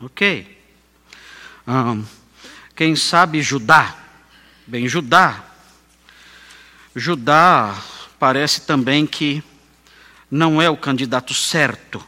Ok? 0.00 0.58
Quem 2.74 2.94
sabe 2.96 3.42
Judá? 3.42 3.96
Bem, 4.66 4.88
Judá. 4.88 5.44
Judá 6.94 7.76
parece 8.18 8.62
também 8.62 9.06
que 9.06 9.42
não 10.30 10.60
é 10.60 10.68
o 10.68 10.76
candidato 10.76 11.32
certo. 11.32 12.04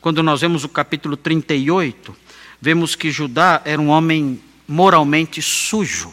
Quando 0.00 0.22
nós 0.22 0.40
vemos 0.40 0.64
o 0.64 0.68
capítulo 0.68 1.16
38, 1.16 2.16
vemos 2.60 2.94
que 2.94 3.10
Judá 3.10 3.62
era 3.64 3.80
um 3.80 3.88
homem 3.88 4.40
moralmente 4.66 5.40
sujo. 5.42 6.12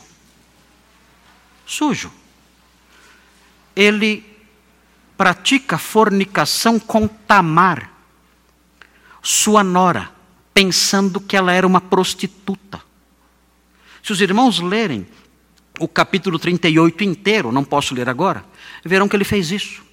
Sujo. 1.66 2.12
Ele 3.76 4.26
pratica 5.18 5.78
fornicação 5.78 6.80
com 6.80 7.08
Tamar, 7.08 7.92
sua 9.22 9.64
nora, 9.64 10.12
pensando 10.54 11.22
que 11.22 11.38
ela 11.38 11.54
era 11.54 11.66
uma 11.66 11.80
prostituta. 11.80 12.82
Se 14.04 14.12
os 14.12 14.20
irmãos 14.20 14.60
lerem 14.60 15.06
o 15.80 15.88
capítulo 15.88 16.40
38 16.40 17.04
inteiro, 17.04 17.52
não 17.52 17.64
posso 17.64 17.94
ler 17.94 18.10
agora, 18.10 18.44
verão 18.84 19.08
que 19.08 19.16
ele 19.16 19.24
fez 19.24 19.52
isso. 19.52 19.84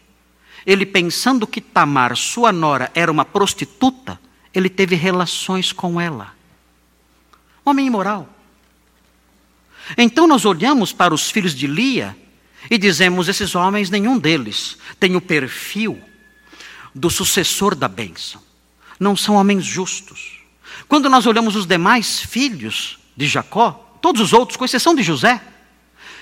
Ele, 0.67 0.85
pensando 0.85 1.47
que 1.47 1.61
Tamar, 1.61 2.17
sua 2.17 2.51
nora, 2.51 2.91
era 2.95 3.13
uma 3.13 3.25
prostituta, 3.25 4.21
ele 4.53 4.69
teve 4.69 4.97
relações 4.97 5.73
com 5.73 6.01
ela. 6.01 6.38
Homem 7.69 7.87
imoral. 7.87 8.29
Então 9.97 10.27
nós 10.27 10.45
olhamos 10.45 10.93
para 10.93 11.15
os 11.15 11.31
filhos 11.31 11.55
de 11.55 11.67
Lia 11.67 12.17
e 12.71 12.79
dizemos: 12.79 13.29
esses 13.29 13.55
homens, 13.55 13.91
nenhum 13.91 14.19
deles 14.19 14.79
tem 14.99 15.17
o 15.17 15.21
perfil 15.21 16.01
do 16.95 17.11
sucessor 17.11 17.75
da 17.75 17.89
bênção. 17.89 18.43
Não 18.99 19.17
são 19.17 19.37
homens 19.37 19.65
justos. 19.65 20.39
Quando 20.89 21.09
nós 21.09 21.27
olhamos 21.27 21.55
os 21.57 21.67
demais 21.67 22.21
filhos 22.21 22.99
de 23.17 23.27
Jacó, 23.27 23.99
todos 24.01 24.21
os 24.21 24.33
outros, 24.33 24.57
com 24.57 24.65
exceção 24.65 24.95
de 24.95 25.03
José 25.03 25.41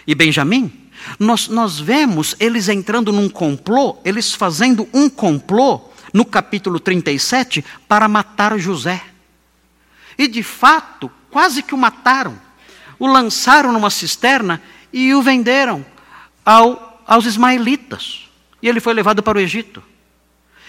e 0.07 0.15
Benjamim, 0.15 0.73
nós, 1.19 1.49
nós 1.49 1.79
vemos 1.79 2.35
eles 2.41 2.69
entrando 2.69 3.13
num 3.13 3.29
complô, 3.29 3.99
eles 4.05 4.33
fazendo 4.33 4.89
um 4.93 5.09
complô 5.09 5.91
no 6.13 6.25
capítulo 6.25 6.81
37 6.81 7.65
para 7.87 8.09
matar 8.09 8.59
José. 8.59 9.03
E 10.19 10.27
de 10.27 10.43
fato, 10.43 11.11
quase 11.37 11.63
que 11.63 11.75
o 11.75 11.79
mataram. 11.79 12.41
O 12.99 13.07
lançaram 13.07 13.71
numa 13.71 13.91
cisterna 13.91 14.63
e 14.91 15.13
o 15.13 15.21
venderam 15.21 15.85
ao, 16.43 17.05
aos 17.07 17.27
ismaelitas. 17.27 18.31
E 18.63 18.67
ele 18.67 18.81
foi 18.81 18.95
levado 18.95 19.23
para 19.23 19.37
o 19.37 19.41
Egito. 19.43 19.85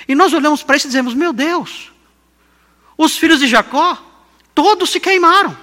E 0.09 0.13
nós 0.13 0.33
olhamos 0.33 0.63
para 0.63 0.75
isso 0.75 0.87
e 0.87 0.89
dizemos: 0.89 1.13
Meu 1.13 1.31
Deus, 1.31 1.89
os 2.97 3.15
filhos 3.15 3.39
de 3.39 3.47
Jacó, 3.47 3.97
todos 4.53 4.89
se 4.89 4.99
queimaram. 4.99 5.57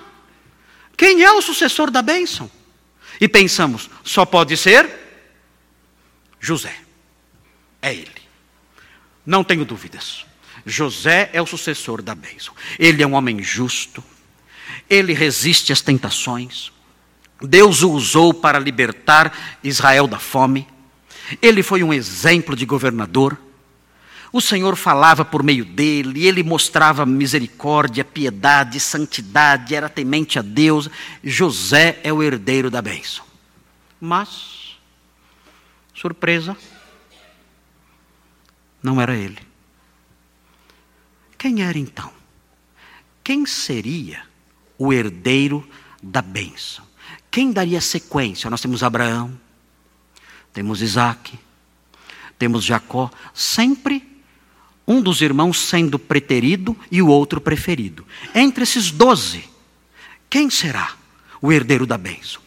Quem 0.97 1.23
é 1.23 1.31
o 1.33 1.43
sucessor 1.43 1.91
da 1.91 2.01
bênção? 2.01 2.51
E 3.21 3.29
pensamos: 3.29 3.91
só 4.03 4.25
pode 4.25 4.57
ser 4.57 4.91
José. 6.41 6.75
É 7.83 7.93
ele. 7.93 8.23
Não 9.27 9.45
tenho 9.45 9.67
dúvidas. 9.67 10.25
José 10.65 11.29
é 11.35 11.43
o 11.43 11.47
sucessor 11.47 12.01
da 12.01 12.15
bênção. 12.15 12.55
Ele 12.79 13.03
é 13.03 13.07
um 13.07 13.13
homem 13.13 13.43
justo. 13.43 14.03
Ele 14.89 15.13
resiste 15.13 15.73
às 15.73 15.81
tentações. 15.81 16.73
Deus 17.41 17.83
o 17.83 17.91
usou 17.93 18.33
para 18.33 18.59
libertar 18.59 19.59
Israel 19.63 20.07
da 20.07 20.19
fome. 20.19 20.67
Ele 21.41 21.63
foi 21.63 21.83
um 21.83 21.93
exemplo 21.93 22.55
de 22.55 22.67
governador. 22.67 23.39
O 24.33 24.41
Senhor 24.41 24.75
falava 24.75 25.25
por 25.25 25.43
meio 25.43 25.65
dele, 25.65 26.27
ele 26.27 26.43
mostrava 26.43 27.07
misericórdia, 27.07 28.05
piedade, 28.05 28.81
santidade, 28.81 29.75
era 29.75 29.89
temente 29.89 30.39
a 30.39 30.43
Deus. 30.43 30.91
José 31.23 32.01
é 32.03 32.13
o 32.13 32.23
herdeiro 32.23 32.71
da 32.71 32.83
bênção. 32.83 33.25
Mas, 34.01 34.77
surpresa, 35.95 36.57
não 38.83 39.01
era 39.01 39.15
ele. 39.15 39.39
Quem 41.39 41.63
era 41.63 41.79
então? 41.79 42.13
Quem 43.23 43.47
seria 43.47 44.23
o 44.79 44.93
herdeiro 44.93 45.67
da 46.03 46.23
bênção? 46.23 46.85
Quem 47.31 47.53
daria 47.53 47.81
sequência? 47.81 48.49
Nós 48.49 48.61
temos 48.61 48.83
Abraão, 48.83 49.39
temos 50.53 50.83
Isaac, 50.83 51.39
temos 52.39 52.65
Jacó, 52.65 53.11
sempre 53.33 54.15
um 54.87 55.01
dos 55.01 55.21
irmãos 55.21 55.59
sendo 55.59 55.99
preterido 55.99 56.77
e 56.91 57.01
o 57.01 57.09
outro 57.09 57.41
preferido. 57.41 58.07
Entre 58.35 58.63
esses 58.63 58.91
doze, 58.91 59.45
quem 60.29 60.51
será 60.51 60.95
o 61.41 61.53
herdeiro 61.53 61.87
da 61.87 61.97
bênção? 61.97 62.41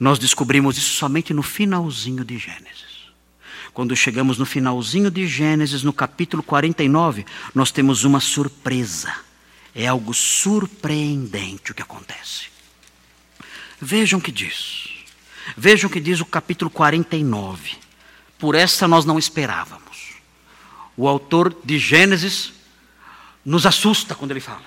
Nós 0.00 0.18
descobrimos 0.18 0.76
isso 0.76 0.94
somente 0.94 1.32
no 1.32 1.42
finalzinho 1.42 2.24
de 2.24 2.38
Gênesis. 2.38 3.12
Quando 3.72 3.96
chegamos 3.96 4.38
no 4.38 4.44
finalzinho 4.44 5.10
de 5.10 5.26
Gênesis, 5.26 5.82
no 5.82 5.92
capítulo 5.92 6.42
49, 6.42 7.24
nós 7.54 7.70
temos 7.70 8.04
uma 8.04 8.20
surpresa. 8.20 9.12
É 9.74 9.86
algo 9.86 10.12
surpreendente 10.12 11.72
o 11.72 11.74
que 11.74 11.82
acontece. 11.82 12.46
Vejam 13.80 14.18
o 14.18 14.22
que 14.22 14.30
diz. 14.30 14.90
Vejam 15.56 15.88
o 15.88 15.92
que 15.92 16.00
diz 16.00 16.20
o 16.20 16.26
capítulo 16.26 16.70
49. 16.70 17.76
Por 18.38 18.54
essa 18.54 18.86
nós 18.86 19.04
não 19.04 19.18
esperávamos. 19.18 20.12
O 20.96 21.08
autor 21.08 21.56
de 21.64 21.78
Gênesis 21.78 22.52
nos 23.44 23.66
assusta 23.66 24.14
quando 24.14 24.30
ele 24.30 24.40
fala. 24.40 24.62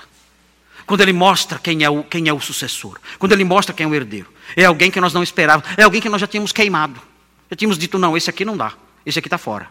Quando 0.86 1.01
ele 1.01 1.14
mostra 1.14 1.58
quem 1.58 1.84
é, 1.84 1.89
o, 1.89 2.03
quem 2.03 2.28
é 2.28 2.34
o 2.34 2.39
sucessor. 2.39 2.99
Quando 3.18 3.32
ele 3.32 3.43
mostra 3.43 3.74
quem 3.74 3.86
é 3.86 3.89
o 3.89 3.95
herdeiro. 3.95 4.32
É 4.56 4.66
alguém 4.66 4.91
que 4.91 4.99
nós 4.99 5.14
não 5.14 5.24
esperávamos. 5.24 5.70
É 5.78 5.84
alguém 5.84 6.01
que 6.01 6.10
nós 6.10 6.22
já 6.22 6.28
tínhamos 6.28 6.51
queimado. 6.51 7.01
Já 7.49 7.56
tínhamos 7.56 7.78
dito, 7.78 7.97
não, 7.97 8.16
esse 8.18 8.30
aqui 8.30 8.43
não 8.43 8.58
dá. 8.58 8.74
Esse 9.06 9.20
aqui 9.20 9.28
está 9.28 9.38
fora. 9.38 9.70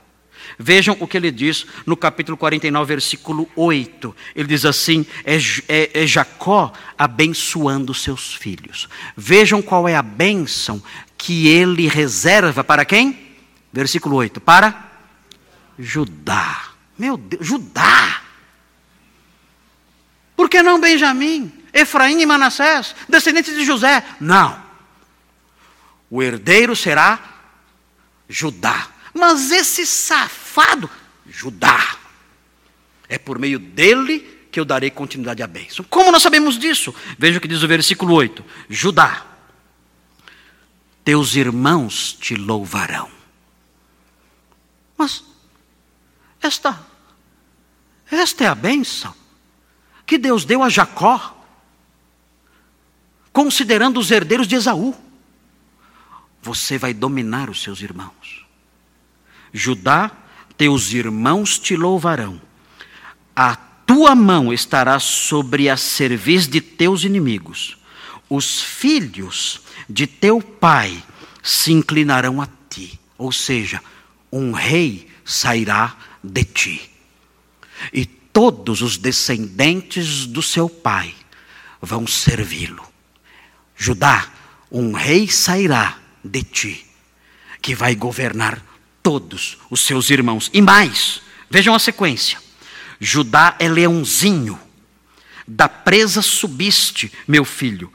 Vejam 0.58 0.96
o 1.00 1.06
que 1.06 1.16
ele 1.16 1.30
diz 1.30 1.66
no 1.86 1.96
capítulo 1.96 2.36
49, 2.36 2.88
versículo 2.88 3.48
8. 3.56 4.14
Ele 4.34 4.48
diz 4.48 4.64
assim: 4.64 5.06
é, 5.24 5.36
é, 5.68 6.02
é 6.02 6.06
Jacó 6.06 6.72
abençoando 6.96 7.92
seus 7.92 8.34
filhos. 8.34 8.88
Vejam 9.16 9.60
qual 9.60 9.88
é 9.88 9.96
a 9.96 10.02
bênção 10.02 10.82
que 11.16 11.48
ele 11.48 11.88
reserva 11.88 12.62
para 12.62 12.84
quem? 12.84 13.36
Versículo 13.72 14.16
8: 14.16 14.40
para 14.40 14.92
Judá. 15.78 16.70
Meu 16.98 17.16
Deus, 17.16 17.46
Judá. 17.46 18.22
Por 20.36 20.48
que 20.48 20.62
não 20.62 20.80
Benjamim, 20.80 21.52
Efraim 21.72 22.20
e 22.20 22.26
Manassés, 22.26 22.94
descendentes 23.08 23.54
de 23.54 23.64
José? 23.64 24.04
Não. 24.20 24.62
O 26.10 26.22
herdeiro 26.22 26.76
será 26.76 27.18
Judá. 28.28 28.88
Mas 29.14 29.52
esse 29.52 29.86
safado, 29.86 30.90
Judá, 31.24 31.96
é 33.08 33.16
por 33.16 33.38
meio 33.38 33.60
dele 33.60 34.48
que 34.50 34.58
eu 34.58 34.64
darei 34.64 34.90
continuidade 34.90 35.42
à 35.42 35.46
bênção. 35.46 35.84
Como 35.88 36.10
nós 36.10 36.22
sabemos 36.22 36.58
disso? 36.58 36.92
Veja 37.16 37.38
o 37.38 37.40
que 37.40 37.48
diz 37.48 37.62
o 37.62 37.68
versículo 37.68 38.12
8: 38.14 38.44
Judá, 38.68 39.24
teus 41.04 41.36
irmãos 41.36 42.12
te 42.12 42.34
louvarão. 42.34 43.10
Mas 44.96 45.24
esta, 46.42 46.84
esta 48.10 48.44
é 48.44 48.46
a 48.48 48.54
bênção 48.54 49.14
que 50.06 50.18
Deus 50.18 50.44
deu 50.44 50.62
a 50.62 50.68
Jacó, 50.68 51.36
considerando 53.32 53.98
os 53.98 54.10
herdeiros 54.10 54.46
de 54.46 54.56
Esaú. 54.56 54.94
Você 56.42 56.76
vai 56.76 56.92
dominar 56.92 57.48
os 57.48 57.62
seus 57.62 57.80
irmãos. 57.80 58.43
Judá, 59.56 60.10
teus 60.58 60.92
irmãos 60.92 61.60
te 61.60 61.76
louvarão. 61.76 62.42
A 63.36 63.54
tua 63.54 64.12
mão 64.16 64.52
estará 64.52 64.98
sobre 64.98 65.70
a 65.70 65.76
cerviz 65.76 66.48
de 66.48 66.60
teus 66.60 67.04
inimigos. 67.04 67.78
Os 68.28 68.60
filhos 68.60 69.60
de 69.88 70.08
teu 70.08 70.42
pai 70.42 71.00
se 71.40 71.72
inclinarão 71.72 72.42
a 72.42 72.48
ti. 72.68 72.98
Ou 73.16 73.30
seja, 73.30 73.80
um 74.32 74.50
rei 74.50 75.08
sairá 75.24 75.96
de 76.22 76.42
ti. 76.42 76.90
E 77.92 78.04
todos 78.04 78.82
os 78.82 78.98
descendentes 78.98 80.26
do 80.26 80.42
seu 80.42 80.68
pai 80.68 81.14
vão 81.80 82.08
servi-lo. 82.08 82.84
Judá, 83.76 84.28
um 84.68 84.92
rei 84.92 85.28
sairá 85.28 85.96
de 86.24 86.42
ti, 86.42 86.86
que 87.62 87.72
vai 87.72 87.94
governar 87.94 88.73
todos 89.04 89.58
os 89.70 89.82
seus 89.82 90.10
irmãos. 90.10 90.50
E 90.52 90.60
mais, 90.60 91.20
vejam 91.48 91.74
a 91.74 91.78
sequência: 91.78 92.38
Judá 92.98 93.54
é 93.60 93.68
leãozinho, 93.68 94.58
da 95.46 95.68
presa 95.68 96.22
subiste, 96.22 97.12
meu 97.28 97.44
filho, 97.44 97.92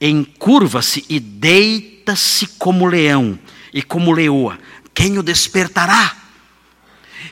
encurva-se 0.00 1.04
e 1.08 1.18
deita-se 1.18 2.46
como 2.46 2.86
leão 2.86 3.38
e 3.72 3.82
como 3.82 4.12
leoa. 4.12 4.58
Quem 4.94 5.18
o 5.18 5.22
despertará? 5.22 6.14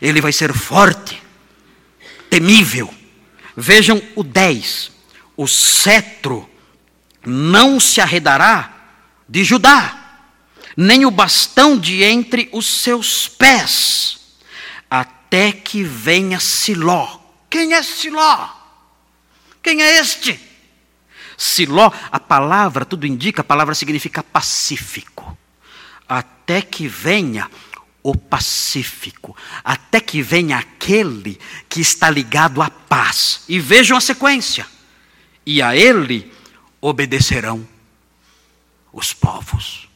Ele 0.01 0.21
vai 0.21 0.33
ser 0.33 0.53
forte, 0.55 1.23
temível. 2.31 2.93
Vejam 3.55 4.01
o 4.15 4.23
10. 4.23 4.93
O 5.37 5.47
cetro 5.47 6.49
não 7.27 7.79
se 7.79 8.01
arredará 8.01 8.75
de 9.29 9.45
Judá, 9.45 9.98
nem 10.81 11.05
o 11.05 11.11
bastão 11.11 11.77
de 11.77 12.05
entre 12.05 12.49
os 12.53 12.65
seus 12.65 13.27
pés, 13.27 14.21
até 14.89 15.51
que 15.51 15.83
venha 15.83 16.39
Siló. 16.39 17.19
Quem 17.51 17.75
é 17.75 17.83
Siló? 17.83 18.49
Quem 19.61 19.83
é 19.83 19.99
este? 19.99 20.39
Siló, 21.37 21.91
a 22.13 22.21
palavra, 22.21 22.85
tudo 22.85 23.09
indica, 23.09 23.41
a 23.41 23.45
palavra 23.45 23.75
significa 23.75 24.23
pacífico. 24.23 25.37
Até 26.09 26.63
que 26.63 26.87
venha 26.87 27.51
o 28.01 28.17
pacífico, 28.17 29.37
até 29.65 29.99
que 29.99 30.23
venha 30.23 30.59
aquele 30.59 31.41
que 31.69 31.81
está 31.81 32.09
ligado 32.09 32.63
à 32.63 32.71
paz. 32.71 33.43
E 33.49 33.59
vejam 33.59 33.97
a 33.97 34.01
sequência. 34.01 34.65
E 35.45 35.61
a 35.61 35.75
ele 35.75 36.33
obedecerão 36.81 37.67
os 38.93 39.13
povos. 39.13 39.88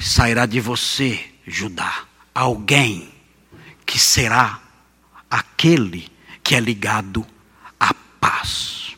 Sairá 0.00 0.46
de 0.46 0.60
você, 0.60 1.22
Judá, 1.46 2.04
alguém 2.34 3.12
que 3.84 3.98
será 3.98 4.58
aquele 5.30 6.10
que 6.42 6.54
é 6.54 6.60
ligado 6.60 7.26
à 7.78 7.92
paz. 8.18 8.96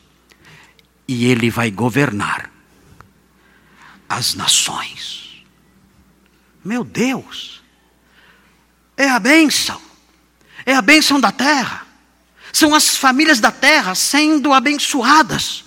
E 1.05 1.25
ele 1.25 1.49
vai 1.49 1.69
governar 1.69 2.49
as 4.07 4.33
nações. 4.33 5.43
Meu 6.63 6.85
Deus, 6.85 7.61
é 8.95 9.09
a 9.09 9.19
bênção, 9.19 9.81
é 10.65 10.73
a 10.73 10.81
bênção 10.81 11.19
da 11.19 11.33
terra. 11.33 11.85
São 12.53 12.73
as 12.73 12.95
famílias 12.95 13.41
da 13.41 13.51
terra 13.51 13.93
sendo 13.93 14.53
abençoadas 14.53 15.65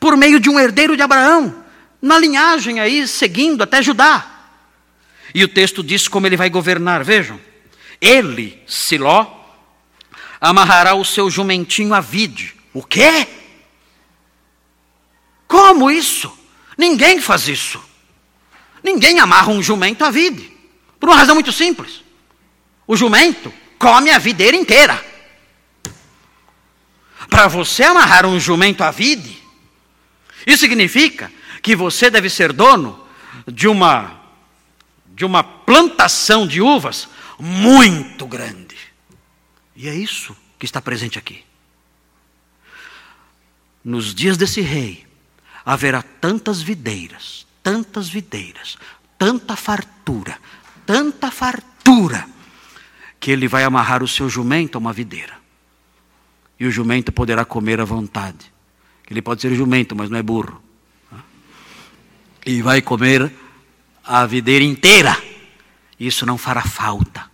por 0.00 0.16
meio 0.16 0.40
de 0.40 0.50
um 0.50 0.58
herdeiro 0.58 0.96
de 0.96 1.02
Abraão, 1.02 1.62
na 2.00 2.18
linhagem 2.18 2.80
aí, 2.80 3.06
seguindo 3.06 3.62
até 3.62 3.80
Judá. 3.80 4.31
E 5.34 5.42
o 5.42 5.48
texto 5.48 5.82
diz 5.82 6.08
como 6.08 6.26
ele 6.26 6.36
vai 6.36 6.50
governar, 6.50 7.02
vejam. 7.04 7.40
Ele, 8.00 8.60
Siló, 8.66 9.26
amarrará 10.40 10.94
o 10.94 11.04
seu 11.04 11.30
jumentinho 11.30 11.94
à 11.94 12.00
vide. 12.00 12.54
O 12.72 12.82
quê? 12.82 13.26
Como 15.46 15.90
isso? 15.90 16.36
Ninguém 16.76 17.20
faz 17.20 17.46
isso. 17.48 17.82
Ninguém 18.82 19.20
amarra 19.20 19.50
um 19.50 19.62
jumento 19.62 20.04
à 20.04 20.10
vide. 20.10 20.50
Por 20.98 21.08
uma 21.08 21.16
razão 21.16 21.34
muito 21.34 21.52
simples. 21.52 22.02
O 22.86 22.96
jumento 22.96 23.52
come 23.78 24.10
a 24.10 24.18
videira 24.18 24.56
inteira. 24.56 25.02
Para 27.30 27.48
você 27.48 27.84
amarrar 27.84 28.26
um 28.26 28.38
jumento 28.38 28.82
à 28.82 28.90
vide, 28.90 29.38
isso 30.46 30.60
significa 30.60 31.32
que 31.62 31.76
você 31.76 32.10
deve 32.10 32.28
ser 32.28 32.52
dono 32.52 33.06
de 33.46 33.68
uma 33.68 34.21
de 35.14 35.24
uma 35.24 35.42
plantação 35.42 36.46
de 36.46 36.60
uvas 36.60 37.08
muito 37.38 38.26
grande. 38.26 38.76
E 39.74 39.88
é 39.88 39.94
isso 39.94 40.36
que 40.58 40.64
está 40.64 40.80
presente 40.80 41.18
aqui. 41.18 41.44
Nos 43.84 44.14
dias 44.14 44.36
desse 44.36 44.60
rei, 44.60 45.06
haverá 45.64 46.02
tantas 46.02 46.62
videiras, 46.62 47.46
tantas 47.62 48.08
videiras, 48.08 48.78
tanta 49.18 49.56
fartura, 49.56 50.38
tanta 50.86 51.30
fartura, 51.30 52.26
que 53.18 53.30
ele 53.30 53.48
vai 53.48 53.64
amarrar 53.64 54.02
o 54.02 54.08
seu 54.08 54.28
jumento 54.28 54.76
a 54.76 54.78
uma 54.78 54.92
videira. 54.92 55.34
E 56.58 56.66
o 56.66 56.70
jumento 56.70 57.10
poderá 57.10 57.44
comer 57.44 57.80
à 57.80 57.84
vontade. 57.84 58.52
Ele 59.10 59.20
pode 59.20 59.42
ser 59.42 59.54
jumento, 59.54 59.96
mas 59.96 60.08
não 60.08 60.18
é 60.18 60.22
burro. 60.22 60.62
E 62.46 62.62
vai 62.62 62.80
comer 62.80 63.32
a 64.04 64.26
videira 64.26 64.64
inteira. 64.64 65.16
Isso 65.98 66.26
não 66.26 66.36
fará 66.36 66.62
falta, 66.62 67.30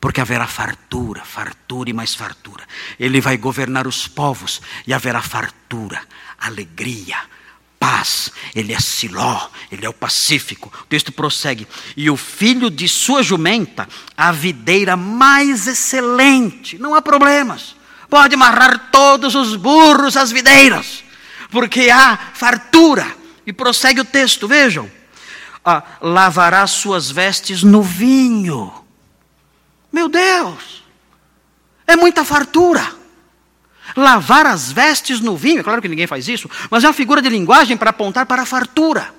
porque 0.00 0.20
haverá 0.20 0.46
fartura, 0.46 1.24
fartura 1.24 1.90
e 1.90 1.92
mais 1.92 2.14
fartura. 2.14 2.64
Ele 2.98 3.20
vai 3.20 3.36
governar 3.36 3.86
os 3.86 4.08
povos 4.08 4.60
e 4.86 4.94
haverá 4.94 5.20
fartura, 5.20 6.00
alegria, 6.38 7.16
paz. 7.78 8.30
Ele 8.54 8.72
é 8.72 8.80
Siló, 8.80 9.48
ele 9.70 9.84
é 9.84 9.88
o 9.88 9.92
pacífico. 9.92 10.72
O 10.82 10.86
texto 10.86 11.12
prossegue. 11.12 11.66
E 11.96 12.08
o 12.08 12.16
filho 12.16 12.70
de 12.70 12.88
sua 12.88 13.22
jumenta, 13.22 13.88
a 14.16 14.32
videira 14.32 14.96
mais 14.96 15.66
excelente. 15.66 16.78
Não 16.78 16.94
há 16.94 17.02
problemas. 17.02 17.76
Pode 18.08 18.34
amarrar 18.34 18.90
todos 18.90 19.34
os 19.34 19.56
burros 19.56 20.16
às 20.16 20.30
videiras 20.30 21.06
porque 21.50 21.90
há 21.90 22.18
fartura. 22.34 23.06
E 23.46 23.52
prossegue 23.52 24.00
o 24.00 24.04
texto, 24.04 24.48
vejam. 24.48 24.90
Ah, 25.68 25.82
lavará 26.00 26.64
suas 26.68 27.10
vestes 27.10 27.64
no 27.64 27.82
vinho. 27.82 28.72
Meu 29.90 30.08
Deus, 30.08 30.84
é 31.84 31.96
muita 31.96 32.24
fartura. 32.24 32.94
Lavar 33.96 34.46
as 34.46 34.70
vestes 34.70 35.20
no 35.20 35.36
vinho, 35.36 35.60
é 35.60 35.62
claro 35.64 35.82
que 35.82 35.88
ninguém 35.88 36.06
faz 36.06 36.28
isso, 36.28 36.48
mas 36.70 36.84
é 36.84 36.86
uma 36.86 36.92
figura 36.92 37.20
de 37.20 37.28
linguagem 37.28 37.76
para 37.76 37.90
apontar 37.90 38.26
para 38.26 38.42
a 38.42 38.46
fartura. 38.46 39.12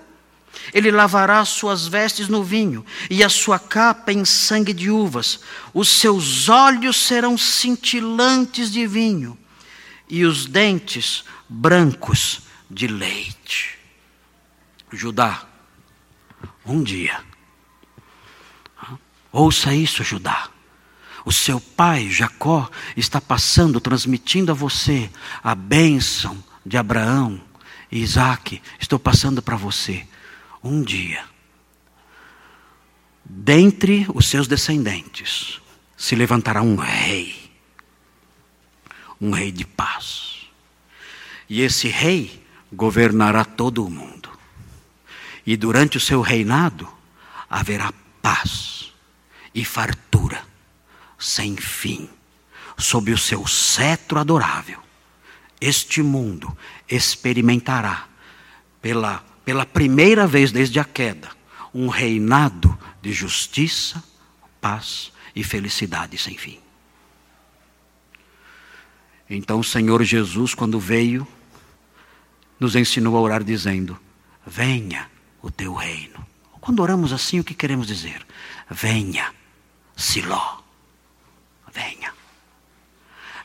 Ele 0.73 0.89
lavará 0.89 1.43
suas 1.43 1.85
vestes 1.85 2.29
no 2.29 2.41
vinho 2.43 2.85
e 3.09 3.25
a 3.25 3.29
sua 3.29 3.59
capa 3.59 4.13
em 4.13 4.23
sangue 4.23 4.73
de 4.73 4.89
uvas. 4.89 5.41
Os 5.73 5.89
seus 5.89 6.47
olhos 6.47 6.95
serão 6.95 7.37
cintilantes 7.37 8.71
de 8.71 8.87
vinho 8.87 9.37
e 10.09 10.23
os 10.23 10.45
dentes 10.45 11.25
brancos 11.49 12.41
de 12.69 12.87
leite. 12.87 13.77
Judá, 14.91 15.43
um 16.73 16.83
dia, 16.83 17.19
ouça 19.31 19.73
isso, 19.73 20.03
Judá. 20.03 20.49
O 21.25 21.31
seu 21.31 21.59
pai, 21.59 22.09
Jacó, 22.09 22.69
está 22.95 23.19
passando, 23.19 23.81
transmitindo 23.81 24.51
a 24.51 24.55
você 24.55 25.09
a 25.43 25.53
bênção 25.53 26.41
de 26.65 26.77
Abraão 26.77 27.41
e 27.91 27.99
Isaac. 27.99 28.61
Estou 28.79 28.97
passando 28.97 29.41
para 29.41 29.57
você. 29.57 30.07
Um 30.63 30.81
dia, 30.81 31.25
dentre 33.25 34.07
os 34.13 34.27
seus 34.27 34.47
descendentes, 34.47 35.61
se 35.97 36.15
levantará 36.15 36.61
um 36.61 36.75
rei, 36.75 37.51
um 39.19 39.31
rei 39.31 39.51
de 39.51 39.65
paz. 39.65 40.47
E 41.49 41.61
esse 41.61 41.87
rei 41.89 42.41
governará 42.71 43.43
todo 43.43 43.85
o 43.85 43.89
mundo. 43.89 44.16
E 45.47 45.55
durante 45.55 45.95
o 45.95 46.01
seu 46.01 46.19
reinado 46.19 46.85
haverá 47.49 47.93
paz 48.21 48.91
e 49.55 49.63
fartura 49.63 50.45
sem 51.17 51.55
fim 51.55 52.09
sob 52.77 53.13
o 53.13 53.17
seu 53.17 53.47
cetro 53.47 54.19
adorável. 54.19 54.77
Este 55.59 56.03
mundo 56.03 56.55
experimentará 56.87 58.09
pela, 58.81 59.23
pela 59.45 59.65
primeira 59.65 60.27
vez 60.27 60.51
desde 60.51 60.81
a 60.81 60.83
queda 60.83 61.29
um 61.73 61.87
reinado 61.87 62.77
de 63.01 63.13
justiça, 63.13 64.03
paz 64.59 65.13
e 65.33 65.45
felicidade 65.45 66.17
sem 66.17 66.37
fim. 66.37 66.59
Então 69.29 69.59
o 69.59 69.63
Senhor 69.63 70.03
Jesus, 70.03 70.53
quando 70.53 70.77
veio, 70.77 71.25
nos 72.59 72.75
ensinou 72.75 73.15
a 73.15 73.21
orar 73.21 73.43
dizendo: 73.43 73.97
Venha 74.45 75.09
o 75.41 75.51
teu 75.51 75.73
reino. 75.73 76.25
Quando 76.59 76.81
oramos 76.81 77.13
assim, 77.13 77.39
o 77.39 77.43
que 77.43 77.53
queremos 77.53 77.87
dizer? 77.87 78.25
Venha, 78.69 79.33
Siló. 79.95 80.63
Venha. 81.73 82.13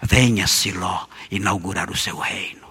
Venha, 0.02 0.46
Siló, 0.46 1.06
inaugurar 1.30 1.90
o 1.90 1.96
seu 1.96 2.18
reino. 2.18 2.66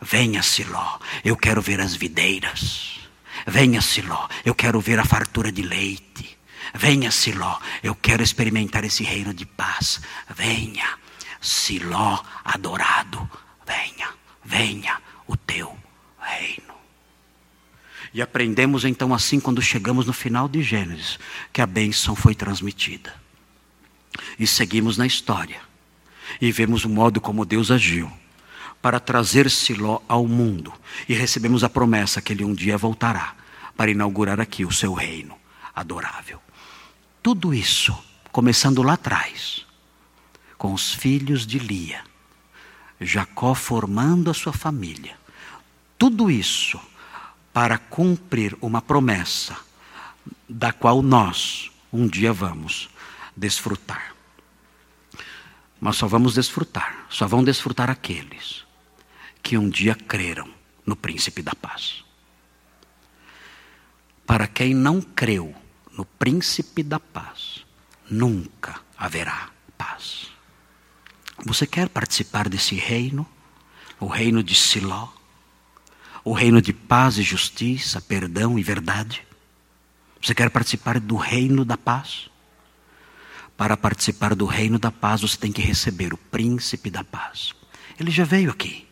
Venha, 0.00 0.42
Siló, 0.42 0.98
eu 1.24 1.36
quero 1.36 1.60
ver 1.60 1.80
as 1.80 1.94
videiras. 1.94 3.00
Venha, 3.46 3.80
Siló, 3.80 4.28
eu 4.44 4.54
quero 4.54 4.80
ver 4.80 4.98
a 4.98 5.04
fartura 5.04 5.52
de 5.52 5.62
leite. 5.62 6.38
Venha, 6.74 7.10
Siló, 7.10 7.58
eu 7.82 7.94
quero 7.94 8.22
experimentar 8.22 8.84
esse 8.84 9.02
reino 9.02 9.34
de 9.34 9.44
paz. 9.44 10.00
Venha, 10.34 10.98
Siló 11.40 12.22
adorado. 12.44 13.28
Venha, 13.66 14.08
venha, 14.44 15.00
o 15.26 15.36
teu 15.36 15.76
reino. 16.20 16.74
E 18.14 18.22
aprendemos 18.22 18.84
então 18.84 19.12
assim 19.12 19.40
quando 19.40 19.60
chegamos 19.60 20.06
no 20.06 20.12
final 20.12 20.48
de 20.48 20.62
Gênesis, 20.62 21.18
que 21.52 21.60
a 21.60 21.66
bênção 21.66 22.14
foi 22.14 22.34
transmitida. 22.34 23.12
E 24.38 24.46
seguimos 24.46 24.96
na 24.96 25.04
história. 25.06 25.60
E 26.40 26.52
vemos 26.52 26.84
o 26.84 26.88
modo 26.88 27.20
como 27.20 27.44
Deus 27.44 27.72
agiu 27.72 28.10
para 28.80 29.00
trazer 29.00 29.50
Siló 29.50 30.00
ao 30.08 30.28
mundo. 30.28 30.72
E 31.08 31.14
recebemos 31.14 31.64
a 31.64 31.68
promessa 31.68 32.22
que 32.22 32.32
ele 32.32 32.44
um 32.44 32.54
dia 32.54 32.78
voltará 32.78 33.34
para 33.76 33.90
inaugurar 33.90 34.40
aqui 34.40 34.64
o 34.64 34.70
seu 34.70 34.94
reino 34.94 35.36
adorável. 35.74 36.40
Tudo 37.20 37.52
isso, 37.52 37.92
começando 38.30 38.80
lá 38.80 38.92
atrás, 38.92 39.66
com 40.56 40.72
os 40.72 40.94
filhos 40.94 41.44
de 41.44 41.58
Lia 41.58 42.02
Jacó 43.00 43.54
formando 43.54 44.30
a 44.30 44.34
sua 44.34 44.52
família. 44.52 45.16
Tudo 45.98 46.30
isso 46.30 46.80
para 47.54 47.78
cumprir 47.78 48.58
uma 48.60 48.82
promessa 48.82 49.56
da 50.48 50.72
qual 50.72 51.00
nós 51.00 51.70
um 51.92 52.08
dia 52.08 52.32
vamos 52.32 52.90
desfrutar. 53.36 54.12
Mas 55.80 55.96
só 55.96 56.08
vamos 56.08 56.34
desfrutar, 56.34 57.06
só 57.08 57.28
vão 57.28 57.44
desfrutar 57.44 57.88
aqueles 57.88 58.64
que 59.40 59.56
um 59.56 59.68
dia 59.68 59.94
creram 59.94 60.52
no 60.84 60.96
príncipe 60.96 61.42
da 61.42 61.54
paz. 61.54 62.04
Para 64.26 64.48
quem 64.48 64.74
não 64.74 65.00
creu 65.00 65.54
no 65.92 66.04
príncipe 66.04 66.82
da 66.82 66.98
paz, 66.98 67.64
nunca 68.10 68.80
haverá 68.98 69.50
paz. 69.78 70.32
Você 71.44 71.68
quer 71.68 71.88
participar 71.88 72.48
desse 72.48 72.74
reino? 72.74 73.24
O 74.00 74.06
reino 74.06 74.42
de 74.42 74.56
Siló? 74.56 75.08
O 76.24 76.32
reino 76.32 76.62
de 76.62 76.72
paz 76.72 77.18
e 77.18 77.22
justiça, 77.22 78.00
perdão 78.00 78.58
e 78.58 78.62
verdade? 78.62 79.22
Você 80.22 80.34
quer 80.34 80.48
participar 80.48 80.98
do 80.98 81.16
reino 81.16 81.66
da 81.66 81.76
paz? 81.76 82.30
Para 83.58 83.76
participar 83.76 84.34
do 84.34 84.46
reino 84.46 84.78
da 84.78 84.90
paz, 84.90 85.20
você 85.20 85.36
tem 85.36 85.52
que 85.52 85.60
receber 85.60 86.14
o 86.14 86.16
príncipe 86.16 86.88
da 86.88 87.04
paz. 87.04 87.52
Ele 88.00 88.10
já 88.10 88.24
veio 88.24 88.50
aqui. 88.50 88.88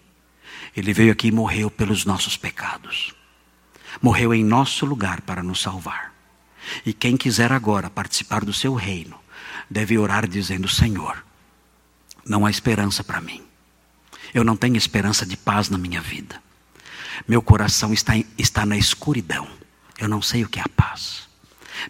Ele 0.77 0.93
veio 0.93 1.11
aqui 1.11 1.29
e 1.29 1.33
morreu 1.33 1.71
pelos 1.71 2.05
nossos 2.05 2.37
pecados. 2.37 3.15
Morreu 4.01 4.35
em 4.35 4.45
nosso 4.45 4.85
lugar 4.85 5.23
para 5.23 5.43
nos 5.43 5.63
salvar. 5.63 6.13
E 6.85 6.93
quem 6.93 7.17
quiser 7.17 7.51
agora 7.51 7.89
participar 7.89 8.45
do 8.45 8.53
seu 8.53 8.75
reino, 8.75 9.19
deve 9.71 9.97
orar 9.97 10.29
dizendo: 10.29 10.69
Senhor, 10.69 11.25
não 12.27 12.45
há 12.45 12.51
esperança 12.51 13.03
para 13.03 13.23
mim. 13.23 13.43
Eu 14.35 14.45
não 14.45 14.57
tenho 14.57 14.77
esperança 14.77 15.25
de 15.25 15.37
paz 15.37 15.71
na 15.71 15.79
minha 15.79 16.01
vida. 16.01 16.43
Meu 17.27 17.43
coração 17.43 17.93
está, 17.93 18.15
está 18.39 18.67
na 18.67 18.77
escuridão. 18.77 19.47
Eu 19.99 20.09
não 20.09 20.23
sei 20.23 20.45
o 20.45 20.49
que 20.49 20.59
é 20.59 20.63
a 20.63 20.69
paz. 20.69 21.29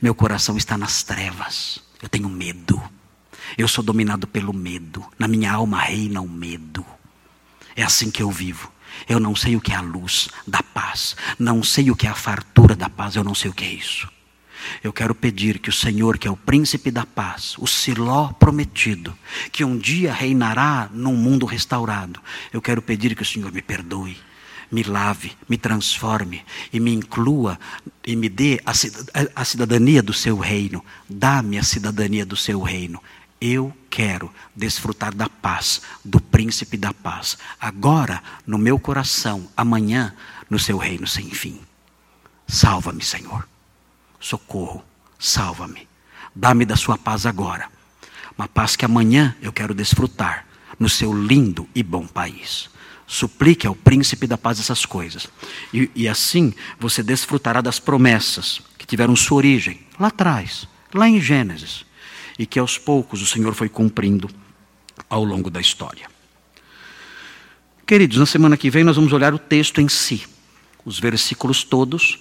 Meu 0.00 0.14
coração 0.14 0.56
está 0.56 0.76
nas 0.76 1.02
trevas. 1.02 1.82
Eu 2.00 2.08
tenho 2.08 2.28
medo. 2.28 2.80
Eu 3.56 3.68
sou 3.68 3.82
dominado 3.82 4.26
pelo 4.26 4.52
medo. 4.52 5.04
Na 5.18 5.28
minha 5.28 5.52
alma 5.52 5.80
reina 5.80 6.20
o 6.20 6.28
medo. 6.28 6.84
É 7.74 7.82
assim 7.82 8.10
que 8.10 8.22
eu 8.22 8.30
vivo. 8.30 8.70
Eu 9.08 9.18
não 9.18 9.34
sei 9.34 9.56
o 9.56 9.60
que 9.60 9.72
é 9.72 9.76
a 9.76 9.80
luz 9.80 10.28
da 10.46 10.62
paz. 10.62 11.16
Não 11.38 11.62
sei 11.62 11.90
o 11.90 11.96
que 11.96 12.06
é 12.06 12.10
a 12.10 12.14
fartura 12.14 12.76
da 12.76 12.88
paz. 12.88 13.16
Eu 13.16 13.24
não 13.24 13.34
sei 13.34 13.50
o 13.50 13.54
que 13.54 13.64
é 13.64 13.72
isso. 13.72 14.08
Eu 14.82 14.92
quero 14.92 15.14
pedir 15.14 15.58
que 15.58 15.70
o 15.70 15.72
Senhor, 15.72 16.18
que 16.18 16.28
é 16.28 16.30
o 16.30 16.36
príncipe 16.36 16.90
da 16.90 17.04
paz, 17.04 17.56
o 17.58 17.66
Siló 17.66 18.28
prometido, 18.28 19.16
que 19.50 19.64
um 19.64 19.76
dia 19.76 20.12
reinará 20.12 20.88
num 20.92 21.16
mundo 21.16 21.46
restaurado, 21.46 22.20
eu 22.52 22.62
quero 22.62 22.80
pedir 22.80 23.16
que 23.16 23.22
o 23.22 23.26
Senhor 23.26 23.50
me 23.50 23.60
perdoe 23.60 24.16
me 24.72 24.82
lave, 24.82 25.32
me 25.46 25.58
transforme 25.58 26.42
e 26.72 26.80
me 26.80 26.94
inclua 26.94 27.60
e 28.04 28.16
me 28.16 28.30
dê 28.30 28.58
a 29.36 29.44
cidadania 29.44 30.02
do 30.02 30.14
seu 30.14 30.38
reino. 30.38 30.82
Dá-me 31.06 31.58
a 31.58 31.62
cidadania 31.62 32.24
do 32.24 32.36
seu 32.36 32.62
reino. 32.62 33.00
Eu 33.38 33.76
quero 33.90 34.32
desfrutar 34.56 35.14
da 35.14 35.28
paz, 35.28 35.82
do 36.02 36.20
príncipe 36.20 36.78
da 36.78 36.94
paz, 36.94 37.36
agora 37.60 38.22
no 38.46 38.56
meu 38.56 38.78
coração, 38.78 39.46
amanhã 39.54 40.14
no 40.48 40.58
seu 40.58 40.78
reino 40.78 41.06
sem 41.06 41.28
fim. 41.30 41.60
Salva-me, 42.46 43.02
Senhor. 43.02 43.46
Socorro, 44.18 44.82
salva-me. 45.18 45.86
Dá-me 46.34 46.64
da 46.64 46.76
sua 46.76 46.96
paz 46.96 47.26
agora. 47.26 47.68
Uma 48.38 48.48
paz 48.48 48.74
que 48.74 48.84
amanhã 48.84 49.36
eu 49.42 49.52
quero 49.52 49.74
desfrutar 49.74 50.46
no 50.78 50.88
seu 50.88 51.12
lindo 51.12 51.68
e 51.74 51.82
bom 51.82 52.06
país. 52.06 52.70
Suplique 53.12 53.66
ao 53.66 53.74
príncipe 53.74 54.26
da 54.26 54.38
paz 54.38 54.58
essas 54.58 54.86
coisas. 54.86 55.28
E, 55.70 55.90
e 55.94 56.08
assim 56.08 56.54
você 56.80 57.02
desfrutará 57.02 57.60
das 57.60 57.78
promessas 57.78 58.62
que 58.78 58.86
tiveram 58.86 59.14
sua 59.14 59.36
origem 59.36 59.80
lá 60.00 60.08
atrás, 60.08 60.66
lá 60.94 61.06
em 61.06 61.20
Gênesis. 61.20 61.84
E 62.38 62.46
que 62.46 62.58
aos 62.58 62.78
poucos 62.78 63.20
o 63.20 63.26
Senhor 63.26 63.52
foi 63.52 63.68
cumprindo 63.68 64.30
ao 65.10 65.22
longo 65.24 65.50
da 65.50 65.60
história. 65.60 66.08
Queridos, 67.86 68.16
na 68.16 68.24
semana 68.24 68.56
que 68.56 68.70
vem 68.70 68.82
nós 68.82 68.96
vamos 68.96 69.12
olhar 69.12 69.34
o 69.34 69.38
texto 69.38 69.82
em 69.82 69.90
si, 69.90 70.22
os 70.82 70.98
versículos 70.98 71.62
todos. 71.62 72.18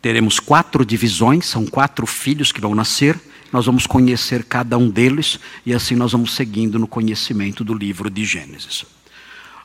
Teremos 0.00 0.38
quatro 0.38 0.86
divisões, 0.86 1.46
são 1.46 1.66
quatro 1.66 2.06
filhos 2.06 2.52
que 2.52 2.60
vão 2.60 2.76
nascer. 2.76 3.20
Nós 3.52 3.66
vamos 3.66 3.88
conhecer 3.88 4.44
cada 4.44 4.78
um 4.78 4.88
deles 4.88 5.40
e 5.64 5.74
assim 5.74 5.96
nós 5.96 6.12
vamos 6.12 6.32
seguindo 6.32 6.78
no 6.78 6.86
conhecimento 6.86 7.64
do 7.64 7.74
livro 7.74 8.08
de 8.08 8.24
Gênesis. 8.24 8.86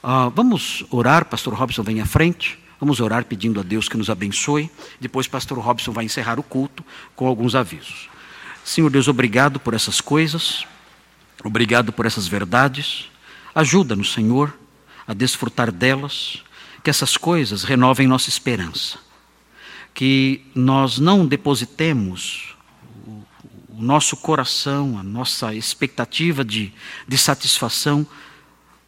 Uh, 0.03 0.32
vamos 0.36 0.84
orar, 0.90 1.26
pastor 1.26 1.53
Robson 1.53 1.84
vem 1.84 2.02
à 2.02 2.06
frente. 2.06 2.57
Vamos 2.80 2.99
orar 2.99 3.23
pedindo 3.26 3.60
a 3.60 3.64
Deus 3.64 3.88
que 3.88 3.95
nos 3.95 4.10
abençoe. 4.10 4.72
Depois, 4.99 5.28
pastor 5.28 5.60
Robson 5.60 5.91
vai 5.91 6.06
encerrar 6.06 6.40
o 6.40 6.44
culto 6.44 6.84
com 7.15 7.28
alguns 7.28 7.53
avisos. 7.53 8.10
Senhor 8.65 8.90
Deus, 8.90 9.07
obrigado 9.07 9.60
por 9.60 9.76
essas 9.76 10.02
coisas. 10.02 10.65
Obrigado 11.44 11.94
por 11.94 12.07
essas 12.07 12.28
verdades. 12.28 13.11
Ajuda-nos, 13.53 14.14
Senhor, 14.14 14.52
a 15.07 15.14
desfrutar 15.14 15.72
delas. 15.72 16.44
Que 16.84 16.90
essas 16.90 17.15
coisas 17.15 17.64
renovem 17.64 18.07
nossa 18.07 18.30
esperança. 18.30 18.98
Que 19.94 20.44
nós 20.56 20.98
não 20.98 21.28
depositemos 21.28 22.56
o 23.69 23.80
nosso 23.84 24.18
coração, 24.18 24.98
a 24.98 25.03
nossa 25.03 25.53
expectativa 25.53 26.44
de, 26.44 26.73
de 27.07 27.18
satisfação 27.19 28.07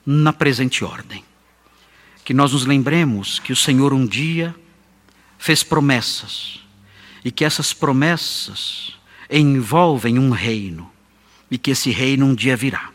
na 0.05 0.33
presente 0.33 0.83
ordem. 0.83 1.23
Que 2.23 2.33
nós 2.33 2.53
nos 2.53 2.65
lembremos 2.65 3.39
que 3.39 3.51
o 3.51 3.55
Senhor 3.55 3.93
um 3.93 4.05
dia 4.05 4.55
fez 5.37 5.63
promessas 5.63 6.59
e 7.23 7.31
que 7.31 7.43
essas 7.43 7.73
promessas 7.73 8.97
envolvem 9.29 10.19
um 10.19 10.29
reino 10.29 10.91
e 11.49 11.57
que 11.57 11.71
esse 11.71 11.89
reino 11.91 12.25
um 12.25 12.35
dia 12.35 12.55
virá. 12.55 12.91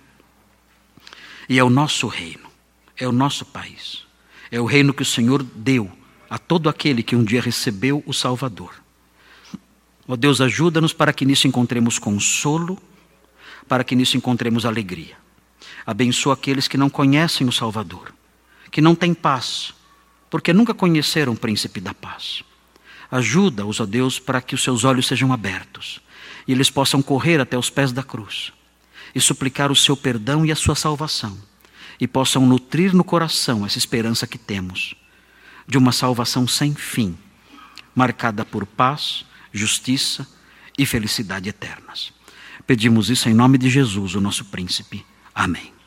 E 1.49 1.59
é 1.59 1.65
o 1.65 1.71
nosso 1.71 2.07
reino, 2.07 2.49
é 2.97 3.07
o 3.07 3.13
nosso 3.13 3.45
país, 3.45 4.05
é 4.51 4.61
o 4.61 4.67
reino 4.67 4.93
que 4.93 5.03
o 5.03 5.07
Senhor 5.07 5.43
deu 5.43 5.91
a 6.29 6.39
todo 6.39 6.69
aquele 6.69 7.03
que 7.03 7.17
um 7.17 7.25
dia 7.25 7.41
recebeu 7.41 8.03
o 8.07 8.13
Salvador. 8.13 8.75
Ó 10.07 10.15
oh 10.15 10.17
Deus, 10.17 10.41
ajuda-nos 10.41 10.93
para 10.93 11.13
que 11.13 11.25
nisso 11.25 11.47
encontremos 11.47 11.99
consolo, 11.99 12.79
para 13.67 13.85
que 13.85 13.95
nisso 13.95 14.17
encontremos 14.17 14.65
alegria. 14.65 15.17
Abençoa 15.89 16.35
aqueles 16.35 16.69
que 16.69 16.77
não 16.77 16.91
conhecem 16.91 17.49
o 17.49 17.53
Salvador, 17.53 18.13
que 18.71 18.83
não 18.83 18.95
têm 18.95 19.15
paz, 19.15 19.73
porque 20.29 20.53
nunca 20.53 20.75
conheceram 20.75 21.33
o 21.33 21.37
príncipe 21.37 21.81
da 21.81 21.95
paz. 21.95 22.45
Ajuda-os, 23.11 23.81
ó 23.81 23.87
Deus, 23.87 24.19
para 24.19 24.43
que 24.43 24.55
os 24.55 24.63
seus 24.63 24.85
olhos 24.85 25.07
sejam 25.07 25.33
abertos 25.33 25.99
e 26.47 26.53
eles 26.53 26.69
possam 26.69 27.01
correr 27.01 27.41
até 27.41 27.57
os 27.57 27.71
pés 27.71 27.91
da 27.91 28.03
cruz 28.03 28.53
e 29.15 29.21
suplicar 29.21 29.73
o 29.73 29.77
seu 29.77 29.97
perdão 29.97 30.45
e 30.45 30.53
a 30.53 30.57
sua 30.57 30.75
salvação, 30.75 31.39
e 31.99 32.07
possam 32.07 32.45
nutrir 32.45 32.95
no 32.95 33.03
coração 33.03 33.65
essa 33.65 33.79
esperança 33.79 34.27
que 34.27 34.37
temos 34.37 34.95
de 35.67 35.79
uma 35.79 35.91
salvação 35.91 36.47
sem 36.47 36.75
fim, 36.75 37.17
marcada 37.95 38.45
por 38.45 38.67
paz, 38.67 39.25
justiça 39.51 40.29
e 40.77 40.85
felicidade 40.85 41.49
eternas. 41.49 42.13
Pedimos 42.67 43.09
isso 43.09 43.27
em 43.31 43.33
nome 43.33 43.57
de 43.57 43.71
Jesus, 43.71 44.15
o 44.15 44.21
nosso 44.21 44.45
príncipe. 44.45 45.03
Amém. 45.35 45.78